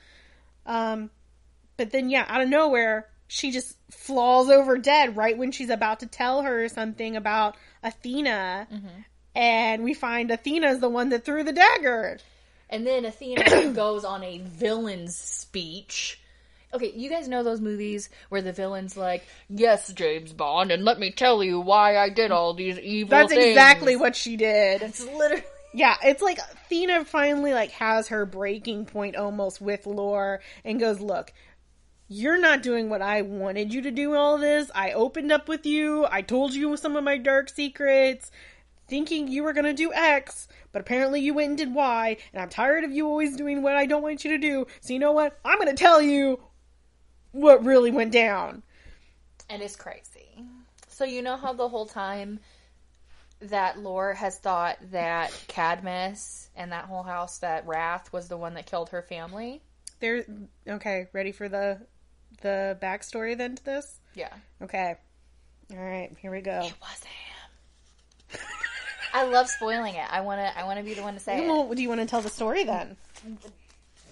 [0.65, 1.09] Um,
[1.77, 6.01] but then, yeah, out of nowhere, she just falls over dead right when she's about
[6.01, 8.67] to tell her something about Athena.
[8.71, 9.01] Mm-hmm.
[9.35, 12.19] And we find Athena's the one that threw the dagger.
[12.69, 16.19] And then Athena goes on a villain's speech.
[16.73, 20.99] Okay, you guys know those movies where the villain's like, "Yes, James Bond, and let
[20.99, 23.29] me tell you why I did all these evil things.
[23.29, 24.81] That's things." exactly what she did.
[24.81, 25.43] It's literally
[25.73, 31.01] Yeah, it's like Athena finally like has her breaking point almost with Lore and goes,
[31.01, 31.33] "Look,
[32.07, 34.69] you're not doing what I wanted you to do all this.
[34.75, 36.05] I opened up with you.
[36.09, 38.31] I told you some of my dark secrets,
[38.87, 42.41] thinking you were going to do X, but apparently you went and did Y, and
[42.41, 44.67] I'm tired of you always doing what I don't want you to do.
[44.81, 45.39] So you know what?
[45.43, 46.39] I'm going to tell you
[47.31, 48.61] what really went down."
[49.49, 50.45] And it's crazy.
[50.87, 52.39] So you know how the whole time
[53.41, 58.53] that Lore has thought that Cadmus and that whole house that Wrath was the one
[58.53, 59.61] that killed her family?
[59.99, 60.25] There.
[60.67, 61.79] Okay, ready for the
[62.45, 63.99] the backstory then to this?
[64.13, 64.31] Yeah.
[64.61, 64.95] Okay.
[65.71, 66.59] All right, here we go.
[66.63, 68.39] It was him.
[69.13, 70.05] I love spoiling it.
[70.11, 71.47] I wanna I wanna be the one to say it.
[71.47, 72.97] Well, do you want to tell the story then?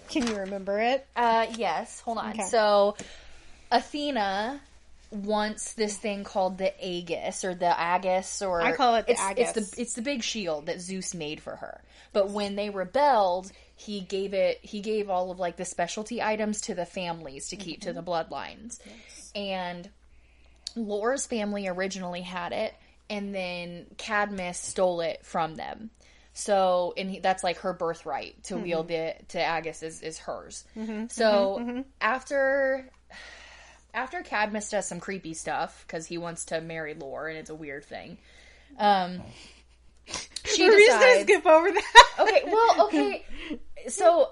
[0.08, 1.06] Can you remember it?
[1.14, 2.30] Uh yes, hold on.
[2.30, 2.42] Okay.
[2.42, 2.96] So
[3.70, 4.60] Athena
[5.12, 9.20] wants this thing called the Aegis or the Agus or I call it the it's,
[9.20, 9.56] Agus.
[9.56, 11.80] It's the it's the big shield that Zeus made for her.
[12.12, 13.52] But when they rebelled,
[13.84, 17.56] he gave it he gave all of like the specialty items to the families to
[17.56, 17.96] keep to Mm-hmm.
[17.96, 18.78] the bloodlines.
[19.34, 19.88] And
[20.76, 22.74] Lore's family originally had it,
[23.08, 25.90] and then Cadmus stole it from them.
[26.36, 30.64] So, and he, that's like her birthright to wield it to Agus is, is hers.
[31.10, 32.90] So after
[33.92, 37.54] after Cadmus does some creepy stuff because he wants to marry Lore, and it's a
[37.54, 38.18] weird thing.
[38.78, 39.22] Um,
[40.44, 42.14] she We're gonna skip over that.
[42.18, 43.24] Okay, well, okay.
[43.88, 44.30] So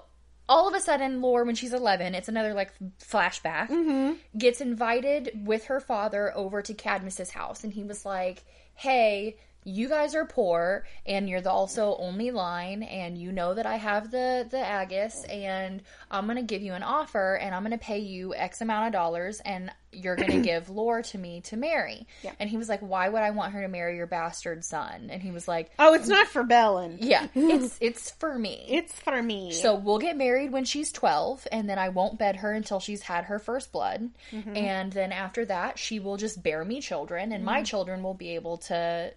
[0.49, 4.13] all of a sudden, Lore, when she's 11, it's another like flashback, mm-hmm.
[4.37, 7.63] gets invited with her father over to Cadmus's house.
[7.63, 8.43] And he was like,
[8.75, 13.65] hey, you guys are poor and you're the also only line and you know that
[13.65, 15.81] I have the the Agus and
[16.11, 18.87] I'm going to give you an offer and I'm going to pay you x amount
[18.87, 22.07] of dollars and you're going to give Lore to me to marry.
[22.23, 22.31] Yeah.
[22.39, 25.21] And he was like, "Why would I want her to marry your bastard son?" And
[25.21, 26.97] he was like, Oh, it's not for Belen.
[26.99, 29.51] "Yeah, it's it's for me." It's for me.
[29.51, 33.03] So we'll get married when she's 12, and then I won't bed her until she's
[33.03, 34.09] had her first blood.
[34.31, 34.57] Mm-hmm.
[34.57, 37.45] And then after that, she will just bear me children, and Mm-hmm.
[37.45, 39.13] my children will be able to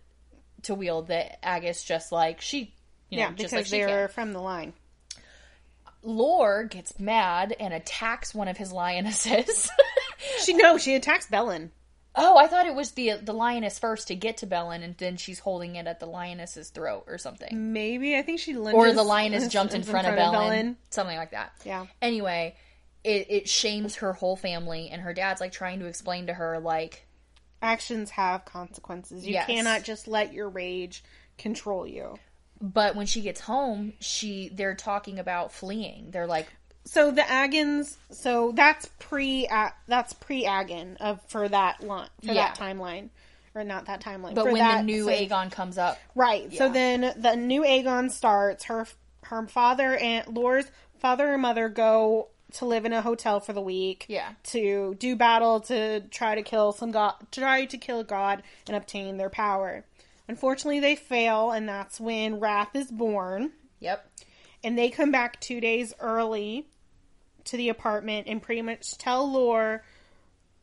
[0.66, 2.74] to wield the Agus just like she,
[3.10, 4.72] you know, yeah, just because like they're from the line.
[6.02, 9.70] Lore gets mad and attacks one of his lionesses.
[10.40, 11.70] She no, she attacks Belen.
[12.14, 15.18] oh, I thought it was the the lioness first to get to Belen, and then
[15.18, 17.72] she's holding it at the lioness's throat or something.
[17.74, 20.76] Maybe I think she lunges, Or the lioness jumped in front, of Belen, Belen.
[20.88, 21.52] something like that.
[21.66, 21.84] Yeah.
[22.00, 22.56] Anyway,
[23.04, 26.58] it, it shames her whole family, and her dad's like trying to explain to her,
[26.60, 27.05] like,
[27.62, 29.26] Actions have consequences.
[29.26, 29.46] You Yes.
[29.46, 31.02] cannot just let your rage
[31.38, 32.16] control you.
[32.60, 36.10] but when she gets home, she they're talking about fleeing.
[36.10, 36.46] They're like,
[36.84, 39.46] So the Agons, so that's pre
[39.86, 42.48] that's pre Agon of for that line for Yeah.
[42.48, 43.10] that timeline,
[43.54, 44.34] or not that timeline.
[44.34, 46.50] but for when that, the new so- Agon comes up, right?
[46.54, 48.64] So then the new Agon starts.
[48.64, 48.86] Her
[49.24, 53.60] her father and Lore's father and mother go to live in a hotel for the
[53.60, 54.06] week.
[54.08, 54.30] Yeah.
[54.44, 59.16] To do battle to try to kill some god, try to kill God and obtain
[59.16, 59.84] their power.
[60.28, 63.52] Unfortunately, they fail, and that's when Wrath is born.
[63.78, 64.10] yep,
[64.64, 66.66] and they come back two days early
[67.44, 69.84] to the apartment and pretty much tell Lore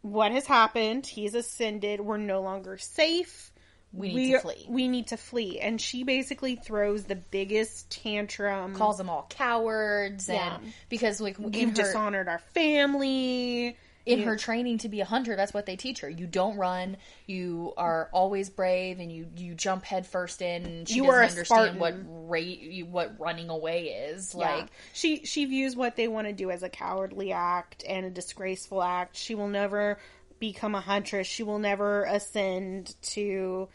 [0.01, 1.05] what has happened.
[1.05, 2.01] He's ascended.
[2.01, 3.52] We're no longer safe.
[3.93, 4.65] We need we to flee.
[4.67, 5.59] We need to flee.
[5.59, 8.73] And she basically throws the biggest tantrum.
[8.75, 13.77] Calls them all cowards, and because like You've her dishonored our family.
[14.05, 16.09] in her training to be a hunter, that's what they teach her.
[16.09, 16.97] You don't run.
[17.25, 20.65] You are always brave, and you you jump headfirst in.
[20.65, 21.93] And she You doesn't are a understand what
[22.29, 24.55] rate what running away is Yeah.
[24.55, 24.67] like.
[24.91, 28.81] she she views what they want to do as a cowardly act and a disgraceful
[28.83, 29.15] act.
[29.15, 29.97] She will never
[30.39, 31.25] become a huntress.
[31.25, 33.69] She will never ascend to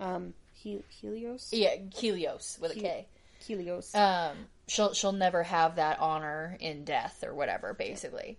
[0.00, 1.50] um He- Helios.
[1.52, 3.06] Yeah, Helios with a K.
[3.46, 3.94] Helios.
[3.94, 4.36] um
[4.68, 8.36] she'll she'll never have that honor in death or whatever basically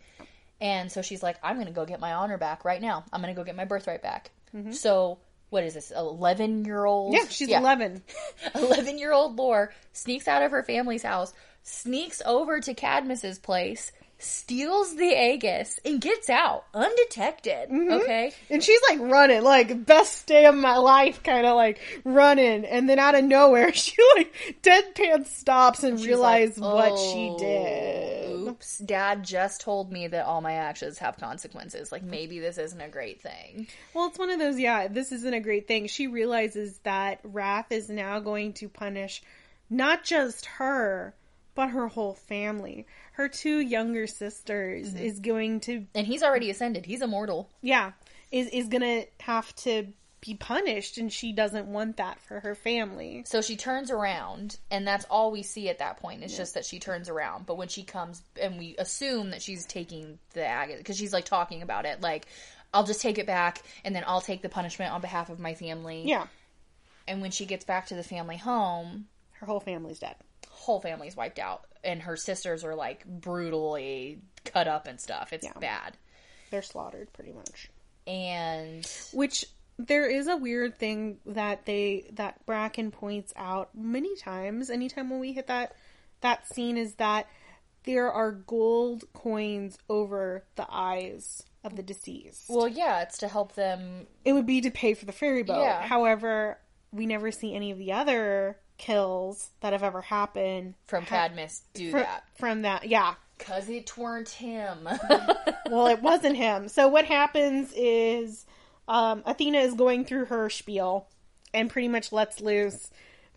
[0.61, 3.33] and so she's like i'm gonna go get my honor back right now i'm gonna
[3.33, 4.29] go get my birthright back
[4.71, 5.17] so
[5.49, 8.03] what is this 11 year old yeah, she's 11.
[8.55, 11.33] 11 year old lore sneaks out of her family's house
[11.63, 13.91] sneaks over to cadmus's place
[14.23, 17.91] steals the aegis and gets out undetected mm-hmm.
[17.91, 22.65] okay And she's like running, like best day of my life, kind of like running.
[22.65, 27.30] And then out of nowhere, she like deadpan stops and She's realizes like, what she
[27.31, 28.48] "Oh, did.
[28.49, 31.91] Oops, dad just told me that all my actions have consequences.
[31.91, 33.68] Like maybe this isn't a great thing.
[33.93, 35.88] Well, it's one of those, yeah, this isn't a great thing.
[35.88, 39.22] She realizes that Wrath is now going to punish
[39.69, 41.15] not just her,
[41.56, 42.86] but her whole family.
[43.14, 45.03] Her two younger sisters Mm-hmm.
[45.03, 46.86] is going to, And he's already ascended.
[46.86, 47.49] He's immortal.
[47.61, 47.91] yeah,
[48.32, 49.88] is, is going to have to
[50.22, 53.23] be punished, and she doesn't want that for her family.
[53.26, 56.23] So she turns around, and that's all we see at that point.
[56.23, 57.45] It's just that she turns around.
[57.48, 61.26] But when she comes, and we assume that she's taking the agate because she's like
[61.26, 62.28] talking about it, like
[62.73, 65.56] I'll just take it back, and then I'll take the punishment on behalf of my
[65.56, 66.03] family.
[66.06, 66.28] Yeah,
[67.07, 69.07] And when she gets back to the family home,
[69.40, 70.15] her whole family's dead.
[70.61, 75.33] Whole family's wiped out, and her sisters are like brutally cut up and stuff.
[75.33, 75.53] It's Yeah.
[75.59, 75.97] bad.
[76.51, 77.69] They're slaughtered, pretty much.
[78.07, 79.45] and Which
[79.77, 84.69] there is a weird thing that they that Bracken points out many times.
[84.69, 85.75] Anytime when we hit that
[86.21, 87.27] that scene is that
[87.83, 92.45] there are gold coins over the eyes of the deceased.
[92.49, 94.05] well, yeah, it's to help them.
[94.25, 95.61] it would be to pay for the ferry boat.
[95.63, 95.81] Yeah.
[95.81, 96.59] However,
[96.91, 101.91] we never see any of the other kills that have ever happened From Cadmus, do
[101.91, 102.88] that from that.
[102.90, 103.14] Yeah.
[103.38, 104.90] because it weren't him.
[105.70, 106.68] Well, it wasn't him.
[106.68, 108.45] So what happens is
[108.90, 111.08] um, Athena is going through her spiel
[111.53, 112.90] and pretty much lets loose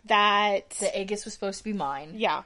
[0.07, 2.43] that the Aegis was supposed to be mine, yeah,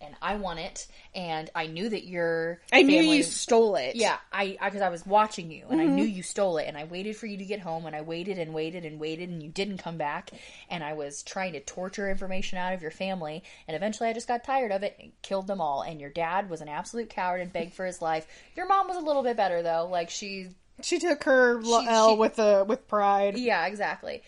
[0.00, 3.96] and I want it, and I knew that your I knew family- you stole it.
[3.96, 6.16] Yeah, I because I, was watching you and I knew Mm-hmm.
[6.16, 8.52] you stole it and I waited for you to get home and I waited and
[8.52, 10.30] waited and waited and you didn't come back
[10.68, 14.28] and I was trying to torture information out of your family and eventually I just
[14.28, 17.40] got tired of it and killed them all and your dad was an absolute coward
[17.40, 18.26] and begged for his life.
[18.54, 20.48] Your mom was a little bit better though, like she
[20.82, 23.38] she took her l- She- L she- with the with pride.
[23.38, 24.22] yeah, exactly.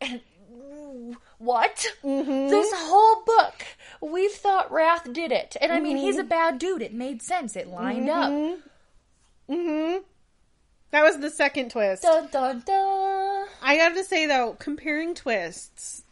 [0.00, 0.20] And
[1.38, 1.86] what?
[2.02, 2.48] Mm-hmm.
[2.48, 3.64] This whole book,
[4.00, 5.56] we've thought Wrath did it.
[5.60, 6.26] And I mean, he's Mm-hmm.
[6.26, 6.82] a bad dude.
[6.82, 7.56] It made sense.
[7.56, 8.30] It lined up.
[9.48, 9.96] hmm
[10.90, 12.02] That was the second twist.
[12.02, 13.46] Dun dun dun.
[13.62, 16.02] I have to say though, comparing twists,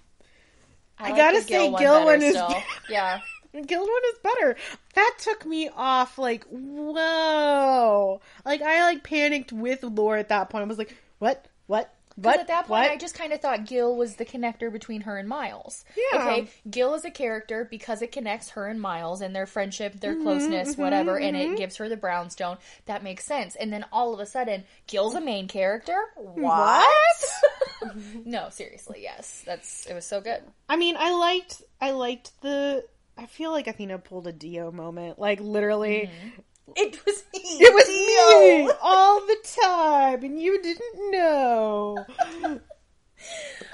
[0.98, 2.54] I like gotta say one Gil one is still.
[2.88, 3.20] Yeah.
[3.66, 4.56] Gil one is better.
[4.94, 8.20] That took me off like whoa.
[8.44, 10.64] Like I like panicked with Lore at that point.
[10.64, 11.46] I was like, what?
[11.66, 11.92] What?
[12.16, 12.40] Because What?
[12.40, 12.90] at that point, what?
[12.90, 15.84] I just kind of thought Gil was the connector between her and Miles.
[15.97, 16.22] Yeah.
[16.22, 20.12] Okay, Gil is a character because it connects her and Miles and their friendship, their
[20.12, 21.55] Mm-hmm, closeness, mm-hmm, whatever, and it mm-hmm.
[21.56, 22.59] gives her the brownstone.
[22.86, 23.56] That makes sense.
[23.56, 25.97] And then all of a sudden, Gil's a main character.
[26.16, 27.24] What?
[28.24, 29.43] no, seriously, yes.
[29.47, 30.43] That's it was so good.
[30.68, 32.84] I mean, I liked I liked the
[33.16, 35.18] I feel like Athena pulled a Dio moment.
[35.18, 36.40] Like literally mm-hmm.
[36.77, 37.40] It was me.
[37.61, 38.66] it was Dio.
[38.66, 42.07] me all the time and you didn't know.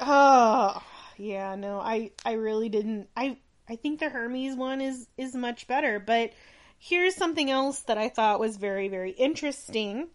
[0.00, 0.82] oh,
[1.16, 1.80] yeah, no.
[1.80, 3.08] I I really didn't.
[3.16, 3.38] I
[3.68, 6.32] I think the Hermes one is is much better, but
[6.78, 10.08] here's something else that I thought was very very interesting.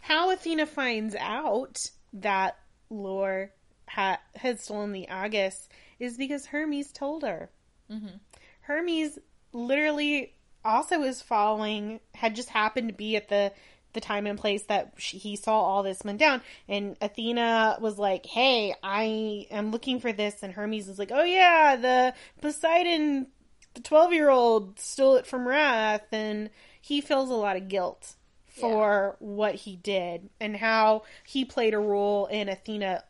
[0.00, 1.78] How Athena finds out
[2.14, 2.56] that
[2.88, 3.52] Lore
[3.88, 5.68] ha- had stolen the Aegis
[5.98, 7.50] is because Hermes told her.
[7.90, 8.16] Mm-hmm.
[8.62, 9.18] Hermes
[9.52, 10.32] literally
[10.64, 13.52] also is following, had just happened to be at the
[13.92, 16.40] the time and place that she, he saw all this went down.
[16.68, 21.24] And Athena was like, "Hey, I am looking for this," and Hermes is like, "Oh
[21.24, 23.26] yeah, the Poseidon,
[23.74, 26.50] the twelve year old stole it from Wrath," and
[26.80, 28.14] he feels a lot of guilt
[28.46, 33.04] for what he did and how he played a role in Athena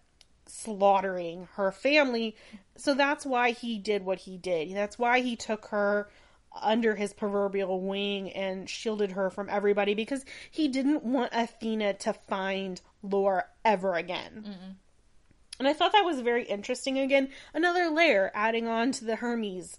[0.47, 2.37] slaughtering her family.
[2.77, 4.75] So that's why he did what he did.
[4.75, 6.09] That's why he took her
[6.61, 12.13] under his proverbial wing and shielded her from everybody because he didn't want Athena to
[12.13, 14.77] find Lore ever again.
[15.59, 16.99] And I thought that was very interesting.
[16.99, 19.79] Again, another layer adding on to the Hermes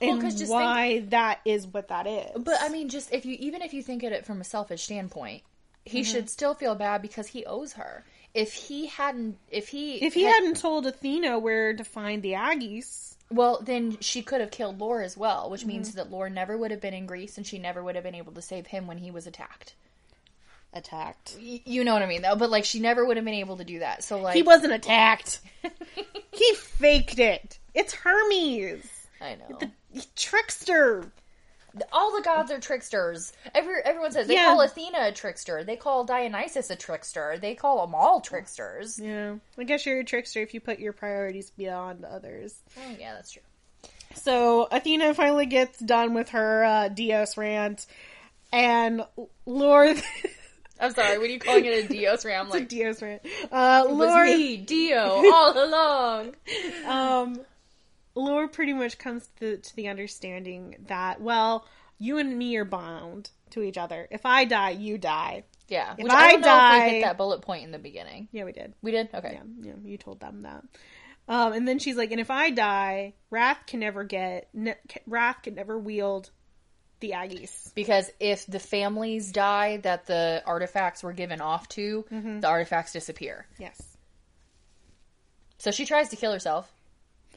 [0.00, 2.30] and just why that is what that is.
[2.42, 4.82] But I mean, just if you even if you think at it from a selfish
[4.82, 5.42] standpoint,
[5.84, 6.10] he Mm-hmm.
[6.12, 8.04] should still feel bad because he owes her.
[8.34, 12.32] If he hadn't, if he if he had- hadn't told Athena where to find the
[12.32, 15.68] Aggies, well, then she could have killed Lore as well, which Mm-hmm.
[15.68, 18.14] means that Lore never would have been in Greece and she never would have been
[18.14, 19.74] able to save him when he was attacked.
[20.72, 21.36] attacked.
[21.38, 22.36] Y- you know what I mean, though.
[22.36, 24.02] But like, she never would have been able to do that.
[24.04, 25.40] So like, He wasn't attacked.
[26.32, 27.58] he faked it.
[27.74, 29.58] It's Hermes, I know.
[29.58, 31.10] the trickster.
[31.92, 33.32] All the gods are tricksters.
[33.54, 34.46] Every everyone says they Yeah.
[34.46, 35.64] call Athena a trickster.
[35.64, 37.38] They call Dionysus a trickster.
[37.40, 38.98] They call them all tricksters.
[38.98, 42.54] Yeah, I guess you're a trickster if you put your priorities beyond others.
[42.76, 43.42] Oh yeah, that's true.
[44.14, 47.86] So Athena finally gets done with her uh, Dios rant,
[48.52, 49.06] and
[49.46, 49.96] Lord,
[50.80, 51.16] I'm sorry.
[51.16, 54.26] What are you calling it a Dios ram, like Dios rant, uh, it was Lord,
[54.26, 55.00] me, Dio,
[55.32, 56.34] all along.
[56.86, 57.40] um,
[58.14, 61.66] Lore pretty much comes to, to the understanding that well,
[61.98, 64.08] you and me are bound to each other.
[64.10, 65.44] If I die, you die.
[65.68, 65.92] Yeah.
[65.96, 67.78] If Which I I don't know if die- we hit that bullet point in the
[67.78, 68.28] beginning.
[68.32, 68.74] Yeah, we did.
[68.82, 69.08] We did?
[69.14, 69.32] Okay.
[69.34, 70.64] Yeah, yeah, you told them that.
[71.28, 74.74] Um, and then she's like, and if I die, Wrath can never get, ne-
[75.06, 76.30] Wrath can never wield
[77.00, 77.72] the Aggies.
[77.74, 82.40] Because if the families die that the artifacts were given off to, Mm-hmm.
[82.40, 83.46] the artifacts disappear.
[83.58, 83.80] Yes.
[85.58, 86.70] So she tries to kill herself.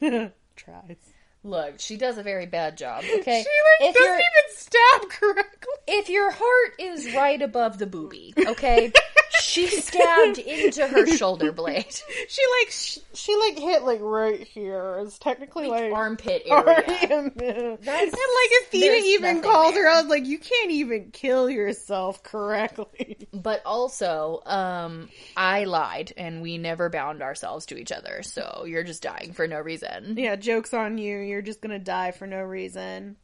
[0.56, 0.96] Tries.
[1.44, 3.04] Look, she does a very bad job.
[3.18, 5.72] Okay, She like if doesn't even stab correctly.
[5.86, 8.92] if your heart is right above the boobie, okay,
[9.56, 11.86] She stabbed into her shoulder blade.
[12.28, 14.98] She like sh- she like hit like right here.
[15.00, 16.84] It's technically like, Armpit area.
[17.10, 19.88] and That's- like Athena even called her there.
[19.90, 23.16] out like you can't even kill yourself correctly.
[23.32, 28.84] But also, um, I lied and we never bound ourselves to each other, so you're
[28.84, 30.14] just dying for no reason.
[30.18, 31.18] yeah, jokes on you.
[31.18, 33.16] You're just gonna die for no reason.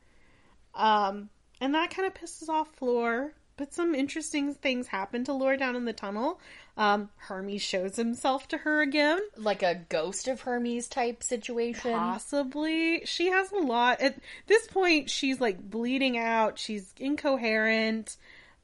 [0.74, 1.28] Um,
[1.60, 3.32] and that kind of pisses off Floor.
[3.62, 6.40] But some interesting things happen to Lore down in the tunnel.
[6.76, 9.20] Um, Hermes shows himself to her again.
[9.36, 11.92] Like a ghost of Hermes type situation.
[11.92, 13.04] Possibly.
[13.04, 14.00] She has a lot.
[14.00, 14.18] At
[14.48, 16.58] this point, she's like bleeding out.
[16.58, 18.16] She's incoherent.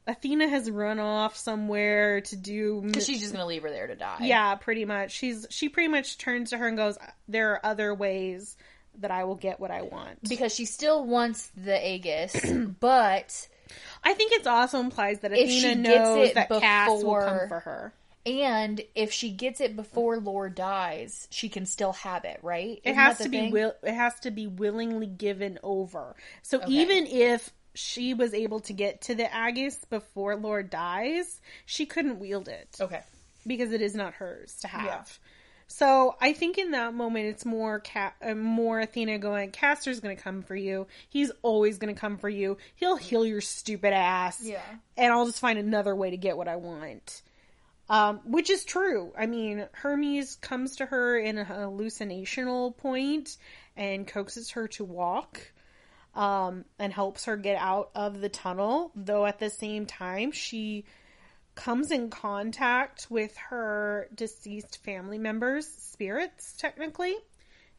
[0.08, 2.82] Athena has run off somewhere to do.
[2.84, 4.18] Because she's just gonna leave her there to die.
[4.22, 5.12] Yeah, pretty much.
[5.12, 6.98] She's she pretty much turns to her and goes,
[7.28, 8.56] "There are other ways
[8.98, 12.34] that I will get what I want." Because she still wants the Aegis,
[12.80, 13.46] but
[14.02, 17.14] I think it's also implies that If she Athena gets knows it that Cass will
[17.16, 17.92] come before- for her.
[18.26, 22.80] and if she gets it before Lore dies, she can still have it, right?
[22.84, 23.74] It Isn't has to be will.
[23.82, 26.14] It has to be willingly given over.
[26.42, 26.72] So Okay.
[26.72, 32.18] even if she was able to get to the Aegis before Lore dies, she couldn't
[32.18, 33.02] wield it Okay.
[33.46, 35.18] because it is not hers to have.
[35.68, 40.16] So I think in that moment it's more Ca- uh, more Athena going, Castor's going
[40.16, 40.86] to come for you.
[41.10, 42.56] He's always going to come for you.
[42.74, 44.42] He'll heal your stupid ass.
[44.42, 44.62] Yeah.
[44.96, 47.22] And I'll just find another way to get what I want.
[47.90, 49.12] Um, which is true.
[49.16, 53.36] I mean, Hermes comes to her in a hallucinational point
[53.76, 55.40] and coaxes her to walk
[56.14, 60.84] um, and helps her get out of the tunnel, though at the same time, she
[61.58, 67.16] comes in contact with her deceased family members' spirits, technically,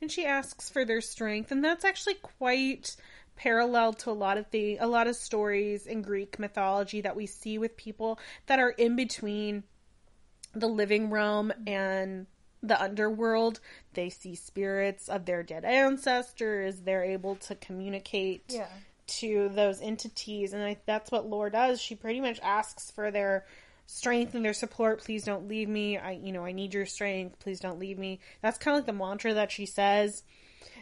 [0.02, 2.98] and she asks for their strength, and that's actually quite
[3.38, 7.26] parallel to a lot of the a lot of stories in Greek mythology that we
[7.26, 9.64] see with people that are in between
[10.54, 12.28] the living realm and
[12.62, 13.62] the underworld.
[13.94, 16.82] They see spirits of their dead ancestors.
[16.82, 18.68] They're able to communicate Yeah.
[19.08, 21.82] to those entities, and I, that's what Lore does.
[21.82, 23.46] She pretty much asks for their
[23.90, 25.00] strength and their support.
[25.00, 25.98] Please don't leave me.
[25.98, 27.40] I, you know, I need your strength.
[27.40, 28.20] Please don't leave me.
[28.42, 30.24] That's kind of like the mantra that she says.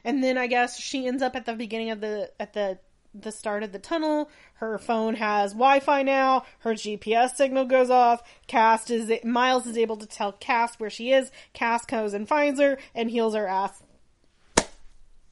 [0.04, 2.80] And then I guess she ends up at the beginning of the at the
[3.16, 4.30] the start of the tunnel.
[4.56, 6.44] Her phone has Wi-Fi now.
[6.60, 8.22] Her GPS signal goes off.
[8.48, 11.32] Cast is Miles is able to tell Cast where she is.
[11.54, 13.82] Cast goes and finds her and heals her ass.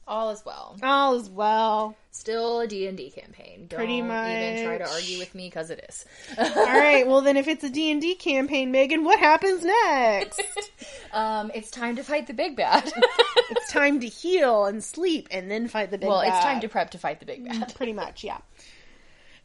[0.08, 0.76] All is well.
[0.82, 1.96] All is well.
[2.12, 3.66] Still a D&D campaign.
[3.68, 6.04] Don't Pretty even try to argue with me because it is.
[6.38, 7.06] All right.
[7.06, 10.40] Well, then if it's a D&D campaign, Megan, what happens next?
[11.12, 12.90] um, it's time to fight the big bad.
[13.50, 16.68] it's time to heal and sleep and then fight the big well, it's time to
[16.68, 17.74] prep to fight the big bad.
[17.74, 18.38] pretty much, yeah.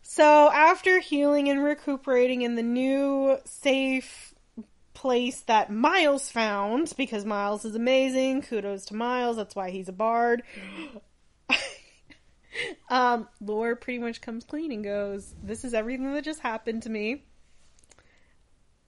[0.04, 4.31] So after healing and recuperating in the new safe
[5.02, 9.94] place that Miles found, because Miles is amazing, kudos to Miles, that's why he's a
[9.94, 10.44] bard.
[12.90, 16.90] um, Lore pretty much comes clean and goes, This is everything that just happened to
[16.90, 17.24] me.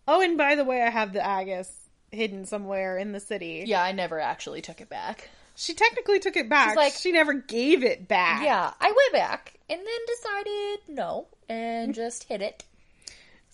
[0.07, 1.71] Oh, and by the way, I have the Aegis
[2.11, 3.63] hidden somewhere in the city.
[3.65, 5.29] Yeah, I never actually took it back.
[5.55, 6.69] She technically took it back.
[6.69, 8.43] She's like- she never gave it back.
[8.43, 12.65] Yeah, I went back and then decided no and just hid it.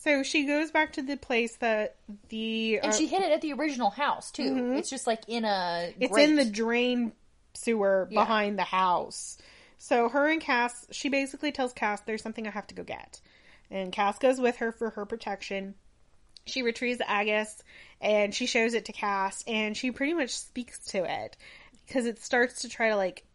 [0.09, 1.97] So she goes back to the place that
[2.29, 4.73] the And uh, she hid it at the original house too.
[4.75, 5.93] It's just like in a.
[5.99, 6.29] it's grate.
[6.29, 7.11] in the drain
[7.53, 8.21] sewer Yeah.
[8.21, 9.37] behind the house.
[9.77, 13.21] So her and Cass, she basically tells Cass, "There's something I have to go get,"
[13.69, 15.75] and Cass goes with her for her protection.
[16.47, 17.61] She retrieves the Aegis
[18.01, 21.37] and she shows it to Cass, and she pretty much speaks to it
[21.85, 23.25] because it starts to try to like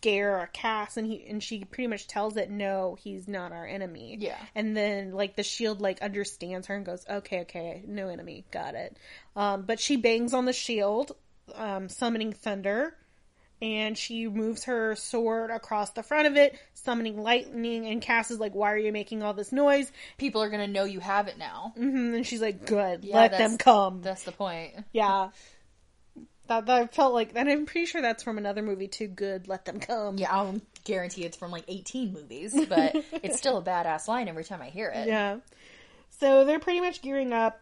[0.00, 4.16] scare Cass, and he and she pretty much tells it, "No, he's not our enemy."
[4.18, 4.38] Yeah.
[4.54, 8.74] and then like the shield like understands her and goes, "Okay, okay, no enemy, got
[8.74, 8.96] it."
[9.34, 11.12] Um, but she bangs on the shield,
[11.54, 12.94] um, summoning thunder,
[13.62, 17.86] and she moves her sword across the front of it, summoning lightning.
[17.86, 20.84] And Cass is like, "Why are you making all this noise?" People are gonna know
[20.84, 21.72] you have it now.
[21.76, 24.74] hmm And she's like, "Good, Yeah, let them come." That's the point.
[24.92, 25.30] Yeah.
[26.48, 29.08] That, that felt like, and I'm pretty sure that's from another movie too.
[29.08, 30.18] Good, let them come.
[30.18, 34.44] Yeah, I'll guarantee it's from like 18 movies, but it's still a badass line every
[34.44, 35.08] time I hear it.
[35.08, 35.38] Yeah.
[36.20, 37.60] So they're pretty much gearing up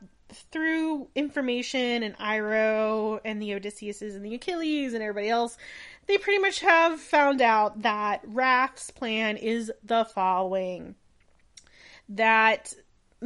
[0.50, 5.56] through information and Iro and the Odysseus's and the Achilles and everybody else.
[6.06, 10.94] They pretty much have found out that Wrath's plan is the following.
[12.10, 12.74] That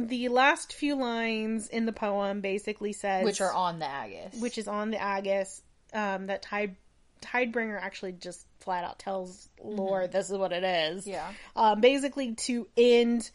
[0.07, 4.39] the last few lines in the poem basically says Which are on the Aegis.
[4.39, 5.61] which is on the Aegis,
[5.93, 6.75] um, that Tide
[7.21, 11.05] Tidebringer actually just flat out tells Lore this is what it is.
[11.05, 11.29] Yeah.
[11.55, 13.29] Um, basically to end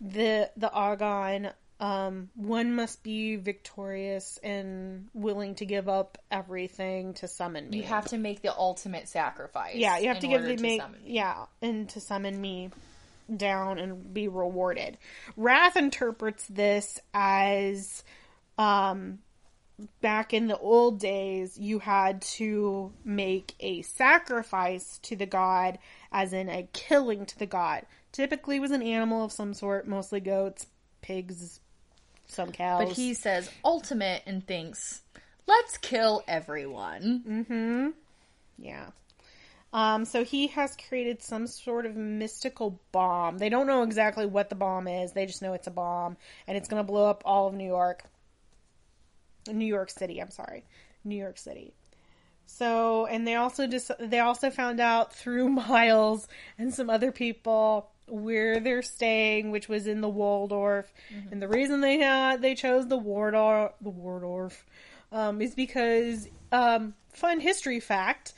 [0.00, 7.28] the the Agon um, one must be victorious and willing to give up everything to
[7.28, 7.78] summon me.
[7.78, 9.76] You have to make the ultimate sacrifice.
[9.76, 11.12] yeah, you have to give the make summon me.
[11.12, 12.70] yeah, and to summon me
[13.36, 14.98] down and be rewarded.
[15.36, 18.02] Wrath interprets this as
[18.58, 19.18] um
[20.00, 25.78] back in the old days you had to make a sacrifice to the god
[26.12, 27.86] as in a killing to the god.
[28.12, 30.66] Typically it was an animal of some sort, mostly goats,
[31.00, 31.60] pigs,
[32.26, 32.84] some cows.
[32.88, 35.02] But he says ultimate and thinks,
[35.46, 37.22] let's kill everyone.
[37.26, 37.88] Mm-hmm.
[38.58, 38.86] Yeah.
[39.72, 43.38] Um, so he has created some sort of mystical bomb.
[43.38, 45.12] They don't know exactly what the bomb is.
[45.12, 46.16] They just know it's a bomb,
[46.46, 48.04] and it's going to blow up all of New York.
[49.50, 50.20] New York City.
[50.20, 50.64] I'm sorry,
[51.04, 51.72] New York City.
[52.46, 56.26] So, and they also just they also found out through Miles
[56.58, 60.92] and some other people where they're staying, which was in the Waldorf.
[61.30, 64.64] And the reason they had they chose the Wardorf the Wardorf
[65.12, 68.34] um, is because um, fun history fact.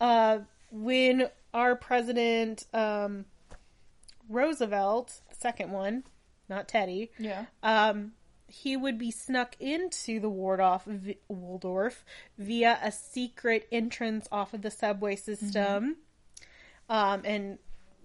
[0.00, 0.40] Uh,
[0.70, 3.24] when our president um,
[4.28, 6.04] Roosevelt, the second one,
[6.48, 7.46] not Teddy, Yeah.
[7.62, 8.12] um,
[8.46, 12.04] he would be snuck into the Waldorf, v- Waldorf
[12.38, 15.96] via a secret entrance off of the subway system,
[16.88, 17.58] um, and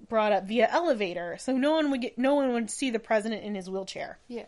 [0.09, 1.37] brought up via elevator.
[1.39, 4.19] So no one would get, no one would see the president in his wheelchair.
[4.27, 4.45] Yeah.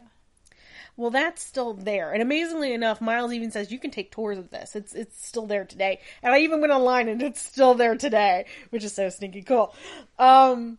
[0.97, 4.49] Well, that's still there, and amazingly enough, Miles even says you can take tours of
[4.49, 4.76] this.
[4.77, 8.45] It's it's still there today, and I even went online and it's still there today,
[8.69, 9.76] which is so stinky cool.
[10.17, 10.77] Um,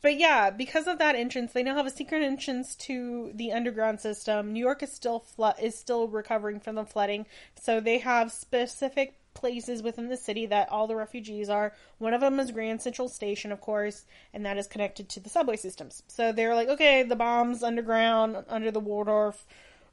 [0.00, 4.00] but yeah, because of that entrance, they now have a secret entrance to the underground
[4.00, 4.52] system.
[4.52, 7.26] New York is still flood is still recovering from the flooding,
[7.60, 11.72] so they have specific places within the city that all the refugees are.
[11.98, 14.04] One of them is Grand Central Station, of course,
[14.34, 16.02] and that is connected to the subway systems.
[16.08, 19.46] So they're like, okay, the bombs underground under the Waldorf.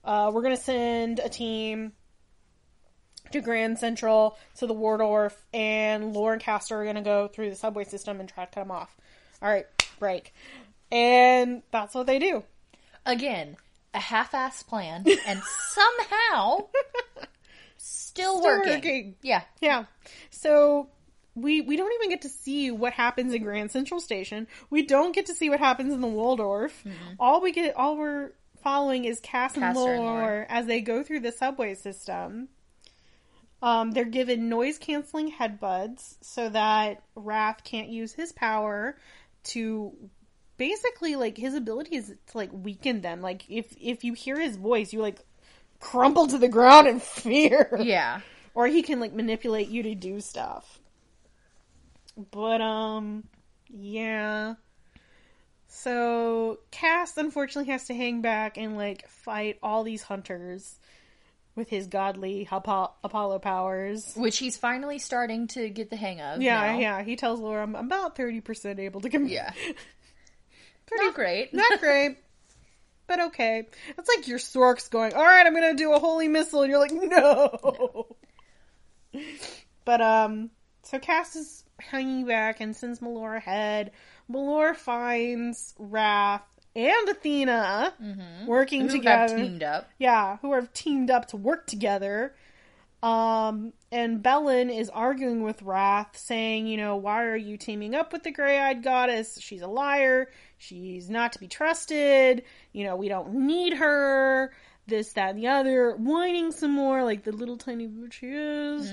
[0.04, 1.94] Uh, we're gonna send a team
[3.32, 7.84] to Grand Central to the Waldorf, and Lauren Castor are gonna go through the subway
[7.84, 8.96] system and try to cut them off.
[9.42, 9.66] All right,
[10.00, 10.34] break.
[10.92, 12.44] And that's what they do.
[13.06, 13.58] Again,
[13.94, 16.68] a half-ass plan, and somehow
[17.88, 18.74] still, Still working.
[18.74, 19.16] working.
[19.22, 19.42] Yeah.
[19.62, 19.86] Yeah.
[20.30, 20.90] So
[21.36, 24.48] we we don't even get to see what happens in Grand Central Station.
[24.70, 26.84] We don't get to see what happens in the Waldorf.
[27.20, 28.32] All we get, all we're
[28.64, 30.46] following is Cass and Castor and Lore Lore.
[30.50, 32.50] as they go through the subway system.
[33.62, 38.96] Um, they're given noise canceling headbuds so that Wrath can't use his power
[39.46, 39.94] to
[40.58, 43.22] basically like his ability is to like weaken them.
[43.22, 45.20] Like if if you hear his voice, you like
[45.80, 48.22] crumble to the ground in fear Yeah.
[48.54, 50.80] or he can like manipulate you to do stuff.
[52.32, 53.24] But um
[53.70, 54.56] yeah.
[55.68, 60.80] So Cass unfortunately has to hang back and like fight all these hunters
[61.56, 64.14] with his godly Apo- Apollo powers.
[64.16, 66.42] Which he's finally starting to get the hang of.
[66.42, 66.80] Yeah, now.
[66.80, 67.04] yeah.
[67.04, 69.34] He tells Laura I'm about 30% able to compete.
[69.34, 69.52] Yeah.
[70.88, 71.54] Pretty Not great.
[71.54, 72.18] Not great.
[73.08, 73.68] But okay.
[73.98, 76.92] It's like your Sorks going, Alright, I'm gonna do a holy missile and you're like,
[76.94, 78.16] No
[79.86, 80.50] But um
[80.84, 83.92] so Cass is hanging back and sends Malor ahead.
[84.32, 86.44] Malor finds Wrath
[86.76, 87.94] and Athena
[88.46, 89.36] working Who together.
[89.36, 89.90] have teamed up.
[89.98, 92.36] Yeah, who have teamed up to work together.
[93.04, 98.12] Um, and Belen is arguing with Wrath, saying, you know, why are you teaming up
[98.12, 99.40] with the gray eyed goddess?
[99.40, 100.32] She's a liar.
[100.58, 102.44] She's not to be trusted.
[102.74, 104.52] You know, we don't need her.
[104.88, 105.96] This, that, and the other.
[105.98, 108.90] Whining some more, like the little tiny bitch she is.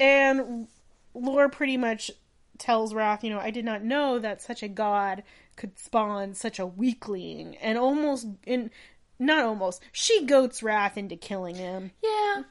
[0.00, 0.68] And
[1.12, 2.10] Lore pretty much
[2.58, 5.24] tells Wrath, you know, I did not know that such a god
[5.56, 7.56] could spawn such a weakling.
[7.56, 8.70] And almost, in,
[9.18, 11.90] not almost, she goats Wrath into killing him.
[12.02, 12.42] Yeah.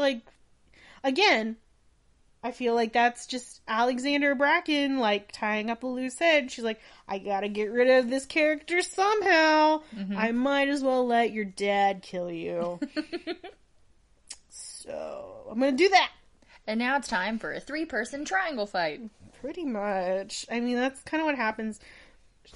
[0.00, 0.22] Like,
[1.04, 1.56] again,
[2.42, 6.50] I feel like that's just Alexandra Bracken, like, tying up a loose end.
[6.50, 9.82] She's like, I gotta get rid of this character somehow.
[9.94, 10.16] Mm-hmm.
[10.16, 12.80] I might as well let your dad kill you.
[14.48, 16.12] so, I'm gonna do that.
[16.66, 19.00] And now it's time for a three-person triangle fight.
[19.40, 20.46] Pretty much.
[20.50, 21.80] I mean, that's kind of what happens.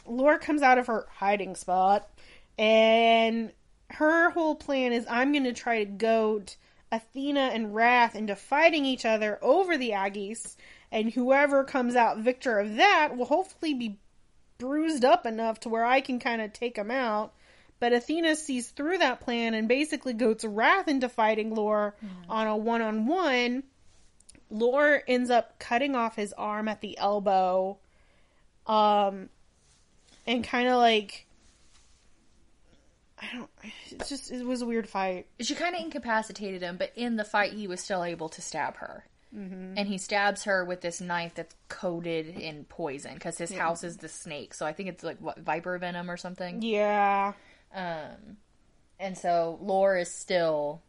[0.06, 2.08] Laura comes out of her hiding spot,
[2.58, 3.52] and
[3.90, 6.54] her whole plan is I'm to try to goad
[6.94, 10.56] Athena and Wrath into fighting each other over the Aegis,
[10.92, 13.98] and whoever comes out victor of that will hopefully be
[14.58, 17.32] bruised up enough to where I can kind of take them out.
[17.80, 21.94] But Athena sees through that plan and basically goads Wrath into fighting Lore
[22.28, 23.64] on a one on one.
[24.50, 27.76] Lore ends up cutting off his arm at the elbow,
[28.66, 29.28] um,
[30.26, 31.23] and kind of like
[33.32, 33.50] I don't.
[33.90, 35.26] It's just it was a weird fight.
[35.40, 38.76] She kind of incapacitated him, but in the fight, he was still able to stab
[38.76, 39.04] her.
[39.36, 39.74] Mm-hmm.
[39.76, 43.96] And he stabs her with this knife that's coated in poison because his house is
[43.96, 44.54] the snake.
[44.54, 46.62] So I think it's like what viper venom or something.
[46.62, 47.32] Yeah.
[47.74, 48.36] Um,
[49.00, 50.82] and so Lore is still.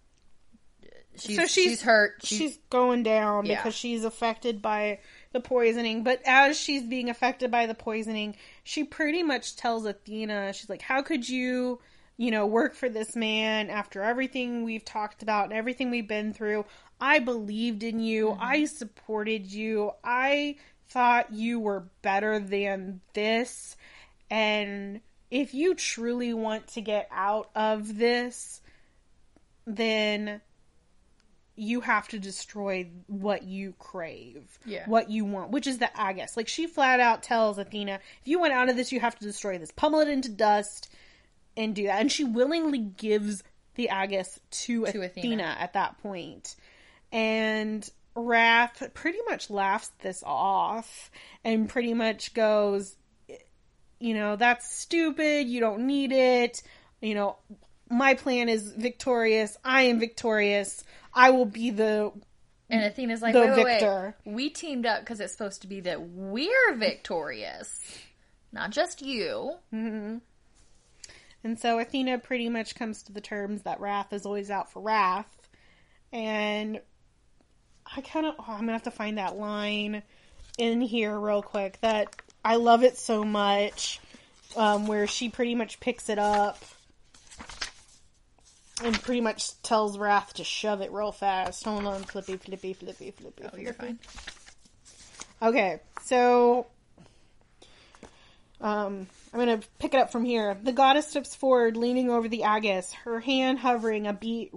[1.18, 2.16] She's, So she's- she's, hurt.
[2.24, 3.56] She's, She's, going down Yeah.
[3.56, 5.00] because she's affected by
[5.32, 6.04] the poisoning.
[6.04, 8.36] But as she's being affected by the poisoning,
[8.66, 11.80] she pretty much tells Athena, she's like, How could you,
[12.18, 16.34] you know, work for this man after everything we've talked about and everything we've been
[16.34, 16.66] through?
[17.00, 18.28] I believed in you.
[18.30, 18.42] Mm-hmm.
[18.42, 19.92] I supported you.
[20.04, 20.56] I
[20.90, 23.76] thought you were better than this.
[24.30, 28.62] And if you truly want to get out of this,
[29.68, 30.42] then
[31.58, 34.84] you have to destroy what you crave, Yeah.
[34.88, 36.36] what you want, which is the Aegis.
[36.36, 39.26] Like she flat out tells Athena, if you want out of this, you have to
[39.26, 40.92] destroy this, pummel it into dust,
[41.58, 42.02] and do that.
[42.02, 43.44] And she willingly gives
[43.76, 45.56] the Aegis to, To Athena, Athena.
[45.60, 46.56] at that point.
[47.12, 51.12] And Wrath pretty much laughs this off
[51.44, 52.96] and pretty much goes,
[54.00, 55.48] you know, that's stupid.
[55.48, 56.64] You don't need it.
[57.02, 57.38] You know,
[57.90, 59.58] my plan is victorious.
[59.64, 60.84] I am victorious.
[61.14, 62.12] I will be the
[62.70, 64.16] and Athena's like, the wait, wait, victor.
[64.26, 64.34] wait.
[64.36, 67.80] We teamed up because it's supposed to be that we're victorious,
[68.52, 69.54] not just you.
[69.74, 70.18] Mm-hmm.
[71.46, 74.82] And so Athena pretty much comes to the terms that Wrath is always out for
[74.82, 75.30] Wrath.
[76.12, 76.82] And
[77.96, 80.02] I kind of, I'm gonna have to find that line
[80.58, 81.78] in here real quick.
[81.82, 84.02] That I love it so much,
[84.58, 86.58] um, where she pretty much picks it up
[88.84, 91.64] and pretty much tells Wrath to shove it real fast.
[91.64, 93.44] Hold on, flippy, flippy, flippy, flippy.
[93.44, 93.98] Oh, you're flippy.
[95.40, 95.50] fine.
[95.50, 96.66] Okay, so
[98.62, 100.58] um, I'm gonna pick it up from here.
[100.62, 104.52] The goddess steps forward, leaning over the Aegis, her hand hovering, a beat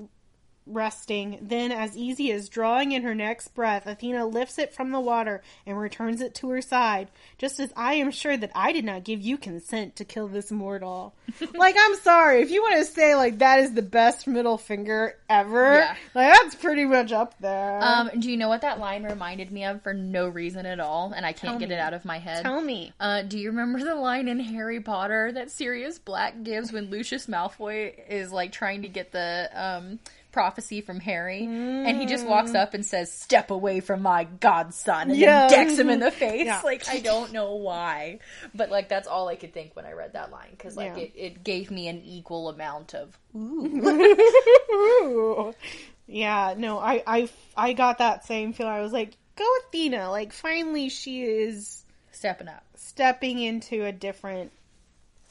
[0.69, 1.39] resting.
[1.43, 5.43] Then, as easy as drawing in her next breath, Athena lifts it from the water
[5.66, 7.09] and returns it to her side,
[7.39, 10.51] just as I am sure that I did not give you consent to kill this
[10.51, 11.15] mortal.
[11.55, 15.16] like, I'm sorry, if you want to say, like, that is the best middle finger
[15.28, 15.97] ever, Yeah.
[16.15, 17.81] like, that's pretty much up there.
[17.82, 21.12] Um, do you know what that line reminded me of for no reason at all?
[21.15, 21.74] And I can't Tell get me.
[21.74, 22.43] it out of my head.
[22.43, 22.93] Tell me.
[23.01, 27.27] Uh, do you remember the line in Harry Potter that Sirius Black gives when Lucius
[27.27, 29.99] Malfoy is like trying to get the um,
[30.33, 32.57] prophecy from Harry, and he just walks mm.
[32.57, 35.49] up and says, "Step away from my godson," and Yeah.
[35.49, 36.19] then decks him in the mm-hmm.
[36.19, 36.47] face.
[36.47, 36.61] Yeah.
[36.63, 38.21] Like I don't know why,
[38.55, 41.03] but like that's all I could think when I read that line because like Yeah.
[41.03, 45.55] it, it gave me an equal amount of Ooh.
[46.09, 48.73] Yeah, no, I, I, I got that same feeling.
[48.73, 50.11] I was like, go Athena.
[50.11, 52.65] Like, finally she is stepping up.
[52.77, 54.51] stepping into a different,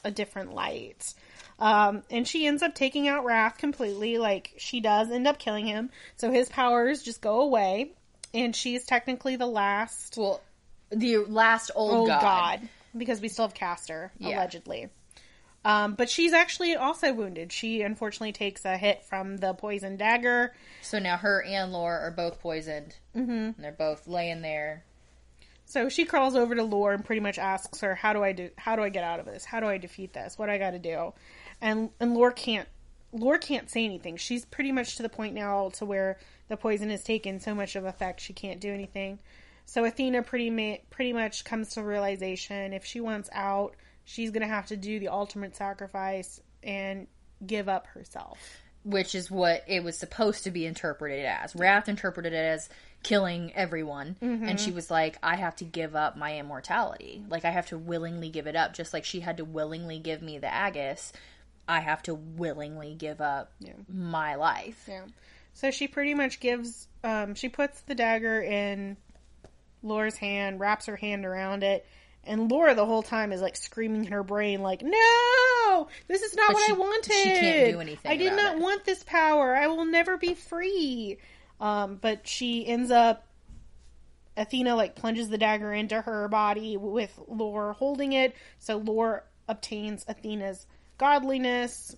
[0.04, 1.12] a different light.
[1.58, 4.18] Um, and she ends up taking out Wrath completely.
[4.18, 5.90] Like, she does end up killing him.
[6.16, 7.92] So his powers just go away.
[8.34, 10.40] And she's technically the last Well,
[10.90, 12.20] the last old, old god.
[12.60, 12.68] god.
[12.96, 14.36] Because we still have Castor, Yeah.
[14.36, 14.88] allegedly.
[15.64, 17.52] Um, but she's actually also wounded.
[17.52, 20.54] She unfortunately takes a hit from the poison dagger.
[20.82, 22.94] So now her and Lore are both poisoned.
[23.16, 23.60] Mm-hmm.
[23.60, 24.84] They're both laying there.
[25.66, 28.48] So she crawls over to Lore and pretty much asks her, "How do I do?
[28.56, 29.44] How do I get out of this?
[29.44, 30.38] How do I defeat this?
[30.38, 31.12] What do I got to do?"
[31.60, 32.68] And and Lore can't.
[33.12, 34.16] Lore can't say anything.
[34.16, 36.18] She's pretty much to the point now to where
[36.48, 39.18] the poison has taken so much of effect she can't do anything.
[39.64, 43.74] So Athena pretty ma- pretty much comes to realization if she wants out,
[44.04, 47.06] she's gonna have to do the ultimate sacrifice and
[47.46, 48.38] give up herself.
[48.84, 51.54] which is what it was supposed to be interpreted as.
[51.54, 52.70] Wrath interpreted it as
[53.02, 54.76] killing everyone, and she mm-hmm.
[54.76, 57.22] was like, "I have to give up my immortality.
[57.28, 60.22] Like I have to willingly give it up, just like she had to willingly give
[60.22, 61.12] me the Aegis.
[61.68, 63.52] I have to willingly give up
[63.88, 65.04] my life." Yeah.
[65.54, 68.96] So she pretty much gives, um, she puts the dagger in
[69.82, 71.86] Laura's hand, wraps her hand around it,
[72.24, 76.34] and Laura the whole time is like screaming in her brain, like, "No, this is
[76.34, 77.12] not But what she- I wanted.
[77.12, 79.54] she can't do anything I did not it." want this power.
[79.56, 81.18] I will never be free."
[81.60, 83.24] Um, but she ends up.
[84.36, 90.04] Athena like plunges the dagger into her body with Laura holding it, so Laura obtains
[90.06, 90.66] Athena's
[90.98, 91.96] godliness.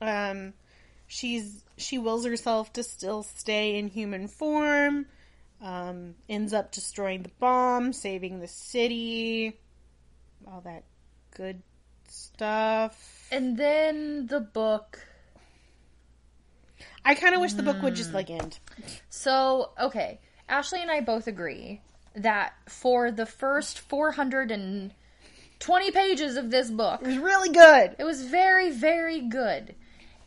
[0.00, 0.54] Um,
[1.06, 5.06] she's she wills herself to still stay in human form.
[5.60, 9.58] Um, ends up destroying the bomb, saving the city,
[10.46, 10.84] all that
[11.34, 11.62] good
[12.08, 13.28] stuff.
[13.30, 14.98] And then the book.
[17.04, 18.58] I kind of wish the book would just like end.
[19.10, 21.80] So okay, Ashley and I both agree
[22.14, 24.94] that for the first four hundred and
[25.64, 27.00] 20 pages of this book.
[27.02, 27.96] It was really good.
[27.98, 29.74] It was very, very good.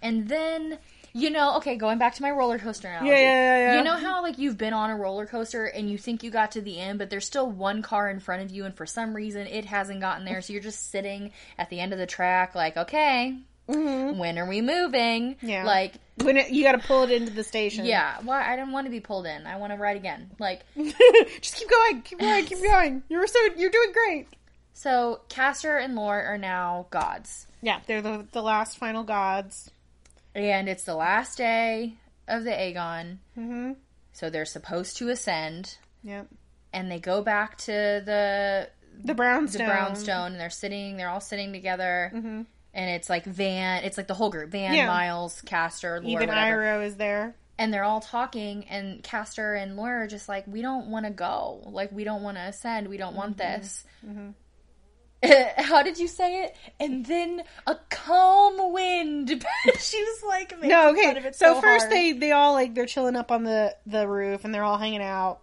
[0.01, 0.79] And then,
[1.13, 3.09] you know, okay, going back to my roller coaster analogy.
[3.09, 3.77] Yeah, yeah, yeah, yeah.
[3.77, 6.51] You know how, like, you've been on a roller coaster and you think you got
[6.53, 9.13] to the end, but there's still one car in front of you, and for some
[9.15, 12.55] reason it hasn't gotten there, so you're just sitting at the end of the track,
[12.55, 13.37] like, okay,
[13.67, 15.35] when are we moving?
[15.35, 15.49] Mm-hmm.
[15.49, 15.65] Yeah.
[15.65, 17.85] Like, When it, you got to pull it into the station.
[17.85, 19.45] yeah, well, I don't want to be pulled in.
[19.45, 20.31] I want to ride again.
[20.39, 20.61] Like,
[21.41, 23.03] Just keep going, keep going, keep going.
[23.09, 24.27] You're so you're doing great.
[24.77, 27.47] So Castor and Lore are now gods.
[27.63, 29.71] Yeah, they're the the last final gods.
[30.35, 31.95] And it's the last day
[32.27, 33.19] of the Agon.
[33.35, 33.71] Mm-hmm.
[34.13, 35.77] So they're supposed to ascend.
[36.03, 36.27] Yep.
[36.73, 37.71] and they go back to
[38.05, 38.69] the
[39.03, 39.65] The brownstone.
[39.67, 42.45] the brownstone and they're sitting they're all sitting together Mhm.
[42.73, 44.85] and it's like van it's like the whole group van Yeah.
[44.87, 46.63] miles castor Laura, Even whatever.
[46.65, 47.35] Iro is there.
[47.57, 51.11] and they're all talking and castor and laura are just like we don't want to
[51.11, 53.61] go like we don't want to ascend we don't want Mm-hmm.
[53.61, 53.83] this
[55.57, 59.29] how did you say it and then a calm wind
[59.79, 61.17] she was like making No, fun okay.
[61.17, 61.91] of it So, so, first hard.
[61.91, 65.01] they they all like they're chilling up on the the roof and they're all hanging
[65.01, 65.39] out.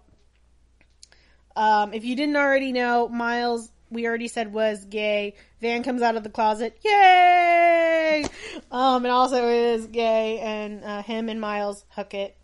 [1.56, 5.34] Um, if you didn't already know, Miles we already said was gay.
[5.60, 8.24] Van comes out of the closet, yay!
[8.70, 12.36] Um, and also is gay, and uh, him and Miles hook it.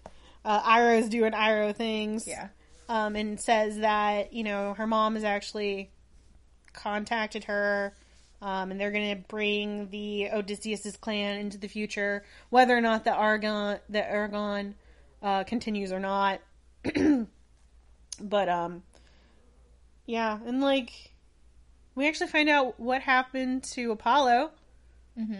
[0.44, 2.26] Uh, Iro's doing Iro things.
[2.26, 2.48] yeah
[2.88, 5.90] um, and says that you know her mom is actually
[6.72, 7.94] contacted her,
[8.42, 13.04] um, and they're going to bring the Odysseus's clan into the future, whether or not
[13.04, 14.74] the Agon the Aragon
[15.22, 16.40] uh, continues or not.
[18.20, 18.82] but um,
[20.06, 20.92] yeah, and like
[21.94, 24.50] we actually find out what happened to Apollo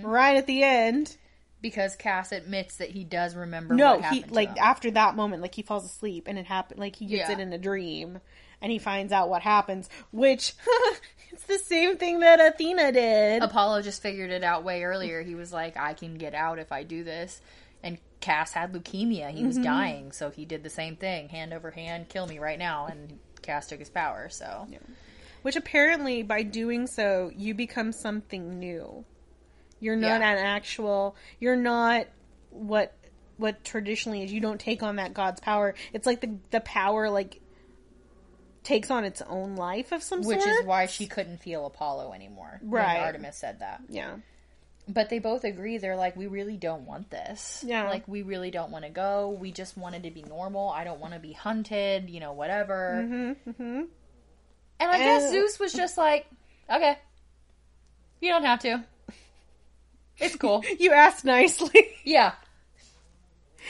[0.03, 1.17] right at the end.
[1.63, 5.63] because cass admits that he does remember No, he like after that moment, like he
[5.63, 6.79] falls asleep and it happened.
[6.81, 7.37] Like he gets Yeah.
[7.37, 8.21] it in a dream,
[8.61, 9.89] and he finds out what happens.
[10.11, 10.53] Which
[11.49, 13.43] it's the same thing that Athena did.
[13.43, 15.23] Apollo just figured it out way earlier.
[15.23, 17.41] He was like, I can get out if I do this.
[17.83, 19.31] And Cass had leukemia.
[19.31, 19.47] He Mm-hmm.
[19.47, 21.29] was dying, so he did the same thing.
[21.31, 22.87] Hand over hand, kill me right now.
[22.87, 24.67] And Cass took his power, so.
[25.43, 29.05] Which apparently, by doing so, you become something new.
[29.81, 30.33] You're not Yeah.
[30.33, 31.17] an actual.
[31.39, 32.07] You're not
[32.51, 32.95] what
[33.39, 34.31] what traditionally is.
[34.31, 35.75] You don't take on that god's power.
[35.95, 37.41] It's like the the power like
[38.63, 40.51] takes on its own life of some Which sort.
[40.51, 42.61] Which is why she couldn't feel Apollo anymore.
[42.63, 42.99] Right.
[42.99, 43.83] Artemis said that.
[43.89, 44.17] yeah.
[44.89, 45.79] But they both agree.
[45.79, 47.63] They're like, we really don't want this.
[47.65, 47.89] Yeah.
[47.89, 49.31] Like, we really don't want to go.
[49.31, 50.69] We just wanted to be normal.
[50.69, 53.01] I don't want to be hunted, you know, whatever.
[53.05, 53.83] Mm-hmm, mm-hmm.
[54.81, 56.27] And I guess Zeus was just like,
[56.69, 56.99] okay,
[58.21, 58.85] you don't have to.
[60.19, 60.65] It's cool.
[60.79, 61.89] You asked nicely.
[62.05, 62.33] yeah.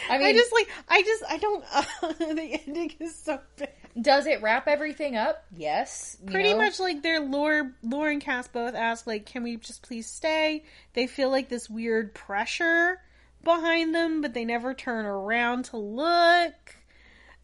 [0.09, 1.65] I mean, I just like I just I don't.
[2.37, 3.73] the ending is so bad.
[4.01, 5.45] Does it wrap everything up?
[5.57, 6.17] Yes.
[6.27, 6.59] Pretty know?
[6.59, 10.65] much like their lore, Lore and Cass both ask like, "Can we just please stay?"
[10.93, 13.01] They feel like this weird pressure
[13.43, 16.77] behind them, but they never turn around to look.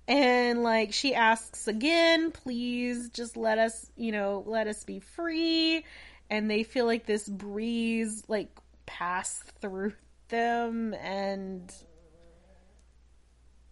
[0.08, 5.84] And like she asks again, "Please just let us, you know, let us be free."
[6.30, 8.50] And they feel like this breeze like
[8.84, 9.94] pass through
[10.28, 11.72] them, and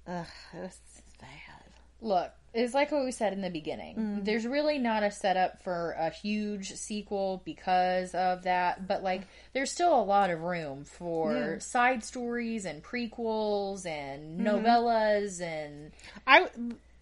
[0.06, 0.80] ugh, it was
[1.20, 1.72] bad.
[2.00, 3.96] Look, it's like what we said in the beginning.
[3.96, 4.24] Mm.
[4.24, 9.22] There's really not a setup for a huge sequel because of that, but like
[9.52, 11.58] there's still a lot of room for Yeah.
[11.58, 14.46] side stories and prequels and Mm-hmm.
[14.66, 15.90] novellas and
[16.26, 16.48] I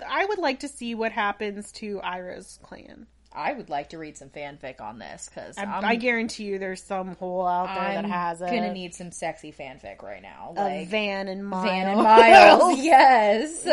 [0.05, 3.07] I would like to see what happens to Iro's clan.
[3.35, 7.15] I would like to read some fanfic on this cuz I, guarantee you, there's some
[7.17, 10.53] hole out there I'm that has a, gonna need some sexy fanfic right now.
[10.57, 11.65] Like Van and Miles.
[11.65, 12.79] Van and Miles.
[12.83, 13.67] yes.
[13.67, 13.69] Uh,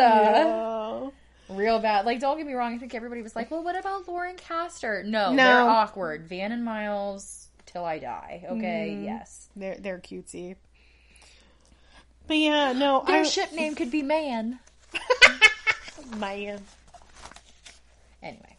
[1.04, 1.10] Yeah.
[1.50, 2.06] Real bad.
[2.06, 2.74] Like, don't get me wrong.
[2.74, 5.36] I think everybody was like, "Well, what about Lauren Castor?" No, No.
[5.44, 6.26] they're awkward.
[6.26, 8.44] Van and Miles till I die.
[8.48, 9.04] Okay, Mm-hmm.
[9.04, 9.48] yes.
[9.56, 10.56] They're they're cutesy.
[12.26, 14.58] But yeah, no, Their I, ship name could be Man.
[16.16, 16.60] man.
[18.22, 18.56] Anyway,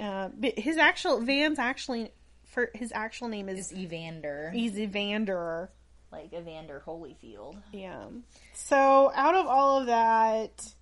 [0.00, 2.10] Uh, but his actual Van's actually
[2.46, 5.70] for his actual name is is Evander he's Evander.
[6.10, 7.56] like Evander Holyfield?
[7.72, 8.06] Yeah.
[8.54, 10.72] So out of all of that,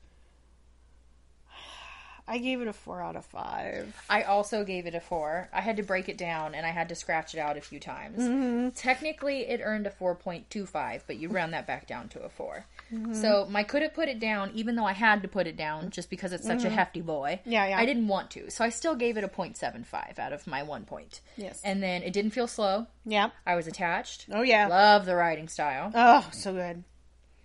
[2.29, 3.97] I gave it a four out of five.
[4.11, 5.49] I also gave it a four.
[5.53, 7.81] I had to break it down and I had to scratch it out a few
[7.81, 8.19] times.
[8.19, 8.71] Mm-hmm.
[8.71, 12.67] Technically, it earned a 4.25, but you round that back down to a 4.
[12.93, 13.15] Mm-hmm.
[13.15, 15.91] So, my could have put it down, even though I had to put it down
[15.91, 17.41] just because it's such a hefty boy.
[17.41, 17.51] Mm-hmm.
[17.51, 17.79] Yeah, yeah.
[17.79, 18.51] I didn't want to.
[18.51, 21.21] So, I still gave it a 0.75 out of my one point.
[21.37, 21.61] Yes.
[21.65, 22.87] And then it didn't feel slow.
[23.05, 23.31] Yeah.
[23.47, 24.27] I was attached.
[24.31, 24.67] Oh yeah.
[24.69, 25.91] Love the writing style.
[25.95, 26.85] Oh, so good.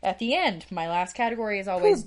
[0.02, 2.06] At the end, my last category is always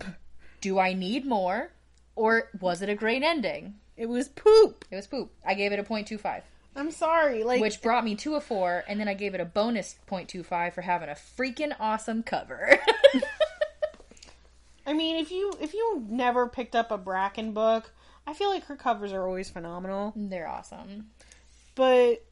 [0.61, 1.71] do I need more?
[2.17, 3.77] Or was it a great ending?
[3.97, 4.85] It was poop.
[4.91, 5.33] It was poop.
[5.47, 6.43] I gave it a 0.25.
[6.75, 7.45] I'm sorry.
[7.45, 10.75] Like which brought me to a four, and then I gave it a bonus 0.25
[10.75, 12.79] for having a freaking awesome cover.
[14.87, 17.91] I mean, if you if you never picked up a Bracken book,
[18.27, 20.13] I feel like her covers are always phenomenal.
[20.15, 21.07] They're awesome.
[21.75, 22.23] But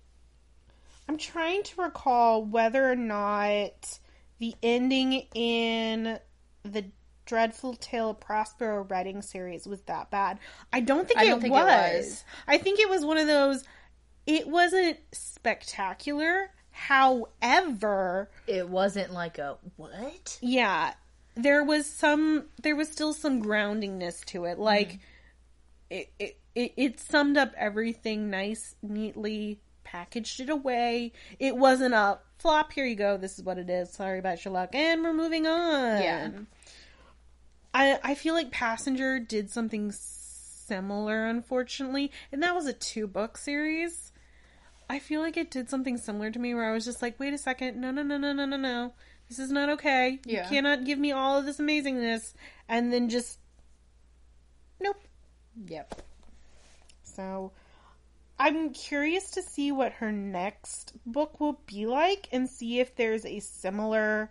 [1.09, 3.99] I'm trying to recall whether or not
[4.39, 6.19] the ending in
[6.65, 6.85] the
[7.27, 10.39] Dreadful Tale of Prospero Redding series was that bad.
[10.73, 12.05] I don't think, I it, don't think it was.
[12.05, 12.25] was.
[12.47, 13.65] I think it was one of those.
[14.27, 16.51] It wasn't spectacular.
[16.71, 20.39] However, It wasn't like a what?
[20.43, 20.95] yeah,
[21.37, 22.47] there was some.
[22.63, 24.55] There was still some groundingness to it.
[24.55, 24.63] Mm-hmm.
[24.63, 24.99] Like
[25.91, 31.13] it, it, it, it summed up everything nice, neatly packaged it away.
[31.39, 32.73] It wasn't a flop.
[32.73, 33.17] Here you go.
[33.17, 33.91] This is what it is.
[33.93, 36.03] Sorry about your luck, and we're moving on.
[36.03, 36.31] Yeah.
[37.75, 43.37] I I feel like Passenger did something similar, unfortunately, and that was a two book
[43.37, 44.13] series.
[44.89, 47.35] I feel like it did something similar to me where I was just like, wait
[47.35, 48.93] a second, no, no, no, no, no, no, no.
[49.29, 50.21] This is not okay.
[50.25, 50.45] Yeah.
[50.45, 52.35] You cannot give me all of this amazingness
[52.69, 53.39] and then just,
[54.79, 55.03] nope.
[55.67, 56.03] Yep.
[57.03, 57.53] So
[58.39, 63.25] I'm curious to see what her next book will be like and see if there's
[63.25, 64.31] a similar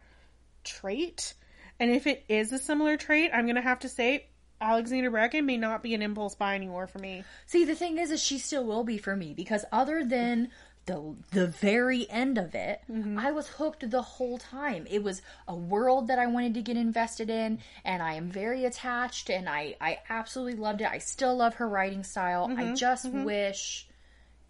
[0.63, 1.33] trait.
[1.79, 4.27] And if it is a similar trait, I'm going to have to say
[4.61, 7.23] Alexandra Bracken may not be an impulse buy anymore for me.
[7.45, 10.49] See, the thing is, is she still will be for me because other than
[10.85, 13.17] the the very end of it, mm-hmm.
[13.17, 14.85] I was hooked the whole time.
[14.89, 18.65] It was a world that I wanted to get invested in, and I am very
[18.65, 20.87] attached, and I I absolutely loved it.
[20.87, 22.47] I still love her writing style.
[22.49, 22.75] I mm-hmm.
[22.75, 23.23] just mm-hmm.
[23.23, 23.87] wish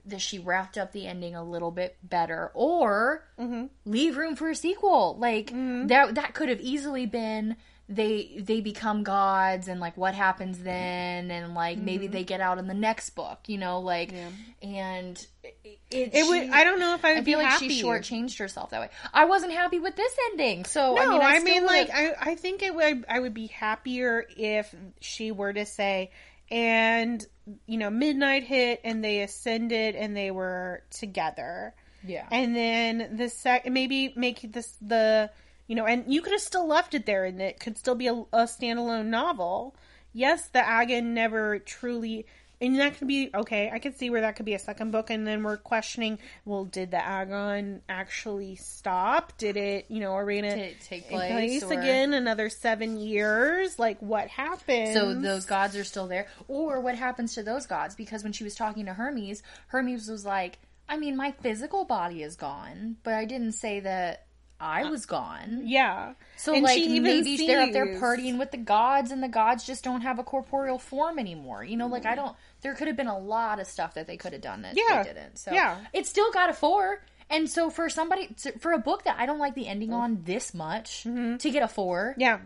[0.05, 3.65] that she wrapped up the ending a little bit better, or mm-hmm.
[3.85, 5.17] leave room for a sequel.
[5.17, 5.87] Like mm-hmm.
[5.87, 7.55] that that could have easily been
[7.89, 12.13] they they become gods and like what happens then and like maybe mm-hmm.
[12.13, 14.13] they get out in the next book you know like
[14.61, 16.49] and it, it, It would.
[16.49, 17.69] I don't know if I would I feel be like happy.
[17.69, 18.89] she shortchanged herself that way.
[19.13, 22.15] I wasn't happy with this ending, so No, I mean, I, I, mean, like, I,
[22.19, 23.05] I think it would.
[23.07, 26.11] I would be happier if she were to say,
[26.49, 27.25] and
[27.65, 31.73] you know, midnight hit, and they ascended, and they were together,
[32.05, 35.29] yeah, and then the sec, maybe make this the,
[35.67, 38.07] you know, and you could have still left it there, and it could still be
[38.07, 39.75] a, a standalone novel.
[40.13, 42.25] Yes, the Agon never truly.
[42.63, 43.69] And that could be okay.
[43.73, 46.63] I could see where that could be a second book, and then we're questioning: Well,
[46.65, 49.37] did the Agon actually stop?
[49.37, 52.49] Did it, you know, are we gonna Did it take in place, or- again another
[52.49, 57.43] seven years like what happened So those gods are still there, or what happens to
[57.43, 57.95] those gods?
[57.95, 62.23] Because when she was talking to Hermes, Hermes was like, "I mean, my physical body
[62.23, 64.25] is gone, but I didn't say that
[64.59, 68.57] I uh, was gone." yeah So And like maybe they're up there partying with the
[68.57, 71.63] gods, and the gods just don't have a corporeal form anymore.
[71.63, 72.25] You know, like I mm-hmm.
[72.25, 72.35] don't.
[72.63, 75.03] There could have been a lot of stuff that they could have done that Yeah.
[75.03, 75.37] they didn't.
[75.37, 75.77] So Yeah.
[75.93, 77.03] it still got a four.
[77.29, 80.53] And so for somebody for a book that I don't like the ending on this
[80.53, 82.39] much to get a four, yeah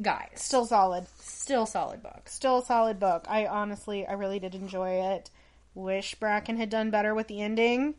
[0.00, 2.28] guys, still solid still solid book.
[2.28, 5.28] still a solid book i honestly i really did enjoy it
[5.74, 7.94] wish bracken had done better with the ending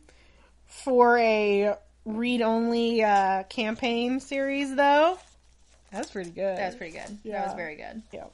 [0.66, 1.74] for a
[2.06, 5.18] read only uh campaign series though
[5.92, 7.18] that's pretty good That was pretty good.
[7.32, 8.02] That was very good.
[8.12, 8.24] yeah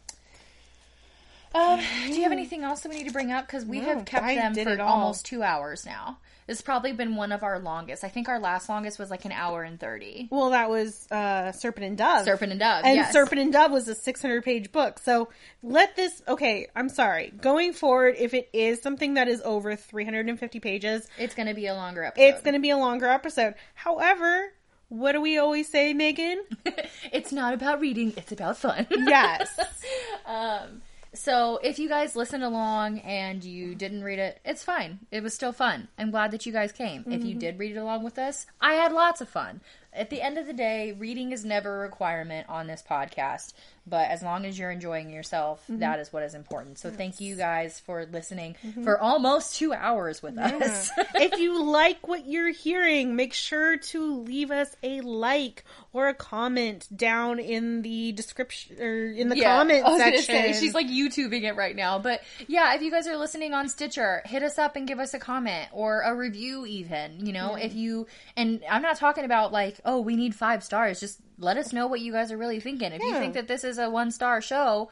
[1.57, 3.47] Um, do you have anything else that we need to bring up?
[3.47, 6.19] Because we No, have kept I them for almost two hours now.
[6.47, 8.05] This has probably been one of our longest.
[8.05, 10.28] I think our last longest was like an hour and thirty.
[10.31, 12.85] well that was uh serpent and dove Serpent and Dove.
[12.85, 13.12] and yes.
[13.12, 15.01] Serpent and Dove was a 600 page book.
[15.01, 15.28] So
[15.65, 17.33] let this, okay, I'm sorry.
[17.41, 21.66] Going forward, if it is something that is over 350 pages, It's going to be
[21.66, 22.23] a longer episode.
[22.24, 23.55] it's going to be a longer episode.
[23.74, 24.53] However,
[24.89, 26.45] what do we always say, Megan?
[27.12, 28.87] it's not about reading, it's about fun.
[28.91, 29.49] Yes.
[30.27, 30.83] um,
[31.16, 35.01] so if you guys listened along and you didn't read it, it's fine.
[35.10, 35.88] It was still fun.
[35.98, 37.01] I'm glad that you guys came.
[37.06, 37.26] If Mm-hmm.
[37.26, 39.60] you did read it along with us, I had lots of fun.
[39.97, 43.52] At the end of the day, reading is never a requirement on this podcast,
[43.86, 45.81] but as long as you're enjoying yourself, Mm-hmm.
[45.81, 46.78] that is what is important.
[46.78, 50.90] So thank you guys for listening for almost two hours with us.
[51.14, 56.14] if you like what you're hearing, make sure to leave us a like or a
[56.14, 60.23] comment down in the description or in the comment I was section.
[60.24, 63.68] say she's like YouTubing it right now, but yeah, if you guys are listening on
[63.68, 67.24] Stitcher, hit us up and give us a comment or a review, even.
[67.27, 68.06] You know, if you
[68.36, 71.00] and I'm not talking about like, oh, we need five stars.
[71.00, 72.92] Just let us know what you guys are really thinking.
[72.92, 74.90] If you think that this is a one star show,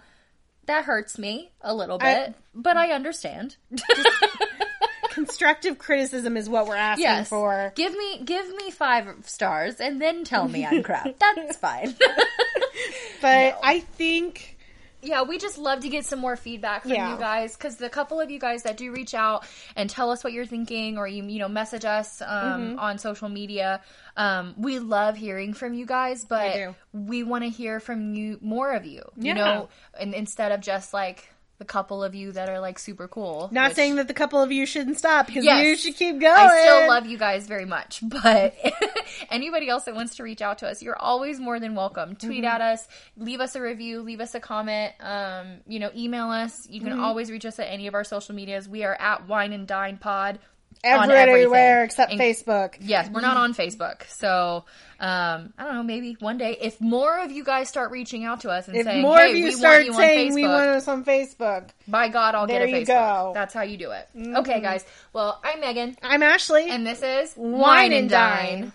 [0.67, 3.57] that hurts me a little I- bit, but I understand.
[5.11, 7.73] constructive criticism is what we're asking yes, for.
[7.77, 11.09] give me give me five stars and then tell me I'm crap.
[11.37, 11.95] That's fine.
[13.21, 14.54] But I think
[15.05, 17.13] yeah, we just love to get some more feedback from Yeah.
[17.13, 19.45] you guys because the couple of you guys that do reach out
[19.77, 22.79] and tell us what you're thinking, or you you know message us um, Mm-hmm.
[22.79, 23.81] on social media,
[24.17, 26.25] um, we love hearing from you guys.
[26.25, 29.03] But we want to hear from you more of you.
[29.17, 29.29] Yeah.
[29.29, 29.69] You know,
[29.99, 31.29] and instead of just like
[31.59, 33.49] the couple of you that are like super cool.
[33.53, 35.65] Not which- saying that the couple of you shouldn't stop because Yes.
[35.65, 36.35] you should keep going.
[36.37, 38.55] I still love you guys very much, but
[39.31, 42.17] anybody else that wants to reach out to us, you're always more than welcome.
[42.17, 42.55] Tweet Mm-hmm.
[42.55, 46.69] at us, leave us a review, leave us a comment, um, you know, email us.
[46.69, 47.01] You can Mm-hmm.
[47.05, 48.69] always reach us at any of our social medias.
[48.69, 50.39] We are at Wine and Dine Pod.
[50.85, 52.75] On everywhere except And- Facebook.
[52.81, 54.07] Yes, we're not on Facebook.
[54.09, 54.65] So,
[55.01, 58.41] um, I don't know, maybe one day if more of you guys start reaching out
[58.41, 60.43] to us and If saying, more hey, of you we start you saying on we
[60.45, 62.87] Facebook, want us on Facebook, by God, I'll There get a Facebook.
[62.87, 62.93] go.
[62.95, 63.35] Mm-hmm.
[63.35, 64.09] That's how you do it.
[64.37, 64.85] Okay, guys.
[65.13, 66.71] Well, I'm Megan, I'm Ashley.
[66.71, 68.73] and this is Wine and Dine.